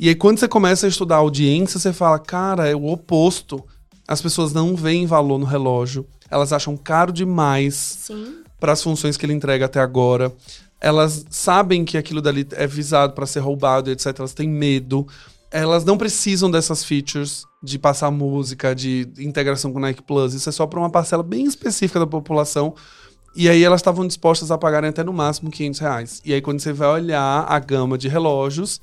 E 0.00 0.08
aí, 0.08 0.14
quando 0.14 0.38
você 0.38 0.46
começa 0.46 0.86
a 0.86 0.88
estudar 0.88 1.16
a 1.16 1.18
audiência, 1.18 1.78
você 1.78 1.92
fala, 1.92 2.18
cara, 2.18 2.68
é 2.68 2.74
o 2.74 2.86
oposto 2.86 3.64
as 4.08 4.22
pessoas 4.22 4.54
não 4.54 4.74
veem 4.74 5.04
valor 5.04 5.38
no 5.38 5.44
relógio. 5.44 6.06
Elas 6.30 6.50
acham 6.50 6.74
caro 6.78 7.12
demais 7.12 8.10
para 8.58 8.72
as 8.72 8.82
funções 8.82 9.18
que 9.18 9.26
ele 9.26 9.34
entrega 9.34 9.66
até 9.66 9.78
agora. 9.78 10.32
Elas 10.80 11.26
sabem 11.28 11.84
que 11.84 11.98
aquilo 11.98 12.22
dali 12.22 12.48
é 12.52 12.66
visado 12.66 13.12
para 13.12 13.26
ser 13.26 13.40
roubado, 13.40 13.90
etc. 13.90 14.18
Elas 14.18 14.32
têm 14.32 14.48
medo. 14.48 15.06
Elas 15.50 15.84
não 15.84 15.96
precisam 15.96 16.50
dessas 16.50 16.84
features 16.84 17.44
de 17.62 17.78
passar 17.78 18.10
música, 18.10 18.74
de 18.74 19.08
integração 19.18 19.72
com 19.72 19.78
o 19.78 19.80
Nike 19.80 20.02
Plus. 20.02 20.34
Isso 20.34 20.48
é 20.48 20.52
só 20.52 20.66
para 20.66 20.78
uma 20.78 20.90
parcela 20.90 21.22
bem 21.22 21.44
específica 21.44 21.98
da 21.98 22.06
população. 22.06 22.74
E 23.34 23.48
aí 23.48 23.62
elas 23.62 23.80
estavam 23.80 24.06
dispostas 24.06 24.50
a 24.50 24.58
pagarem 24.58 24.90
até 24.90 25.02
no 25.02 25.12
máximo 25.12 25.50
500 25.50 25.80
reais. 25.80 26.22
E 26.24 26.34
aí 26.34 26.40
quando 26.40 26.60
você 26.60 26.72
vai 26.72 26.88
olhar 26.88 27.46
a 27.48 27.58
gama 27.58 27.96
de 27.96 28.08
relógios, 28.08 28.80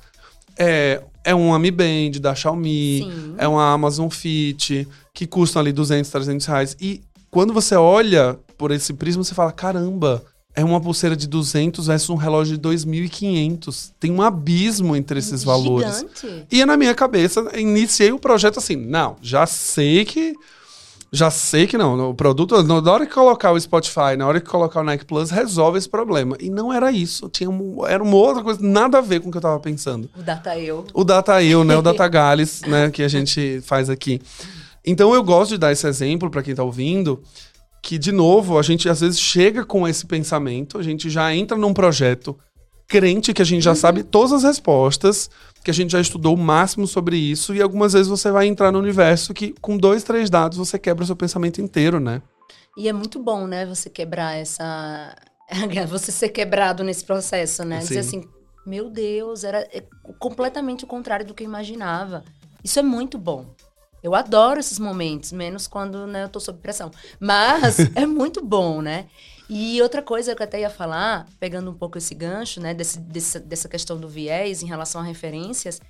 é, 0.58 1.02
é 1.24 1.34
um 1.34 1.56
Mi 1.58 1.70
Band 1.70 2.20
da 2.20 2.34
Xiaomi, 2.34 3.02
Sim. 3.02 3.34
é 3.36 3.46
uma 3.46 3.72
Amazon 3.72 4.08
Fit, 4.08 4.88
que 5.12 5.26
custam 5.26 5.60
ali 5.60 5.72
200, 5.72 6.10
300 6.10 6.46
reais. 6.46 6.76
E 6.80 7.02
quando 7.30 7.52
você 7.52 7.74
olha 7.74 8.38
por 8.56 8.70
esse 8.70 8.94
prisma, 8.94 9.22
você 9.22 9.34
fala, 9.34 9.52
caramba, 9.52 10.24
é 10.56 10.64
uma 10.64 10.80
pulseira 10.80 11.14
de 11.14 11.28
200 11.28 11.86
versus 11.86 12.08
um 12.08 12.14
relógio 12.14 12.56
de 12.56 12.66
2.500. 12.66 13.92
Tem 14.00 14.10
um 14.10 14.22
abismo 14.22 14.96
entre 14.96 15.18
esses 15.18 15.42
Gigante. 15.42 15.46
valores. 15.46 16.06
E 16.50 16.64
na 16.64 16.78
minha 16.78 16.94
cabeça, 16.94 17.46
iniciei 17.54 18.10
o 18.10 18.18
projeto 18.18 18.58
assim, 18.58 18.74
não, 18.74 19.16
já 19.20 19.46
sei 19.46 20.06
que 20.06 20.34
já 21.12 21.30
sei 21.30 21.66
que 21.66 21.78
não. 21.78 22.10
O 22.10 22.14
produto, 22.14 22.62
na 22.62 22.92
hora 22.92 23.06
que 23.06 23.12
colocar 23.12 23.52
o 23.52 23.60
Spotify, 23.60 24.16
na 24.18 24.26
hora 24.26 24.40
que 24.40 24.48
colocar 24.48 24.80
o 24.80 24.84
Nike 24.84 25.04
Plus, 25.04 25.30
resolve 25.30 25.78
esse 25.78 25.88
problema. 25.88 26.36
E 26.40 26.50
não 26.50 26.72
era 26.72 26.90
isso. 26.90 27.28
Tinha 27.28 27.48
um, 27.48 27.86
era 27.86 28.02
uma 28.02 28.16
outra 28.16 28.42
coisa, 28.42 28.60
nada 28.60 28.98
a 28.98 29.00
ver 29.00 29.20
com 29.20 29.28
o 29.28 29.32
que 29.32 29.38
eu 29.38 29.42
tava 29.42 29.58
pensando. 29.60 30.10
O 30.18 30.22
Data 30.22 30.58
Eu. 30.58 30.84
O 30.92 31.04
Data 31.04 31.42
Eu, 31.42 31.64
né? 31.64 31.76
O 31.76 31.80
Data 31.82 32.06
Gales, 32.08 32.62
né? 32.62 32.90
Que 32.90 33.02
a 33.02 33.08
gente 33.08 33.60
faz 33.62 33.88
aqui. 33.88 34.20
Então 34.84 35.14
eu 35.14 35.22
gosto 35.22 35.52
de 35.52 35.58
dar 35.58 35.72
esse 35.72 35.86
exemplo 35.86 36.28
para 36.28 36.42
quem 36.42 36.54
tá 36.54 36.62
ouvindo, 36.62 37.22
que, 37.86 37.98
de 37.98 38.10
novo, 38.10 38.58
a 38.58 38.62
gente 38.62 38.88
às 38.88 39.00
vezes 39.00 39.20
chega 39.20 39.64
com 39.64 39.86
esse 39.86 40.06
pensamento, 40.06 40.76
a 40.76 40.82
gente 40.82 41.08
já 41.08 41.32
entra 41.32 41.56
num 41.56 41.72
projeto 41.72 42.36
crente 42.88 43.32
que 43.32 43.40
a 43.40 43.44
gente 43.44 43.62
já 43.62 43.70
uhum. 43.70 43.76
sabe 43.76 44.02
todas 44.02 44.32
as 44.32 44.42
respostas, 44.42 45.30
que 45.62 45.70
a 45.70 45.74
gente 45.74 45.92
já 45.92 46.00
estudou 46.00 46.34
o 46.34 46.36
máximo 46.36 46.84
sobre 46.84 47.16
isso, 47.16 47.54
e 47.54 47.62
algumas 47.62 47.92
vezes 47.92 48.08
você 48.08 48.28
vai 48.28 48.48
entrar 48.48 48.72
no 48.72 48.80
universo 48.80 49.32
que, 49.32 49.54
com 49.60 49.78
dois, 49.78 50.02
três 50.02 50.28
dados, 50.28 50.58
você 50.58 50.80
quebra 50.80 51.04
o 51.04 51.06
seu 51.06 51.14
pensamento 51.14 51.60
inteiro, 51.60 52.00
né? 52.00 52.20
E 52.76 52.88
é 52.88 52.92
muito 52.92 53.22
bom, 53.22 53.46
né, 53.46 53.64
você 53.64 53.88
quebrar 53.88 54.34
essa. 54.34 55.14
você 55.88 56.10
ser 56.10 56.30
quebrado 56.30 56.82
nesse 56.82 57.04
processo, 57.04 57.64
né? 57.64 57.80
Sim. 57.82 57.86
Dizer 57.86 58.00
assim, 58.00 58.24
meu 58.66 58.90
Deus, 58.90 59.44
era 59.44 59.60
é 59.60 59.84
completamente 60.18 60.82
o 60.82 60.88
contrário 60.88 61.24
do 61.24 61.34
que 61.34 61.44
eu 61.44 61.48
imaginava. 61.48 62.24
Isso 62.64 62.80
é 62.80 62.82
muito 62.82 63.16
bom. 63.16 63.46
Eu 64.06 64.14
adoro 64.14 64.60
esses 64.60 64.78
momentos, 64.78 65.32
menos 65.32 65.66
quando 65.66 66.06
né, 66.06 66.22
eu 66.22 66.28
tô 66.28 66.38
sob 66.38 66.60
pressão. 66.60 66.92
Mas 67.18 67.78
é 67.96 68.06
muito 68.06 68.40
bom, 68.44 68.80
né? 68.80 69.06
E 69.50 69.82
outra 69.82 70.00
coisa 70.00 70.32
que 70.32 70.40
eu 70.40 70.44
até 70.44 70.60
ia 70.60 70.70
falar, 70.70 71.26
pegando 71.40 71.72
um 71.72 71.74
pouco 71.74 71.98
esse 71.98 72.14
gancho, 72.14 72.60
né, 72.60 72.72
desse, 72.72 73.00
desse, 73.00 73.40
dessa 73.40 73.68
questão 73.68 73.96
do 73.96 74.08
viés 74.08 74.62
em 74.62 74.66
relação 74.66 75.00
a 75.00 75.04
referências, 75.04 75.80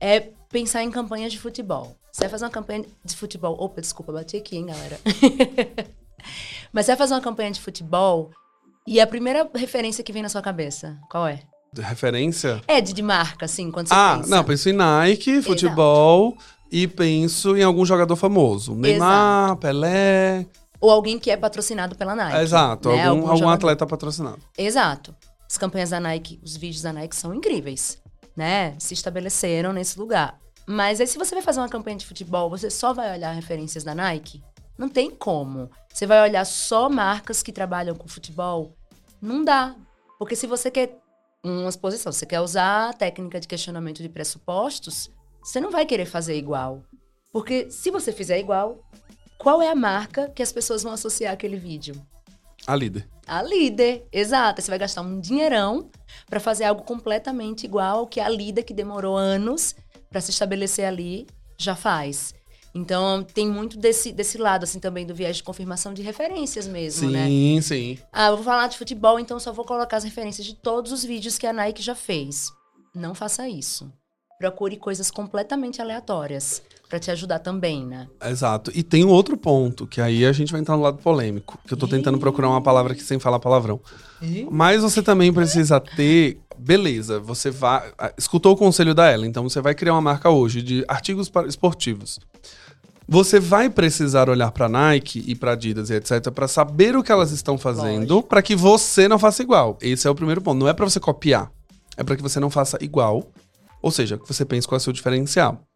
é 0.00 0.28
pensar 0.50 0.82
em 0.82 0.90
campanhas 0.90 1.30
de 1.30 1.38
futebol. 1.38 1.96
Você 2.10 2.22
vai 2.22 2.30
fazer 2.30 2.46
uma 2.46 2.50
campanha 2.50 2.84
de 3.04 3.16
futebol. 3.16 3.56
Opa, 3.56 3.80
desculpa, 3.80 4.12
bati 4.12 4.36
aqui, 4.36 4.56
hein, 4.56 4.66
galera. 4.66 4.98
Mas 6.72 6.86
você 6.86 6.92
vai 6.92 6.98
fazer 6.98 7.14
uma 7.14 7.20
campanha 7.20 7.52
de 7.52 7.60
futebol 7.60 8.32
e 8.88 9.00
a 9.00 9.06
primeira 9.06 9.48
referência 9.54 10.02
que 10.02 10.12
vem 10.12 10.22
na 10.22 10.28
sua 10.28 10.42
cabeça, 10.42 10.98
qual 11.08 11.28
é? 11.28 11.38
De 11.72 11.80
referência? 11.80 12.60
É, 12.66 12.80
de, 12.80 12.92
de 12.92 13.02
marca, 13.02 13.44
assim, 13.44 13.70
quando 13.70 13.86
você 13.86 13.94
ah, 13.94 14.16
pensa. 14.18 14.28
não, 14.28 14.42
penso 14.42 14.68
em 14.68 14.72
Nike, 14.72 15.40
futebol 15.42 16.36
e 16.72 16.88
penso 16.88 17.54
em 17.54 17.62
algum 17.62 17.84
jogador 17.84 18.16
famoso. 18.16 18.74
Neymar, 18.74 19.44
Exato. 19.44 19.60
Pelé. 19.60 20.46
Ou 20.80 20.90
alguém 20.90 21.18
que 21.18 21.30
é 21.30 21.36
patrocinado 21.36 21.94
pela 21.94 22.16
Nike. 22.16 22.38
Exato, 22.38 22.88
né? 22.88 23.06
algum, 23.06 23.20
algum, 23.20 23.32
algum 23.32 23.48
atleta 23.50 23.86
patrocinado. 23.86 24.40
Exato. 24.56 25.14
As 25.48 25.58
campanhas 25.58 25.90
da 25.90 26.00
Nike, 26.00 26.40
os 26.42 26.56
vídeos 26.56 26.82
da 26.82 26.92
Nike 26.92 27.14
são 27.14 27.34
incríveis, 27.34 28.02
né? 28.34 28.74
Se 28.78 28.94
estabeleceram 28.94 29.70
nesse 29.72 29.98
lugar. 29.98 30.40
Mas 30.66 30.98
aí, 30.98 31.06
se 31.06 31.18
você 31.18 31.34
vai 31.34 31.44
fazer 31.44 31.60
uma 31.60 31.68
campanha 31.68 31.98
de 31.98 32.06
futebol, 32.06 32.48
você 32.48 32.70
só 32.70 32.94
vai 32.94 33.14
olhar 33.14 33.32
referências 33.32 33.84
da 33.84 33.94
Nike? 33.94 34.42
Não 34.78 34.88
tem 34.88 35.10
como. 35.10 35.70
Você 35.92 36.06
vai 36.06 36.22
olhar 36.22 36.44
só 36.46 36.88
marcas 36.88 37.42
que 37.42 37.52
trabalham 37.52 37.94
com 37.94 38.08
futebol? 38.08 38.74
Não 39.20 39.44
dá. 39.44 39.74
Porque 40.18 40.34
se 40.34 40.46
você 40.46 40.70
quer 40.70 40.98
uma 41.44 41.68
exposição, 41.68 42.10
você 42.10 42.24
quer 42.24 42.40
usar 42.40 42.88
a 42.88 42.92
técnica 42.94 43.38
de 43.38 43.46
questionamento 43.46 44.02
de 44.02 44.08
pressupostos, 44.08 45.10
você 45.42 45.60
não 45.60 45.70
vai 45.70 45.84
querer 45.84 46.06
fazer 46.06 46.36
igual. 46.36 46.82
Porque 47.32 47.70
se 47.70 47.90
você 47.90 48.12
fizer 48.12 48.38
igual, 48.38 48.78
qual 49.38 49.60
é 49.62 49.68
a 49.70 49.74
marca 49.74 50.28
que 50.28 50.42
as 50.42 50.52
pessoas 50.52 50.82
vão 50.82 50.92
associar 50.92 51.32
aquele 51.32 51.56
vídeo? 51.56 51.94
A 52.66 52.76
líder. 52.76 53.08
A 53.26 53.42
líder, 53.42 54.06
exato. 54.12 54.60
Você 54.60 54.70
vai 54.70 54.78
gastar 54.78 55.02
um 55.02 55.20
dinheirão 55.20 55.90
para 56.28 56.38
fazer 56.38 56.64
algo 56.64 56.82
completamente 56.82 57.64
igual 57.64 58.00
ao 58.00 58.06
que 58.06 58.20
a 58.20 58.28
líder, 58.28 58.62
que 58.62 58.74
demorou 58.74 59.16
anos 59.16 59.74
para 60.10 60.20
se 60.20 60.30
estabelecer 60.30 60.84
ali, 60.84 61.26
já 61.58 61.74
faz. 61.74 62.34
Então, 62.74 63.22
tem 63.22 63.48
muito 63.48 63.76
desse, 63.76 64.12
desse 64.12 64.38
lado, 64.38 64.64
assim, 64.64 64.78
também 64.78 65.06
do 65.06 65.14
viés 65.14 65.36
de 65.36 65.42
confirmação 65.42 65.92
de 65.92 66.02
referências 66.02 66.66
mesmo, 66.66 67.08
sim, 67.08 67.12
né? 67.12 67.26
Sim, 67.26 67.60
sim. 67.60 67.98
Ah, 68.10 68.28
eu 68.28 68.36
vou 68.36 68.44
falar 68.44 68.66
de 68.68 68.78
futebol, 68.78 69.18
então 69.18 69.38
só 69.38 69.52
vou 69.52 69.64
colocar 69.64 69.98
as 69.98 70.04
referências 70.04 70.46
de 70.46 70.54
todos 70.54 70.90
os 70.90 71.04
vídeos 71.04 71.36
que 71.36 71.46
a 71.46 71.52
Nike 71.52 71.82
já 71.82 71.94
fez. 71.94 72.50
Não 72.94 73.14
faça 73.14 73.48
isso. 73.48 73.92
Procure 74.42 74.76
coisas 74.76 75.08
completamente 75.08 75.80
aleatórias 75.80 76.64
para 76.88 76.98
te 76.98 77.12
ajudar 77.12 77.38
também, 77.38 77.86
né? 77.86 78.08
Exato. 78.28 78.72
E 78.74 78.82
tem 78.82 79.04
um 79.04 79.08
outro 79.08 79.36
ponto, 79.36 79.86
que 79.86 80.00
aí 80.00 80.26
a 80.26 80.32
gente 80.32 80.50
vai 80.50 80.60
entrar 80.60 80.76
no 80.76 80.82
lado 80.82 80.98
polêmico, 80.98 81.60
que 81.64 81.72
eu 81.72 81.78
tô 81.78 81.86
tentando 81.86 82.18
procurar 82.18 82.48
uma 82.48 82.60
palavra 82.60 82.92
aqui 82.92 83.04
sem 83.04 83.20
falar 83.20 83.38
palavrão. 83.38 83.80
Mas 84.50 84.82
você 84.82 85.00
também 85.00 85.32
precisa 85.32 85.78
ter. 85.78 86.40
Beleza, 86.58 87.20
você 87.20 87.52
vai. 87.52 87.92
Escutou 88.18 88.54
o 88.54 88.56
conselho 88.56 88.96
da 88.96 89.08
ela, 89.08 89.28
então 89.28 89.48
você 89.48 89.60
vai 89.60 89.76
criar 89.76 89.92
uma 89.92 90.00
marca 90.00 90.28
hoje 90.28 90.60
de 90.60 90.84
artigos 90.88 91.30
esportivos. 91.46 92.18
Você 93.08 93.38
vai 93.38 93.70
precisar 93.70 94.28
olhar 94.28 94.50
para 94.50 94.68
Nike 94.68 95.22
e 95.24 95.36
para 95.36 95.52
Adidas 95.52 95.88
e 95.88 95.94
etc 95.94 96.32
para 96.34 96.48
saber 96.48 96.96
o 96.96 97.02
que 97.04 97.12
elas 97.12 97.30
estão 97.30 97.56
fazendo 97.56 98.24
para 98.24 98.42
que 98.42 98.56
você 98.56 99.06
não 99.06 99.20
faça 99.20 99.40
igual. 99.40 99.78
Esse 99.80 100.08
é 100.08 100.10
o 100.10 100.16
primeiro 100.16 100.42
ponto. 100.42 100.58
Não 100.58 100.66
é 100.66 100.72
para 100.72 100.84
você 100.84 100.98
copiar, 100.98 101.48
é 101.96 102.02
para 102.02 102.16
que 102.16 102.22
você 102.22 102.40
não 102.40 102.50
faça 102.50 102.76
igual. 102.80 103.24
Ou 103.82 103.90
seja, 103.90 104.16
que 104.16 104.26
você 104.26 104.44
pense 104.44 104.66
qual 104.66 104.76
é 104.76 104.80
o 104.80 104.82
seu 104.82 104.92
diferencial 104.92 105.66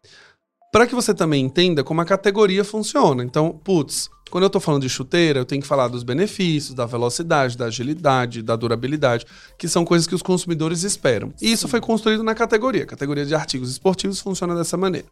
para 0.71 0.85
que 0.85 0.95
você 0.95 1.13
também 1.13 1.45
entenda 1.45 1.83
como 1.83 2.01
a 2.01 2.05
categoria 2.05 2.63
funciona. 2.63 3.23
Então, 3.23 3.51
putz, 3.63 4.09
quando 4.29 4.43
eu 4.43 4.47
estou 4.47 4.61
falando 4.61 4.81
de 4.81 4.89
chuteira, 4.89 5.39
eu 5.39 5.45
tenho 5.45 5.61
que 5.61 5.67
falar 5.67 5.87
dos 5.87 6.03
benefícios, 6.03 6.75
da 6.75 6.85
velocidade, 6.85 7.57
da 7.57 7.65
agilidade, 7.65 8.41
da 8.41 8.55
durabilidade, 8.55 9.25
que 9.57 9.67
são 9.67 9.85
coisas 9.85 10.07
que 10.07 10.15
os 10.15 10.21
consumidores 10.21 10.83
esperam. 10.83 11.33
E 11.41 11.51
isso 11.51 11.67
foi 11.67 11.79
construído 11.79 12.23
na 12.23 12.35
categoria. 12.35 12.83
A 12.83 12.87
categoria 12.87 13.25
de 13.25 13.33
artigos 13.33 13.71
esportivos 13.71 14.19
funciona 14.19 14.55
dessa 14.55 14.77
maneira. 14.77 15.07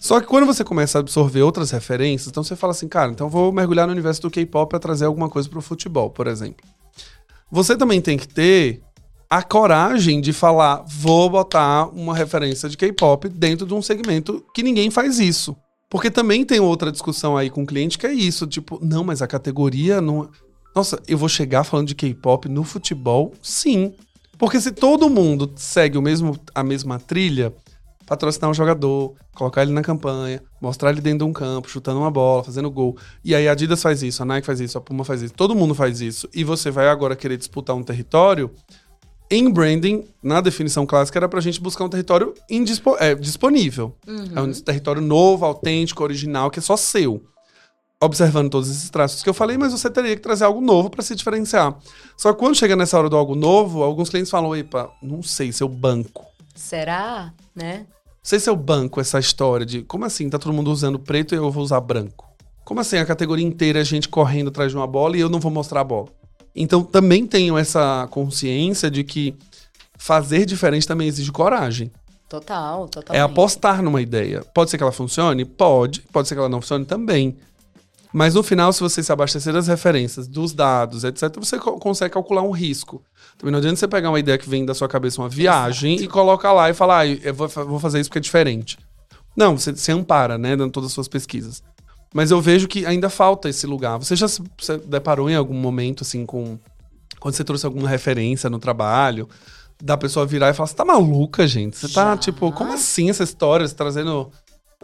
Só 0.00 0.20
que 0.20 0.26
quando 0.26 0.46
você 0.46 0.64
começa 0.64 0.98
a 0.98 1.00
absorver 1.00 1.42
outras 1.42 1.70
referências, 1.70 2.28
então 2.28 2.42
você 2.42 2.56
fala 2.56 2.72
assim, 2.72 2.88
cara, 2.88 3.12
então 3.12 3.28
vou 3.28 3.52
mergulhar 3.52 3.86
no 3.86 3.92
universo 3.92 4.22
do 4.22 4.30
K-pop 4.30 4.68
para 4.68 4.78
trazer 4.78 5.04
alguma 5.04 5.28
coisa 5.28 5.48
para 5.48 5.58
o 5.58 5.62
futebol, 5.62 6.10
por 6.10 6.26
exemplo. 6.26 6.66
Você 7.50 7.76
também 7.76 8.00
tem 8.00 8.18
que 8.18 8.26
ter 8.26 8.82
a 9.34 9.42
coragem 9.42 10.20
de 10.20 10.32
falar, 10.32 10.84
vou 10.86 11.28
botar 11.28 11.88
uma 11.88 12.14
referência 12.14 12.68
de 12.68 12.76
K-pop 12.76 13.28
dentro 13.28 13.66
de 13.66 13.74
um 13.74 13.82
segmento 13.82 14.44
que 14.54 14.62
ninguém 14.62 14.92
faz 14.92 15.18
isso. 15.18 15.56
Porque 15.90 16.08
também 16.08 16.44
tem 16.44 16.60
outra 16.60 16.92
discussão 16.92 17.36
aí 17.36 17.50
com 17.50 17.64
o 17.64 17.66
cliente 17.66 17.98
que 17.98 18.06
é 18.06 18.12
isso, 18.12 18.46
tipo, 18.46 18.78
não, 18.80 19.02
mas 19.02 19.22
a 19.22 19.26
categoria 19.26 20.00
não. 20.00 20.30
Nossa, 20.72 21.02
eu 21.08 21.18
vou 21.18 21.28
chegar 21.28 21.64
falando 21.64 21.88
de 21.88 21.96
K-pop 21.96 22.48
no 22.48 22.62
futebol? 22.62 23.34
Sim. 23.42 23.92
Porque 24.38 24.60
se 24.60 24.70
todo 24.70 25.10
mundo 25.10 25.50
segue 25.56 25.98
o 25.98 26.02
mesmo, 26.02 26.38
a 26.54 26.62
mesma 26.62 27.00
trilha, 27.00 27.52
patrocinar 28.06 28.48
um 28.48 28.54
jogador, 28.54 29.14
colocar 29.34 29.62
ele 29.62 29.72
na 29.72 29.82
campanha, 29.82 30.40
mostrar 30.60 30.90
ele 30.90 31.00
dentro 31.00 31.18
de 31.18 31.24
um 31.24 31.32
campo, 31.32 31.68
chutando 31.68 31.98
uma 31.98 32.10
bola, 32.10 32.44
fazendo 32.44 32.70
gol. 32.70 32.96
E 33.24 33.34
aí 33.34 33.48
a 33.48 33.52
Adidas 33.52 33.82
faz 33.82 34.00
isso, 34.00 34.22
a 34.22 34.26
Nike 34.26 34.46
faz 34.46 34.60
isso, 34.60 34.78
a 34.78 34.80
Puma 34.80 35.04
faz 35.04 35.22
isso, 35.22 35.34
todo 35.34 35.56
mundo 35.56 35.74
faz 35.74 36.00
isso. 36.00 36.28
E 36.32 36.44
você 36.44 36.70
vai 36.70 36.88
agora 36.88 37.16
querer 37.16 37.36
disputar 37.36 37.74
um 37.74 37.82
território, 37.82 38.48
em 39.30 39.50
branding, 39.50 40.04
na 40.22 40.40
definição 40.40 40.84
clássica, 40.84 41.18
era 41.18 41.28
para 41.28 41.38
a 41.38 41.42
gente 41.42 41.60
buscar 41.60 41.84
um 41.84 41.88
território 41.88 42.34
é, 42.98 43.14
disponível. 43.14 43.96
Uhum. 44.06 44.32
É 44.36 44.40
um 44.40 44.52
território 44.52 45.00
novo, 45.00 45.44
autêntico, 45.44 46.02
original, 46.02 46.50
que 46.50 46.58
é 46.58 46.62
só 46.62 46.76
seu. 46.76 47.22
Observando 48.02 48.50
todos 48.50 48.68
esses 48.68 48.90
traços 48.90 49.22
que 49.22 49.28
eu 49.28 49.34
falei, 49.34 49.56
mas 49.56 49.72
você 49.72 49.88
teria 49.88 50.14
que 50.14 50.20
trazer 50.20 50.44
algo 50.44 50.60
novo 50.60 50.90
para 50.90 51.02
se 51.02 51.14
diferenciar. 51.14 51.74
Só 52.18 52.32
que 52.32 52.38
quando 52.38 52.54
chega 52.54 52.76
nessa 52.76 52.98
hora 52.98 53.08
do 53.08 53.16
algo 53.16 53.34
novo, 53.34 53.82
alguns 53.82 54.10
clientes 54.10 54.30
falam: 54.30 54.54
epa, 54.54 54.90
não 55.02 55.22
sei, 55.22 55.52
seu 55.52 55.68
banco. 55.68 56.26
Será? 56.54 57.32
Né? 57.54 57.86
Não 57.88 58.14
sei 58.22 58.38
se 58.38 58.48
é 58.48 58.52
o 58.52 58.56
banco 58.56 59.00
essa 59.00 59.18
história 59.18 59.64
de 59.64 59.82
como 59.82 60.04
assim 60.04 60.28
tá 60.28 60.38
todo 60.38 60.52
mundo 60.52 60.70
usando 60.70 60.98
preto 60.98 61.34
e 61.34 61.38
eu 61.38 61.50
vou 61.50 61.62
usar 61.62 61.80
branco. 61.80 62.28
Como 62.64 62.80
assim 62.80 62.98
a 62.98 63.06
categoria 63.06 63.46
inteira 63.46 63.80
é 63.80 63.84
gente 63.84 64.08
correndo 64.08 64.48
atrás 64.48 64.70
de 64.70 64.76
uma 64.76 64.86
bola 64.86 65.16
e 65.16 65.20
eu 65.20 65.28
não 65.28 65.40
vou 65.40 65.50
mostrar 65.50 65.80
a 65.80 65.84
bola? 65.84 66.08
Então 66.54 66.82
também 66.82 67.26
tenho 67.26 67.58
essa 67.58 68.06
consciência 68.10 68.90
de 68.90 69.02
que 69.02 69.34
fazer 69.98 70.46
diferente 70.46 70.86
também 70.86 71.08
exige 71.08 71.32
coragem. 71.32 71.90
Total, 72.28 72.88
total. 72.88 73.14
É 73.14 73.20
apostar 73.20 73.82
numa 73.82 74.00
ideia. 74.00 74.44
Pode 74.54 74.70
ser 74.70 74.76
que 74.76 74.82
ela 74.82 74.92
funcione? 74.92 75.44
Pode. 75.44 76.00
Pode 76.12 76.28
ser 76.28 76.34
que 76.34 76.38
ela 76.38 76.48
não 76.48 76.60
funcione 76.60 76.84
também. 76.84 77.36
Mas 78.12 78.34
no 78.34 78.44
final, 78.44 78.72
se 78.72 78.80
você 78.80 79.02
se 79.02 79.10
abastecer 79.10 79.52
das 79.52 79.66
referências, 79.66 80.28
dos 80.28 80.52
dados, 80.52 81.02
etc., 81.02 81.32
você 81.36 81.58
co 81.58 81.80
consegue 81.80 82.14
calcular 82.14 82.42
um 82.42 82.52
risco. 82.52 83.02
Também 83.36 83.50
não 83.50 83.58
adianta 83.58 83.76
você 83.76 83.88
pegar 83.88 84.08
uma 84.08 84.20
ideia 84.20 84.38
que 84.38 84.48
vem 84.48 84.64
da 84.64 84.72
sua 84.72 84.86
cabeça, 84.86 85.20
uma 85.20 85.28
viagem, 85.28 85.94
Exato. 85.94 86.04
e 86.04 86.08
colocar 86.08 86.52
lá 86.52 86.70
e 86.70 86.74
falar, 86.74 87.00
ah, 87.00 87.06
eu 87.08 87.34
vou, 87.34 87.48
vou 87.48 87.80
fazer 87.80 87.98
isso 87.98 88.08
porque 88.08 88.18
é 88.18 88.22
diferente. 88.22 88.78
Não, 89.36 89.58
você 89.58 89.74
se 89.74 89.90
ampara, 89.90 90.38
né, 90.38 90.54
dando 90.54 90.70
todas 90.70 90.90
as 90.90 90.94
suas 90.94 91.08
pesquisas. 91.08 91.60
Mas 92.14 92.30
eu 92.30 92.40
vejo 92.40 92.68
que 92.68 92.86
ainda 92.86 93.10
falta 93.10 93.48
esse 93.48 93.66
lugar. 93.66 93.98
Você 93.98 94.14
já 94.14 94.28
se 94.28 94.40
deparou 94.86 95.28
em 95.28 95.34
algum 95.34 95.52
momento, 95.52 96.04
assim, 96.04 96.24
com. 96.24 96.56
Quando 97.18 97.34
você 97.34 97.42
trouxe 97.42 97.66
alguma 97.66 97.88
referência 97.88 98.48
no 98.48 98.60
trabalho, 98.60 99.28
da 99.82 99.96
pessoa 99.96 100.24
virar 100.24 100.50
e 100.50 100.54
falar: 100.54 100.68
Você 100.68 100.76
tá 100.76 100.84
maluca, 100.84 101.44
gente? 101.44 101.76
Você 101.76 101.88
tá, 101.88 102.16
tipo, 102.16 102.52
como 102.52 102.72
assim 102.72 103.10
essa 103.10 103.24
história? 103.24 103.66
Você 103.66 103.74
tá 103.74 103.82
trazendo 103.82 104.30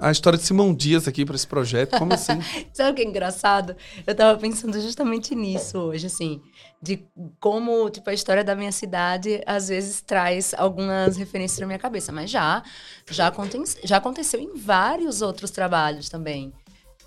a 0.01 0.11
história 0.11 0.37
de 0.37 0.45
Simão 0.45 0.74
Dias 0.74 1.07
aqui 1.07 1.24
para 1.24 1.37
esse 1.37 1.47
projeto? 1.47 1.97
Como 1.99 2.12
assim? 2.12 2.41
Sabe 2.74 2.91
o 2.91 2.95
que 2.95 3.03
é 3.03 3.05
engraçado? 3.05 3.76
Eu 4.05 4.14
tava 4.14 4.37
pensando 4.37 4.81
justamente 4.81 5.33
nisso 5.33 5.78
hoje, 5.78 6.07
assim, 6.07 6.41
de 6.83 7.05
como, 7.39 7.89
tipo, 7.91 8.11
a 8.11 8.14
história 8.14 8.43
da 8.43 8.57
minha 8.57 8.72
cidade 8.72 9.41
às 9.47 9.68
vezes 9.68 10.01
traz 10.01 10.53
algumas 10.57 11.16
referências 11.16 11.61
na 11.61 11.66
minha 11.66 11.78
cabeça, 11.78 12.11
mas 12.11 12.28
já, 12.28 12.62
já, 13.09 13.28
aconte 13.28 13.57
já 13.85 13.99
aconteceu 13.99 14.41
em 14.41 14.57
vários 14.57 15.22
outros 15.22 15.53
trabalhos 15.53 16.09
também. 16.09 16.53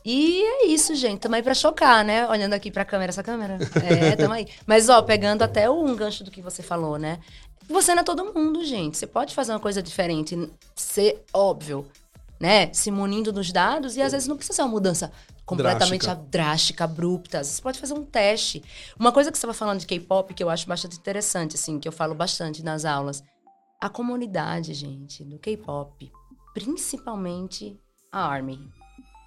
E 0.06 0.42
é 0.42 0.66
isso, 0.68 0.94
gente. 0.96 1.22
Tamo 1.22 1.36
aí 1.36 1.44
pra 1.44 1.54
chocar, 1.54 2.04
né? 2.04 2.28
Olhando 2.28 2.54
aqui 2.54 2.70
pra 2.70 2.84
câmera, 2.84 3.10
essa 3.10 3.24
câmera. 3.24 3.58
É, 3.84 4.16
tamo 4.16 4.34
aí. 4.34 4.48
Mas, 4.66 4.90
ó, 4.90 5.02
pegando 5.02 5.44
até 5.44 5.70
um 5.70 5.96
gancho 5.96 6.24
do 6.24 6.32
que 6.32 6.42
você 6.42 6.62
falou, 6.62 6.98
né? 6.98 7.20
Você 7.68 7.96
não 7.96 8.02
é 8.02 8.04
todo 8.04 8.34
mundo, 8.34 8.64
gente. 8.66 8.98
Você 8.98 9.08
pode 9.08 9.34
fazer 9.34 9.54
uma 9.54 9.60
coisa 9.60 9.82
diferente, 9.82 10.38
ser 10.76 11.24
óbvio, 11.34 11.88
né? 12.40 12.74
Se 12.74 12.92
munindo 12.92 13.32
dos 13.32 13.52
dados 13.52 13.96
e 13.96 14.02
às 14.02 14.12
vezes 14.12 14.28
não 14.28 14.36
precisa 14.36 14.58
ser 14.58 14.62
uma 14.64 14.68
mudança 14.70 15.12
completamente 15.46 16.02
drástica, 16.02 16.28
drástica 16.30 16.84
abrupta. 16.84 17.44
Você 17.44 17.62
pode 17.62 17.80
fazer 17.80 17.94
um 17.94 18.04
teste. 18.04 18.62
Uma 19.00 19.12
coisa 19.12 19.32
que 19.32 19.38
você 19.38 19.46
estava 19.46 19.54
falando 19.54 19.80
de 19.80 19.88
K-pop 19.88 20.34
que 20.34 20.44
eu 20.44 20.50
acho 20.50 20.68
bastante 20.68 20.98
interessante, 20.98 21.56
assim, 21.56 21.80
que 21.80 21.88
eu 21.88 21.92
falo 21.92 22.14
bastante 22.14 22.64
nas 22.64 22.84
aulas. 22.84 23.24
A 23.80 23.90
comunidade, 23.90 24.74
gente, 24.74 25.24
do 25.24 25.40
K-pop, 25.40 26.12
principalmente 26.54 27.78
a 28.12 28.26
ARMY, 28.28 28.60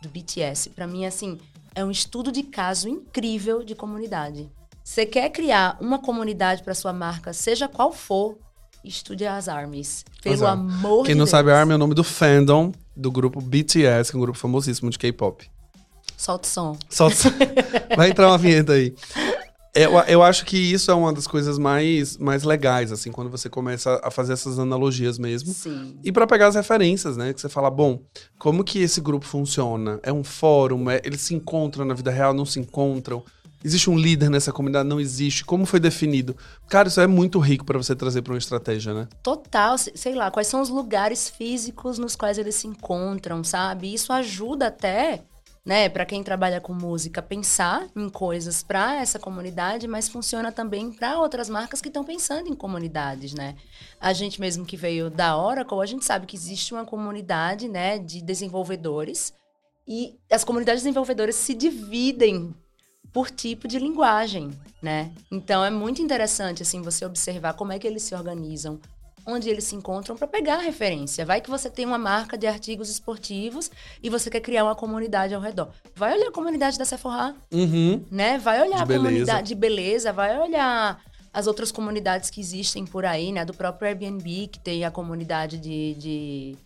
do 0.02 0.08
BTS, 0.08 0.70
para 0.70 0.86
mim, 0.86 1.04
assim, 1.06 1.38
é 1.74 1.84
um 1.84 1.90
estudo 1.90 2.32
de 2.32 2.42
caso 2.42 2.88
incrível 2.88 3.62
de 3.62 3.74
comunidade. 3.74 4.48
Você 4.82 5.04
quer 5.04 5.30
criar 5.30 5.76
uma 5.80 5.98
comunidade 5.98 6.62
para 6.62 6.74
sua 6.74 6.92
marca, 6.92 7.32
seja 7.32 7.68
qual 7.68 7.92
for, 7.92 8.38
estude 8.84 9.26
as 9.26 9.48
ARMYs. 9.48 10.04
Pelo 10.22 10.46
amor 10.46 11.04
Quem 11.04 11.14
de 11.14 11.18
não 11.18 11.24
Deus. 11.24 11.30
sabe, 11.30 11.50
a 11.50 11.58
ARMY 11.58 11.72
é 11.72 11.74
o 11.74 11.78
nome 11.78 11.94
do 11.94 12.04
fandom 12.04 12.72
do 12.94 13.10
grupo 13.10 13.40
BTS, 13.40 14.10
que 14.10 14.16
é 14.16 14.18
um 14.18 14.22
grupo 14.22 14.38
famosíssimo 14.38 14.88
de 14.90 14.98
K-pop. 14.98 15.50
Solta 16.16 16.46
o 16.46 16.50
som. 16.50 16.78
Solta 16.88 17.14
o 17.14 17.18
som. 17.18 17.30
Vai 17.96 18.10
entrar 18.10 18.28
uma 18.28 18.38
vinheta 18.38 18.72
aí. 18.72 18.94
Eu, 19.76 19.92
eu 20.08 20.22
acho 20.22 20.46
que 20.46 20.56
isso 20.56 20.90
é 20.90 20.94
uma 20.94 21.12
das 21.12 21.26
coisas 21.26 21.58
mais, 21.58 22.16
mais 22.16 22.44
legais, 22.44 22.90
assim, 22.90 23.12
quando 23.12 23.30
você 23.30 23.50
começa 23.50 24.00
a 24.02 24.10
fazer 24.10 24.32
essas 24.32 24.58
analogias 24.58 25.18
mesmo. 25.18 25.52
Sim. 25.52 25.98
E 26.02 26.10
para 26.10 26.26
pegar 26.26 26.46
as 26.46 26.54
referências, 26.54 27.14
né? 27.16 27.34
Que 27.34 27.40
você 27.40 27.48
fala, 27.48 27.70
bom, 27.70 28.00
como 28.38 28.64
que 28.64 28.78
esse 28.80 29.02
grupo 29.02 29.26
funciona? 29.26 30.00
É 30.02 30.10
um 30.10 30.24
fórum? 30.24 30.88
É, 30.90 31.02
eles 31.04 31.20
se 31.20 31.34
encontram 31.34 31.84
na 31.84 31.92
vida 31.92 32.10
real? 32.10 32.32
Não 32.32 32.46
se 32.46 32.58
encontram? 32.58 33.22
Existe 33.62 33.90
um 33.90 33.98
líder 33.98 34.30
nessa 34.30 34.50
comunidade? 34.50 34.88
Não 34.88 34.98
existe? 34.98 35.44
Como 35.44 35.66
foi 35.66 35.78
definido? 35.78 36.34
Cara, 36.68 36.88
isso 36.88 37.00
é 37.00 37.06
muito 37.06 37.38
rico 37.38 37.64
para 37.64 37.76
você 37.76 37.94
trazer 37.94 38.22
para 38.22 38.32
uma 38.32 38.38
estratégia, 38.38 38.94
né? 38.94 39.08
Total, 39.22 39.76
sei 39.76 40.14
lá, 40.14 40.30
quais 40.30 40.46
são 40.46 40.62
os 40.62 40.70
lugares 40.70 41.28
físicos 41.28 41.98
nos 41.98 42.16
quais 42.16 42.38
eles 42.38 42.54
se 42.54 42.66
encontram, 42.66 43.44
sabe? 43.44 43.92
Isso 43.92 44.10
ajuda 44.12 44.68
até 44.68 45.24
né, 45.66 45.88
para 45.88 46.06
quem 46.06 46.22
trabalha 46.22 46.60
com 46.60 46.72
música, 46.72 47.20
pensar 47.20 47.88
em 47.96 48.08
coisas 48.08 48.62
para 48.62 49.00
essa 49.00 49.18
comunidade, 49.18 49.88
mas 49.88 50.08
funciona 50.08 50.52
também 50.52 50.92
para 50.92 51.18
outras 51.18 51.48
marcas 51.48 51.82
que 51.82 51.88
estão 51.88 52.04
pensando 52.04 52.48
em 52.48 52.54
comunidades, 52.54 53.34
né? 53.34 53.56
A 54.00 54.12
gente 54.12 54.40
mesmo 54.40 54.64
que 54.64 54.76
veio 54.76 55.10
da 55.10 55.36
Oracle, 55.36 55.80
a 55.82 55.86
gente 55.86 56.04
sabe 56.04 56.24
que 56.24 56.36
existe 56.36 56.72
uma 56.72 56.84
comunidade, 56.84 57.68
né, 57.68 57.98
de 57.98 58.22
desenvolvedores 58.22 59.34
e 59.88 60.16
as 60.30 60.44
comunidades 60.44 60.84
desenvolvedoras 60.84 61.34
se 61.34 61.52
dividem 61.52 62.54
por 63.12 63.28
tipo 63.28 63.66
de 63.66 63.80
linguagem, 63.80 64.56
né? 64.80 65.12
Então 65.32 65.64
é 65.64 65.70
muito 65.70 66.00
interessante 66.00 66.62
assim 66.62 66.80
você 66.80 67.04
observar 67.04 67.54
como 67.54 67.72
é 67.72 67.78
que 67.78 67.88
eles 67.88 68.04
se 68.04 68.14
organizam, 68.14 68.78
onde 69.26 69.48
eles 69.50 69.64
se 69.64 69.74
encontram 69.74 70.16
para 70.16 70.26
pegar 70.26 70.54
a 70.54 70.60
referência. 70.60 71.26
Vai 71.26 71.40
que 71.40 71.50
você 71.50 71.68
tem 71.68 71.84
uma 71.84 71.98
marca 71.98 72.38
de 72.38 72.46
artigos 72.46 72.88
esportivos 72.88 73.70
e 74.02 74.08
você 74.08 74.30
quer 74.30 74.40
criar 74.40 74.64
uma 74.64 74.74
comunidade 74.74 75.34
ao 75.34 75.40
redor. 75.40 75.70
Vai 75.94 76.14
olhar 76.16 76.28
a 76.28 76.32
comunidade 76.32 76.78
da 76.78 76.84
Sephora, 76.84 77.34
uhum. 77.50 78.04
né? 78.10 78.38
Vai 78.38 78.60
olhar 78.60 78.76
de 78.76 78.82
a 78.82 78.86
beleza. 78.86 79.04
comunidade 79.04 79.48
de 79.48 79.54
beleza, 79.54 80.12
vai 80.12 80.38
olhar 80.38 81.02
as 81.32 81.46
outras 81.46 81.72
comunidades 81.72 82.30
que 82.30 82.40
existem 82.40 82.86
por 82.86 83.04
aí, 83.04 83.32
né? 83.32 83.44
Do 83.44 83.52
próprio 83.52 83.88
Airbnb, 83.88 84.48
que 84.48 84.60
tem 84.60 84.84
a 84.84 84.90
comunidade 84.90 85.58
de, 85.58 85.94
de 85.94 86.56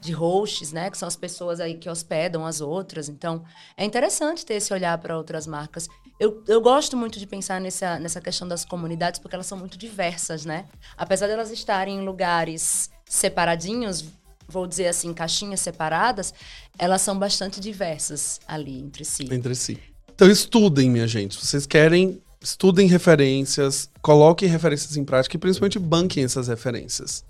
de 0.00 0.12
hosts, 0.12 0.72
né? 0.72 0.90
Que 0.90 0.96
são 0.96 1.06
as 1.06 1.16
pessoas 1.16 1.60
aí 1.60 1.74
que 1.74 1.88
hospedam 1.88 2.46
as 2.46 2.60
outras. 2.60 3.08
Então, 3.08 3.44
é 3.76 3.84
interessante 3.84 4.46
ter 4.46 4.54
esse 4.54 4.72
olhar 4.72 4.96
para 4.98 5.16
outras 5.16 5.46
marcas. 5.46 5.88
Eu, 6.20 6.44
eu 6.46 6.60
gosto 6.60 6.98
muito 6.98 7.18
de 7.18 7.26
pensar 7.26 7.58
nessa, 7.62 7.98
nessa 7.98 8.20
questão 8.20 8.46
das 8.46 8.62
comunidades, 8.62 9.18
porque 9.18 9.34
elas 9.34 9.46
são 9.46 9.56
muito 9.56 9.78
diversas, 9.78 10.44
né? 10.44 10.66
Apesar 10.94 11.26
de 11.26 11.32
elas 11.32 11.50
estarem 11.50 11.96
em 11.96 12.04
lugares 12.04 12.90
separadinhos, 13.06 14.04
vou 14.46 14.66
dizer 14.66 14.88
assim, 14.88 15.14
caixinhas 15.14 15.60
separadas, 15.60 16.34
elas 16.78 17.00
são 17.00 17.18
bastante 17.18 17.58
diversas 17.58 18.38
ali 18.46 18.78
entre 18.78 19.02
si. 19.02 19.28
Entre 19.30 19.54
si. 19.54 19.78
Então, 20.14 20.30
estudem, 20.30 20.90
minha 20.90 21.08
gente. 21.08 21.36
Se 21.36 21.46
vocês 21.46 21.64
querem, 21.64 22.20
estudem 22.38 22.86
referências, 22.86 23.88
coloquem 24.02 24.46
referências 24.46 24.98
em 24.98 25.04
prática 25.04 25.36
e 25.36 25.40
principalmente 25.40 25.78
banquem 25.78 26.22
essas 26.22 26.48
referências. 26.48 27.24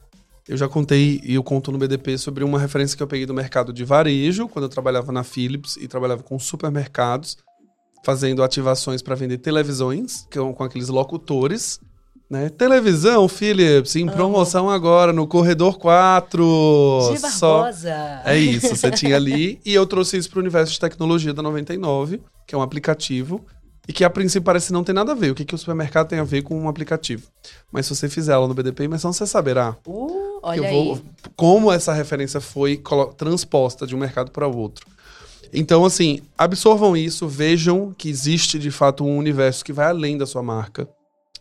Eu 0.49 0.57
já 0.57 0.68
contei 0.68 1.20
e 1.22 1.34
eu 1.34 1.45
conto 1.45 1.70
no 1.70 1.78
BDP 1.78 2.18
sobre 2.18 2.43
uma 2.43 2.59
referência 2.59 2.97
que 2.97 3.03
eu 3.05 3.07
peguei 3.07 3.24
do 3.24 3.32
mercado 3.32 3.72
de 3.72 3.84
varejo, 3.84 4.49
quando 4.49 4.64
eu 4.64 4.68
trabalhava 4.68 5.12
na 5.12 5.22
Philips 5.22 5.76
e 5.76 5.86
trabalhava 5.86 6.24
com 6.24 6.36
supermercados, 6.41 7.38
fazendo 8.03 8.42
ativações 8.42 9.03
para 9.03 9.14
vender 9.14 9.38
televisões, 9.38 10.26
com, 10.32 10.53
com 10.53 10.64
aqueles 10.64 10.88
locutores. 10.88 11.80
Né? 12.28 12.48
Televisão, 12.48 13.26
Philips, 13.26 13.96
em 13.96 14.07
promoção 14.07 14.70
agora 14.70 15.12
no 15.12 15.26
corredor 15.26 15.78
4. 15.78 17.11
De 17.12 17.20
Barbosa. 17.20 17.30
Só... 17.30 17.66
É 18.24 18.38
isso, 18.38 18.76
você 18.76 18.90
tinha 18.90 19.16
ali. 19.16 19.61
E 19.66 19.74
eu 19.74 19.84
trouxe 19.84 20.16
isso 20.16 20.30
para 20.30 20.38
o 20.38 20.40
universo 20.40 20.72
de 20.72 20.80
tecnologia 20.80 21.34
da 21.34 21.42
99, 21.42 22.22
que 22.46 22.55
é 22.55 22.59
um 22.59 22.62
aplicativo 22.62 23.44
e 23.88 23.92
que 23.92 24.05
a 24.05 24.11
princípio 24.11 24.42
parece 24.42 24.72
não 24.72 24.84
ter 24.84 24.92
nada 24.92 25.11
a 25.11 25.14
ver. 25.16 25.32
O 25.32 25.34
que, 25.34 25.44
que 25.44 25.55
o 25.55 25.59
supermercado 25.59 26.09
tem 26.09 26.20
a 26.20 26.24
ver 26.24 26.42
com 26.42 26.57
um 26.57 26.68
aplicativo? 26.68 27.26
Mas 27.72 27.86
se 27.86 27.96
você 27.96 28.09
fizer 28.09 28.32
ela 28.32 28.46
no 28.46 28.55
BDP 28.55 28.84
imersão, 28.84 29.12
você 29.12 29.26
saberá. 29.26 29.76
Uh, 29.84 30.38
olha 30.40 30.70
vou, 30.70 30.94
aí. 30.94 31.03
Como 31.34 31.72
essa 31.72 31.92
referência 31.92 32.40
foi 32.40 32.80
transposta 33.16 33.88
de 33.88 33.96
um 33.96 33.98
mercado 33.98 34.30
para 34.30 34.46
o 34.46 34.57
outro. 34.57 34.86
Então, 35.53 35.84
assim, 35.84 36.20
absorvam 36.38 36.96
isso, 36.96 37.26
vejam 37.26 37.92
que 37.96 38.09
existe 38.09 38.59
de 38.59 38.70
fato 38.70 39.05
um 39.05 39.16
universo 39.16 39.64
que 39.64 39.72
vai 39.72 39.86
além 39.86 40.16
da 40.16 40.26
sua 40.26 40.42
marca. 40.42 40.88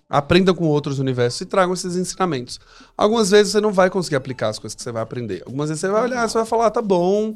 Aprendam 0.09 0.55
com 0.55 0.65
outros 0.65 0.97
universos 0.97 1.41
e 1.41 1.45
tragam 1.45 1.73
esses 1.73 1.95
ensinamentos. 1.95 2.59
Algumas 2.97 3.29
vezes 3.29 3.51
você 3.51 3.61
não 3.61 3.71
vai 3.71 3.91
conseguir 3.91 4.15
aplicar 4.15 4.49
as 4.49 4.57
coisas 4.57 4.75
que 4.75 4.81
você 4.81 4.91
vai 4.91 5.03
aprender. 5.03 5.43
Algumas 5.45 5.69
vezes 5.69 5.81
você 5.81 5.89
vai 5.89 6.03
olhar, 6.03 6.27
você 6.27 6.39
vai 6.39 6.47
falar, 6.47 6.65
ah, 6.65 6.71
tá 6.71 6.81
bom, 6.81 7.35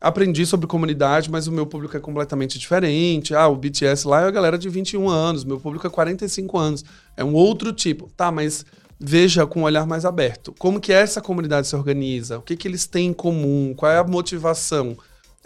aprendi 0.00 0.46
sobre 0.46 0.66
comunidade, 0.66 1.30
mas 1.30 1.46
o 1.46 1.52
meu 1.52 1.66
público 1.66 1.94
é 1.94 2.00
completamente 2.00 2.58
diferente. 2.58 3.34
Ah, 3.34 3.48
o 3.48 3.56
BTS 3.56 4.08
lá 4.08 4.22
é 4.22 4.24
a 4.24 4.30
galera 4.30 4.56
de 4.56 4.70
21 4.70 5.10
anos, 5.10 5.44
meu 5.44 5.60
público 5.60 5.86
é 5.86 5.90
45 5.90 6.56
anos. 6.58 6.84
É 7.18 7.22
um 7.22 7.34
outro 7.34 7.70
tipo. 7.70 8.10
Tá, 8.16 8.32
mas 8.32 8.64
veja 8.98 9.46
com 9.46 9.60
um 9.60 9.64
olhar 9.64 9.86
mais 9.86 10.06
aberto. 10.06 10.54
Como 10.58 10.80
que 10.80 10.94
essa 10.94 11.20
comunidade 11.20 11.66
se 11.66 11.76
organiza? 11.76 12.38
O 12.38 12.42
que, 12.42 12.56
que 12.56 12.66
eles 12.66 12.86
têm 12.86 13.08
em 13.08 13.12
comum? 13.12 13.74
Qual 13.76 13.92
é 13.92 13.98
a 13.98 14.04
motivação? 14.04 14.96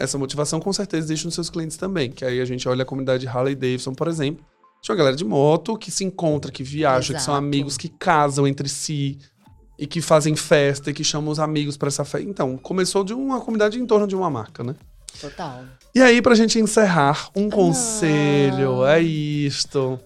Essa 0.00 0.16
motivação 0.18 0.60
com 0.60 0.72
certeza 0.72 1.06
existe 1.06 1.24
nos 1.26 1.34
seus 1.34 1.50
clientes 1.50 1.76
também. 1.76 2.10
Que 2.10 2.24
aí 2.24 2.40
a 2.40 2.44
gente 2.44 2.68
olha 2.68 2.82
a 2.82 2.86
comunidade 2.86 3.26
Harley 3.28 3.54
Davidson, 3.54 3.92
por 3.92 4.08
exemplo. 4.08 4.44
Tinha 4.82 4.94
uma 4.94 4.98
galera 4.98 5.16
de 5.16 5.24
moto 5.24 5.76
que 5.76 5.90
se 5.90 6.04
encontra, 6.04 6.50
que 6.50 6.62
viaja, 6.62 7.12
Exato. 7.12 7.18
que 7.18 7.22
são 7.22 7.34
amigos, 7.34 7.76
que 7.76 7.88
casam 7.88 8.46
entre 8.46 8.66
si, 8.66 9.18
e 9.80 9.86
que 9.86 10.02
fazem 10.02 10.36
festa 10.36 10.90
e 10.90 10.92
que 10.92 11.02
chamam 11.02 11.30
os 11.30 11.38
amigos 11.38 11.76
para 11.78 11.88
essa 11.88 12.04
festa. 12.04 12.28
Então, 12.28 12.58
começou 12.58 13.02
de 13.02 13.14
uma 13.14 13.40
comunidade 13.40 13.78
em 13.78 13.86
torno 13.86 14.06
de 14.06 14.14
uma 14.14 14.28
marca, 14.28 14.62
né? 14.62 14.74
Total. 15.18 15.64
E 15.94 16.02
aí, 16.02 16.20
pra 16.20 16.34
gente 16.34 16.58
encerrar, 16.58 17.30
um 17.34 17.48
conselho, 17.48 18.84
é 18.84 19.00
isto. 19.00 19.98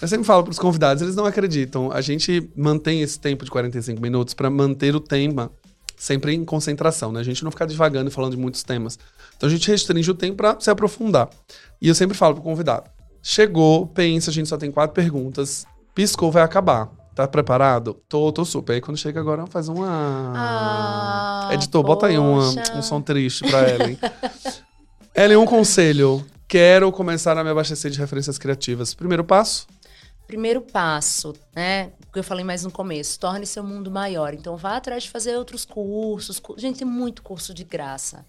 Eu 0.00 0.08
sempre 0.08 0.24
falo 0.24 0.44
pros 0.44 0.58
convidados, 0.58 1.02
eles 1.02 1.14
não 1.14 1.26
acreditam. 1.26 1.92
A 1.92 2.00
gente 2.00 2.50
mantém 2.56 3.02
esse 3.02 3.20
tempo 3.20 3.44
de 3.44 3.50
45 3.50 4.00
minutos 4.00 4.32
para 4.32 4.48
manter 4.48 4.96
o 4.96 5.00
tema 5.00 5.50
sempre 5.94 6.34
em 6.34 6.42
concentração, 6.42 7.12
né? 7.12 7.20
A 7.20 7.24
gente 7.24 7.44
não 7.44 7.50
ficar 7.50 7.66
divagando 7.66 8.08
e 8.08 8.12
falando 8.12 8.30
de 8.30 8.38
muitos 8.38 8.62
temas. 8.62 8.98
Então 9.38 9.48
a 9.48 9.50
gente 9.50 9.70
restringe 9.70 10.10
o 10.10 10.14
tempo 10.14 10.36
para 10.36 10.58
se 10.60 10.68
aprofundar. 10.68 11.30
E 11.80 11.88
eu 11.88 11.94
sempre 11.94 12.16
falo 12.16 12.34
pro 12.34 12.42
convidado: 12.42 12.90
chegou, 13.22 13.86
pensa, 13.86 14.30
a 14.30 14.34
gente 14.34 14.48
só 14.48 14.58
tem 14.58 14.70
quatro 14.70 14.92
perguntas, 14.92 15.64
piscou, 15.94 16.30
vai 16.30 16.42
acabar. 16.42 16.90
Tá 17.14 17.26
preparado? 17.26 17.94
Tô, 18.08 18.30
tô 18.30 18.44
super. 18.44 18.74
Aí 18.74 18.80
quando 18.80 18.96
chega 18.96 19.18
agora, 19.18 19.44
faz 19.46 19.68
uma. 19.68 20.32
Ah, 20.36 21.48
Editor, 21.52 21.82
poxa. 21.82 21.94
bota 21.94 22.06
aí 22.06 22.18
uma, 22.18 22.48
um 22.76 22.82
som 22.82 23.00
triste 23.00 23.44
pra 23.48 23.68
Ellen. 23.68 23.98
Ellen, 25.14 25.36
um 25.36 25.46
conselho. 25.46 26.24
Quero 26.46 26.90
começar 26.92 27.36
a 27.36 27.42
me 27.42 27.50
abastecer 27.50 27.90
de 27.90 27.98
referências 27.98 28.38
criativas. 28.38 28.94
Primeiro 28.94 29.24
passo? 29.24 29.66
Primeiro 30.28 30.60
passo, 30.60 31.34
né? 31.56 31.90
Que 32.12 32.18
eu 32.18 32.22
falei 32.22 32.44
mais 32.44 32.62
no 32.62 32.70
começo, 32.70 33.18
torne 33.18 33.46
seu 33.46 33.64
mundo 33.64 33.90
maior. 33.90 34.34
Então 34.34 34.58
vá 34.58 34.76
atrás 34.76 35.04
de 35.04 35.10
fazer 35.10 35.34
outros 35.38 35.64
cursos. 35.64 36.38
Gente, 36.58 36.80
tem 36.80 36.86
muito 36.86 37.22
curso 37.22 37.54
de 37.54 37.64
graça. 37.64 38.26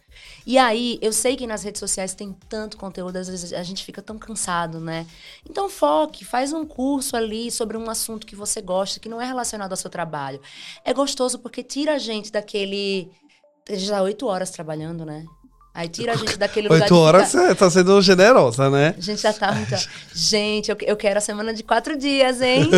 E 0.47 0.57
aí, 0.57 0.97
eu 1.01 1.11
sei 1.11 1.35
que 1.35 1.45
nas 1.45 1.61
redes 1.61 1.77
sociais 1.77 2.13
tem 2.13 2.31
tanto 2.47 2.77
conteúdo, 2.77 3.17
às 3.17 3.27
vezes 3.27 3.51
a 3.51 3.63
gente 3.63 3.83
fica 3.83 4.01
tão 4.01 4.17
cansado, 4.17 4.79
né? 4.79 5.05
Então 5.47 5.69
foque, 5.69 6.23
faz 6.23 6.53
um 6.53 6.65
curso 6.65 7.17
ali 7.17 7.51
sobre 7.51 7.75
um 7.75 7.89
assunto 7.89 8.25
que 8.25 8.35
você 8.35 8.61
gosta, 8.61 8.97
que 9.01 9.09
não 9.09 9.19
é 9.19 9.25
relacionado 9.25 9.71
ao 9.71 9.77
seu 9.77 9.89
trabalho. 9.89 10.39
É 10.85 10.93
gostoso 10.93 11.37
porque 11.39 11.61
tira 11.61 11.95
a 11.95 11.99
gente 11.99 12.31
daquele. 12.31 13.11
Já 13.71 14.01
oito 14.01 14.25
horas 14.25 14.51
trabalhando, 14.51 15.05
né? 15.05 15.25
Aí 15.79 15.87
tira 15.87 16.11
a 16.11 16.15
gente 16.17 16.35
daquele 16.37 16.67
lugar. 16.67 16.81
Oito 16.81 16.95
horas 16.97 17.29
você 17.29 17.55
tá 17.55 17.69
sendo 17.69 18.01
generosa, 18.01 18.69
né? 18.69 18.93
A 18.97 19.01
gente 19.01 19.21
já 19.21 19.31
tá 19.31 19.53
muito. 19.53 19.73
gente, 20.13 20.69
eu, 20.69 20.77
eu 20.81 20.97
quero 20.97 21.19
a 21.19 21.21
semana 21.21 21.53
de 21.53 21.63
quatro 21.63 21.97
dias, 21.97 22.41
hein? 22.41 22.69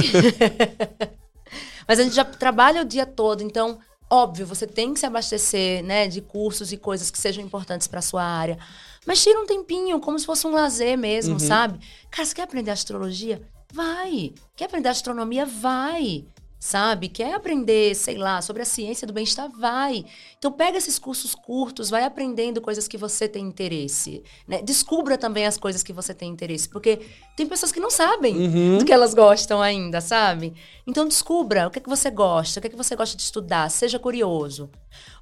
Mas 1.88 1.97
a 1.97 2.04
gente 2.04 2.14
já 2.14 2.24
trabalha 2.24 2.84
o 2.84 2.86
dia 2.86 3.08
todo, 3.08 3.41
então, 3.41 3.80
óbvio, 4.08 4.45
você 4.45 4.68
tem 4.68 4.93
que 4.93 4.99
se 4.99 5.06
abastecer, 5.08 5.84
né, 5.84 6.08
de 6.08 6.22
cursos 6.22 6.72
e 6.72 6.78
coisas 6.78 7.10
que 7.10 7.18
sejam 7.18 7.43
importantes 7.43 7.88
para 7.88 8.04
sua 8.04 8.24
área. 8.24 8.60
Mas 9.04 9.24
tira 9.24 9.39
um 9.39 9.47
tempinho, 9.47 9.99
como 9.99 10.20
se 10.20 10.26
fosse 10.28 10.45
um 10.45 10.52
lazer 10.52 10.95
mesmo, 10.95 11.34
uhum. 11.34 11.39
sabe? 11.39 11.80
Cara, 12.12 12.24
você 12.24 12.36
quer 12.36 12.43
aprender 12.43 12.70
astrologia? 12.70 13.41
Vai. 13.74 14.32
Quer 14.56 14.66
aprender 14.66 14.89
astronomia? 14.89 15.43
Vai 15.43 16.26
sabe? 16.62 17.09
Quer 17.09 17.34
aprender, 17.34 17.95
sei 17.95 18.20
lá, 18.20 18.39
sobre 18.39 18.62
a 18.62 18.66
ciência 18.66 19.07
do 19.07 19.12
bem-estar? 19.12 19.49
Vai. 19.49 20.05
Então 20.38 20.51
pega 20.51 20.78
esses 20.78 20.99
cursos 20.99 21.34
curtos, 21.34 21.89
vai 21.89 22.03
aprendendo 22.03 22.62
coisas 22.62 22.88
que 22.88 22.99
você 22.99 23.28
tem 23.28 23.43
interesse. 23.43 24.24
Né? 24.47 24.62
Descubra 24.62 25.18
também 25.18 25.47
as 25.47 25.57
coisas 25.57 25.82
que 25.82 25.91
você 25.91 26.14
tem 26.14 26.30
interesse, 26.30 26.70
porque 26.70 26.99
tem 27.36 27.47
pessoas 27.47 27.72
que 27.72 27.80
não 27.80 27.89
sabem 27.89 28.38
uhum. 28.38 28.78
do 28.78 28.86
que 28.86 28.93
elas 28.93 29.16
gostam 29.16 29.59
ainda, 29.59 29.99
sabe? 29.99 30.53
Então 30.86 31.07
descubra 31.07 31.66
o 31.68 31.72
que 31.72 31.80
é 31.80 31.82
que 31.82 31.89
você 31.89 32.12
gosta, 32.12 32.59
o 32.59 32.62
que 32.62 32.68
é 32.68 32.70
que 32.70 32.78
você 32.78 32.95
gosta 32.95 33.18
de 33.18 33.24
estudar, 33.24 33.68
seja 33.72 33.97
curioso. 33.97 34.70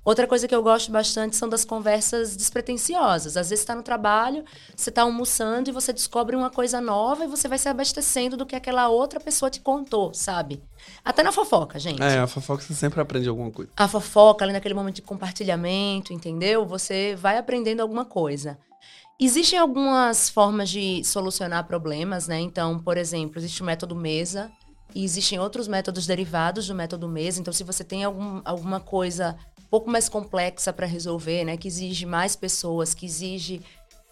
Outra 0.03 0.25
coisa 0.25 0.47
que 0.47 0.55
eu 0.55 0.63
gosto 0.63 0.91
bastante 0.91 1.35
são 1.35 1.49
das 1.49 1.65
conversas 1.65 2.35
despretensiosas. 2.35 3.35
Às 3.35 3.49
vezes 3.49 3.61
está 3.61 3.75
no 3.75 3.83
trabalho, 3.83 4.45
você 4.75 4.89
está 4.89 5.01
almoçando 5.01 5.69
e 5.69 5.73
você 5.73 5.91
descobre 5.91 6.35
uma 6.35 6.49
coisa 6.49 6.79
nova 6.79 7.25
e 7.25 7.27
você 7.27 7.47
vai 7.47 7.57
se 7.57 7.67
abastecendo 7.67 8.37
do 8.37 8.45
que 8.45 8.55
aquela 8.55 8.87
outra 8.87 9.19
pessoa 9.19 9.51
te 9.51 9.59
contou, 9.59 10.13
sabe? 10.13 10.63
Até 11.03 11.21
na 11.21 11.31
fofoca, 11.31 11.77
gente. 11.77 12.01
É, 12.01 12.19
a 12.19 12.27
fofoca 12.27 12.63
você 12.63 12.73
sempre 12.73 13.01
aprende 13.01 13.27
alguma 13.27 13.51
coisa. 13.51 13.71
A 13.75 13.87
fofoca, 13.87 14.45
ali 14.45 14.53
naquele 14.53 14.73
momento 14.73 14.95
de 14.95 15.01
compartilhamento, 15.01 16.13
entendeu? 16.13 16.65
Você 16.65 17.15
vai 17.15 17.37
aprendendo 17.37 17.81
alguma 17.81 18.05
coisa. 18.05 18.57
Existem 19.19 19.59
algumas 19.59 20.29
formas 20.29 20.69
de 20.69 21.03
solucionar 21.03 21.67
problemas, 21.67 22.25
né? 22.25 22.39
Então, 22.39 22.79
por 22.79 22.97
exemplo, 22.97 23.37
existe 23.37 23.61
o 23.61 23.65
método 23.65 23.93
mesa 23.93 24.49
e 24.95 25.03
existem 25.03 25.37
outros 25.37 25.67
métodos 25.67 26.07
derivados 26.07 26.67
do 26.67 26.73
método 26.73 27.07
mesa. 27.09 27.41
Então, 27.41 27.51
se 27.51 27.65
você 27.65 27.83
tem 27.83 28.05
algum, 28.05 28.41
alguma 28.45 28.79
coisa 28.79 29.35
pouco 29.69 29.89
mais 29.89 30.09
complexa 30.09 30.73
para 30.73 30.85
resolver, 30.85 31.43
né? 31.45 31.57
Que 31.57 31.67
exige 31.67 32.05
mais 32.05 32.35
pessoas, 32.35 32.93
que 32.93 33.05
exige 33.05 33.61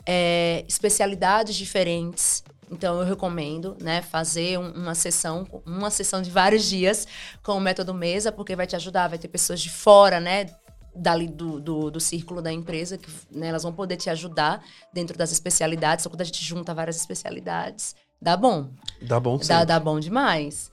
é, 0.06 0.64
especialidades 0.68 1.56
diferentes. 1.56 2.44
Então, 2.72 3.00
eu 3.00 3.06
recomendo, 3.06 3.78
né, 3.82 4.02
fazer 4.02 4.60
um, 4.60 4.72
uma 4.72 4.94
sessão, 4.94 5.48
uma 5.66 5.90
sessão 5.90 6.22
de 6.22 6.30
vários 6.30 6.66
dias 6.66 7.08
com 7.42 7.54
o 7.54 7.62
método 7.62 7.94
mesa, 7.94 8.32
porque 8.32 8.56
vai 8.56 8.68
te 8.68 8.76
ajudar, 8.76 9.08
vai 9.08 9.18
ter 9.18 9.30
pessoas 9.30 9.62
de 9.62 9.70
fora, 9.70 10.20
né, 10.20 10.48
dali 10.94 11.28
do, 11.28 11.62
do, 11.62 11.92
do, 11.92 12.00
círculo 12.00 12.42
da 12.42 12.52
empresa, 12.52 12.98
que 12.98 13.10
né, 13.32 13.48
elas 13.48 13.64
vão 13.64 13.72
poder 13.72 13.96
te 13.96 14.10
ajudar 14.10 14.62
dentro 14.94 15.18
das 15.18 15.32
especialidades. 15.32 16.04
Então, 16.04 16.12
quando 16.12 16.22
a 16.22 16.26
gente 16.26 16.44
junta 16.44 16.74
várias 16.74 16.98
especialidades, 16.98 17.96
dá 18.22 18.36
bom. 18.36 18.70
Dá 19.02 19.20
bom 19.20 19.40
sim. 19.40 19.48
Dá, 19.48 19.64
dá 19.64 19.80
bom 19.80 20.00
demais. 20.00 20.72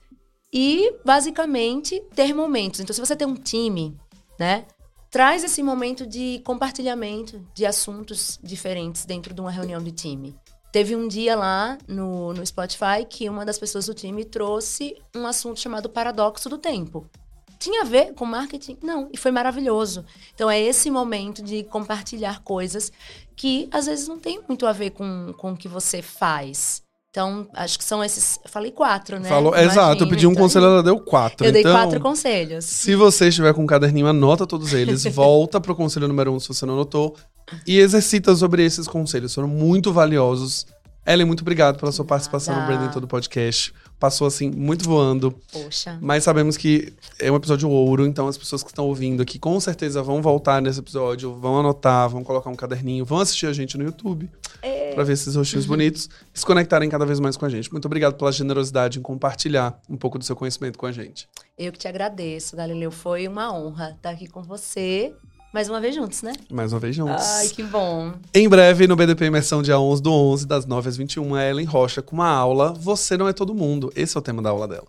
E, 0.51 0.95
basicamente, 1.05 2.01
ter 2.13 2.33
momentos. 2.33 2.79
Então, 2.79 2.93
se 2.93 2.99
você 2.99 3.15
tem 3.15 3.27
um 3.27 3.35
time, 3.35 3.97
né? 4.39 4.65
Traz 5.15 5.45
esse 5.45 5.63
momento 5.63 6.05
de 6.05 6.41
compartilhamento 6.43 7.41
de 7.53 7.65
assuntos 7.65 8.37
diferentes 8.43 9.05
dentro 9.05 9.33
de 9.33 9.39
uma 9.39 9.49
reunião 9.49 9.81
de 9.81 9.89
time. 9.89 10.35
Teve 10.73 10.93
um 10.93 11.07
dia 11.07 11.37
lá 11.37 11.77
no, 11.87 12.33
no 12.33 12.45
Spotify 12.45 13.05
que 13.09 13.29
uma 13.29 13.45
das 13.45 13.57
pessoas 13.57 13.85
do 13.85 13.93
time 13.93 14.25
trouxe 14.25 15.01
um 15.15 15.25
assunto 15.25 15.61
chamado 15.61 15.89
paradoxo 15.89 16.49
do 16.49 16.57
tempo 16.57 17.09
tinha 17.57 17.81
a 17.81 17.85
ver 17.85 18.13
com 18.13 18.25
marketing? 18.25 18.77
Não, 18.83 19.09
e 19.11 19.17
foi 19.17 19.31
maravilhoso. 19.31 20.05
Então 20.33 20.51
é 20.51 20.61
esse 20.61 20.91
momento 20.91 21.41
de 21.41 21.63
compartilhar 21.63 22.43
coisas 22.43 22.91
que 23.35 23.67
às 23.71 23.87
vezes 23.87 24.07
não 24.07 24.19
tem 24.19 24.41
muito 24.47 24.67
a 24.67 24.73
ver 24.73 24.91
com, 24.91 25.33
com 25.37 25.53
o 25.53 25.57
que 25.57 25.67
você 25.67 26.01
faz. 26.01 26.84
Então, 27.15 27.47
acho 27.53 27.77
que 27.79 27.85
são 27.85 28.03
esses. 28.03 28.41
Eu 28.43 28.49
falei 28.49 28.71
quatro, 28.71 29.17
né? 29.17 29.29
Falou, 29.29 29.53
Imagina, 29.53 29.71
exato, 29.71 30.03
eu 30.03 30.09
pedi 30.09 30.27
um 30.27 30.31
então, 30.31 30.43
conselho, 30.43 30.65
ela 30.65 30.83
deu 30.83 30.99
quatro. 30.99 31.45
Eu 31.45 31.49
então, 31.49 31.63
dei 31.63 31.71
quatro 31.71 31.97
conselhos. 32.01 32.65
Se 32.65 32.93
você 32.93 33.29
estiver 33.29 33.53
com 33.53 33.63
um 33.63 33.65
caderninho, 33.65 34.05
anota 34.07 34.45
todos 34.45 34.73
eles, 34.73 35.05
volta 35.15 35.61
pro 35.61 35.73
conselho 35.73 36.09
número 36.09 36.33
um 36.33 36.41
se 36.41 36.49
você 36.49 36.65
não 36.65 36.73
anotou, 36.73 37.15
e 37.65 37.79
exercita 37.79 38.35
sobre 38.35 38.65
esses 38.65 38.85
conselhos. 38.85 39.33
Foram 39.33 39.47
muito 39.47 39.93
valiosos. 39.93 40.67
Ellen, 41.05 41.25
muito 41.25 41.39
obrigado 41.39 41.79
pela 41.79 41.93
sua 41.93 42.03
participação 42.03 42.53
no 42.53 42.65
Branding 42.65 42.91
Todo 42.91 43.07
Podcast. 43.07 43.73
Passou 43.99 44.27
assim, 44.27 44.51
muito 44.51 44.85
voando. 44.85 45.31
Poxa. 45.51 45.97
Mas 46.01 46.23
sabemos 46.23 46.57
que 46.57 46.93
é 47.19 47.31
um 47.31 47.35
episódio 47.35 47.69
ouro, 47.69 48.05
então 48.05 48.27
as 48.27 48.37
pessoas 48.37 48.61
que 48.61 48.69
estão 48.69 48.85
ouvindo 48.85 49.21
aqui 49.21 49.39
com 49.39 49.59
certeza 49.59 50.03
vão 50.03 50.21
voltar 50.21 50.61
nesse 50.61 50.79
episódio, 50.79 51.33
vão 51.33 51.59
anotar, 51.59 52.09
vão 52.09 52.23
colocar 52.23 52.49
um 52.49 52.55
caderninho, 52.55 53.05
vão 53.05 53.19
assistir 53.19 53.47
a 53.47 53.53
gente 53.53 53.77
no 53.77 53.83
YouTube 53.83 54.29
é. 54.61 54.93
para 54.93 55.03
ver 55.03 55.13
esses 55.13 55.35
rostinhos 55.35 55.65
bonitos 55.65 56.09
e 56.33 56.39
se 56.39 56.45
conectarem 56.45 56.89
cada 56.89 57.05
vez 57.05 57.19
mais 57.19 57.37
com 57.37 57.45
a 57.45 57.49
gente. 57.49 57.71
Muito 57.71 57.85
obrigado 57.85 58.15
pela 58.15 58.31
generosidade 58.31 58.99
em 58.99 59.01
compartilhar 59.01 59.79
um 59.89 59.97
pouco 59.97 60.19
do 60.19 60.25
seu 60.25 60.35
conhecimento 60.35 60.77
com 60.77 60.85
a 60.85 60.91
gente. 60.91 61.27
Eu 61.57 61.71
que 61.71 61.79
te 61.79 61.87
agradeço, 61.87 62.55
Galileu. 62.55 62.91
Foi 62.91 63.27
uma 63.27 63.53
honra 63.53 63.91
estar 63.91 64.09
aqui 64.09 64.27
com 64.27 64.43
você 64.43 65.13
mais 65.55 65.69
uma 65.69 65.79
vez 65.79 65.95
juntos, 65.95 66.21
né? 66.21 66.33
Mais 66.51 66.73
uma 66.73 66.81
vez 66.81 66.93
juntos. 66.93 67.25
Ai, 67.25 67.47
que 67.47 67.63
bom. 67.63 68.11
Em 68.33 68.49
breve, 68.49 68.87
no 68.87 68.95
BDP 68.97 69.27
Imersão, 69.27 69.61
dia 69.61 69.79
11 69.79 70.01
do 70.01 70.11
11, 70.11 70.45
das 70.45 70.65
9 70.65 70.89
às 70.89 70.97
21, 70.97 71.33
a 71.33 71.45
Ellen 71.45 71.65
Rocha 71.65 72.01
com 72.01 72.13
uma 72.13 72.27
aula 72.27 72.73
Você 72.73 73.15
Não 73.15 73.25
É 73.25 73.31
Todo 73.31 73.55
Mundo. 73.55 73.89
Esse 73.95 74.17
é 74.17 74.19
o 74.19 74.21
tema 74.21 74.41
da 74.41 74.49
aula 74.49 74.67
dela. 74.67 74.85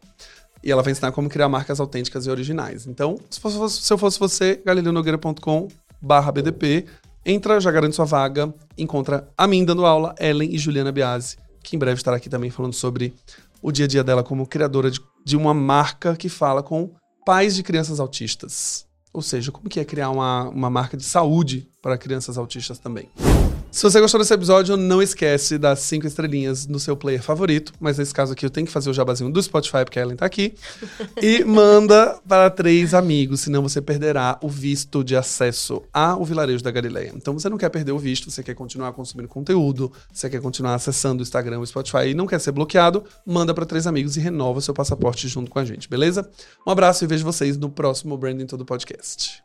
E 0.64 0.73
ela 0.73 0.83
vai 0.83 0.91
ensinar 0.91 1.12
como 1.12 1.29
criar 1.29 1.49
marcas 1.49 1.79
autênticas 1.79 2.27
e 2.27 2.31
originais. 2.31 2.85
Então, 2.85 3.17
se, 3.31 3.39
fosse, 3.39 3.81
se 3.81 3.93
eu 3.93 3.97
fosse 3.97 4.19
você, 4.19 4.61
galileonogueira.com 4.67 5.69
barra 6.03 6.33
BDP, 6.33 6.87
entra, 7.25 7.61
já 7.61 7.71
garante 7.71 7.95
sua 7.95 8.05
vaga, 8.05 8.53
encontra 8.77 9.29
a 9.39 9.47
mim 9.47 9.64
dando 9.64 9.87
aula, 9.87 10.17
Ellen 10.19 10.53
e 10.53 10.59
Juliana 10.59 10.91
Biasi, 10.91 11.37
que 11.62 11.77
em 11.77 11.79
breve 11.79 12.01
estará 12.01 12.17
aqui 12.17 12.29
também 12.29 12.51
falando 12.51 12.75
sobre 12.75 13.14
o 13.62 13.71
dia 13.71 13.85
a 13.85 13.89
dia 13.89 14.03
dela 14.03 14.25
como 14.25 14.45
criadora 14.45 14.91
de, 14.91 15.01
de 15.25 15.37
uma 15.37 15.55
marca 15.55 16.17
que 16.17 16.29
fala 16.29 16.61
com 16.61 16.91
pais 17.25 17.55
de 17.55 17.62
crianças 17.62 18.01
autistas. 18.01 18.86
Ou 19.17 19.23
seja, 19.23 19.51
como 19.51 19.67
que 19.67 19.81
é 19.81 19.85
criar 19.85 20.11
uma, 20.11 20.47
uma 20.51 20.69
marca 20.69 20.95
de 20.95 21.03
saúde 21.03 21.67
para 21.81 21.97
crianças 21.97 22.37
autistas 22.37 22.79
também. 22.79 23.09
Se 23.71 23.83
você 23.83 24.01
gostou 24.01 24.19
desse 24.19 24.33
episódio, 24.33 24.75
não 24.75 25.03
esquece 25.03 25.59
das 25.59 25.81
cinco 25.81 26.07
estrelinhas 26.07 26.67
no 26.67 26.81
seu 26.81 26.97
player 26.97 27.23
favorito. 27.23 27.75
Mas 27.79 27.99
nesse 27.99 28.14
caso 28.14 28.33
aqui 28.33 28.47
eu 28.47 28.51
tenho 28.51 28.67
que 28.67 28.73
fazer 28.73 28.89
o 28.89 28.95
jabazinho 28.95 29.31
do 29.31 29.43
Spotify, 29.43 29.85
porque 29.85 29.99
a 29.99 30.03
Ellen 30.03 30.17
tá 30.17 30.25
aqui. 30.25 30.55
e 31.21 31.45
manda 31.45 32.19
para 32.27 32.49
três 32.49 32.95
amigos, 32.95 33.41
senão 33.41 33.62
você 33.62 33.83
perderá 33.83 34.39
o 34.43 34.49
visto 34.49 35.05
de 35.05 35.14
acesso 35.14 35.83
ao 35.93 36.25
vilarejo 36.25 36.64
da 36.64 36.71
Galileia. 36.71 37.12
Então 37.14 37.35
você 37.35 37.51
não 37.51 37.59
quer 37.59 37.69
perder 37.69 37.93
o 37.93 37.99
visto, 37.99 38.31
você 38.31 38.43
quer 38.43 38.55
continuar 38.55 38.93
consumindo 38.93 39.29
conteúdo, 39.29 39.93
você 40.11 40.31
quer 40.31 40.41
continuar 40.41 40.75
acessando 40.75 41.21
o 41.21 41.23
Instagram, 41.23 41.61
o 41.61 41.67
Spotify 41.67 42.09
e 42.09 42.14
não 42.14 42.27
quer 42.27 42.41
ser 42.41 42.53
bloqueado, 42.53 43.05
manda 43.27 43.53
para 43.53 43.67
três 43.67 43.87
amigos 43.87 44.17
e 44.17 44.21
renova 44.21 44.61
seu 44.62 44.73
passaporte 44.73 45.29
junto 45.29 45.51
com 45.51 45.59
a 45.59 45.64
gente, 45.64 45.89
beleza? 45.89 46.29
Um 46.67 46.71
abraço 46.71 47.05
e 47.05 47.07
vejo 47.07 47.25
vocês 47.25 47.59
no 47.59 47.69
próximo 47.69 48.17
Branding 48.17 48.47
Todo 48.47 48.64
Podcast. 48.64 49.45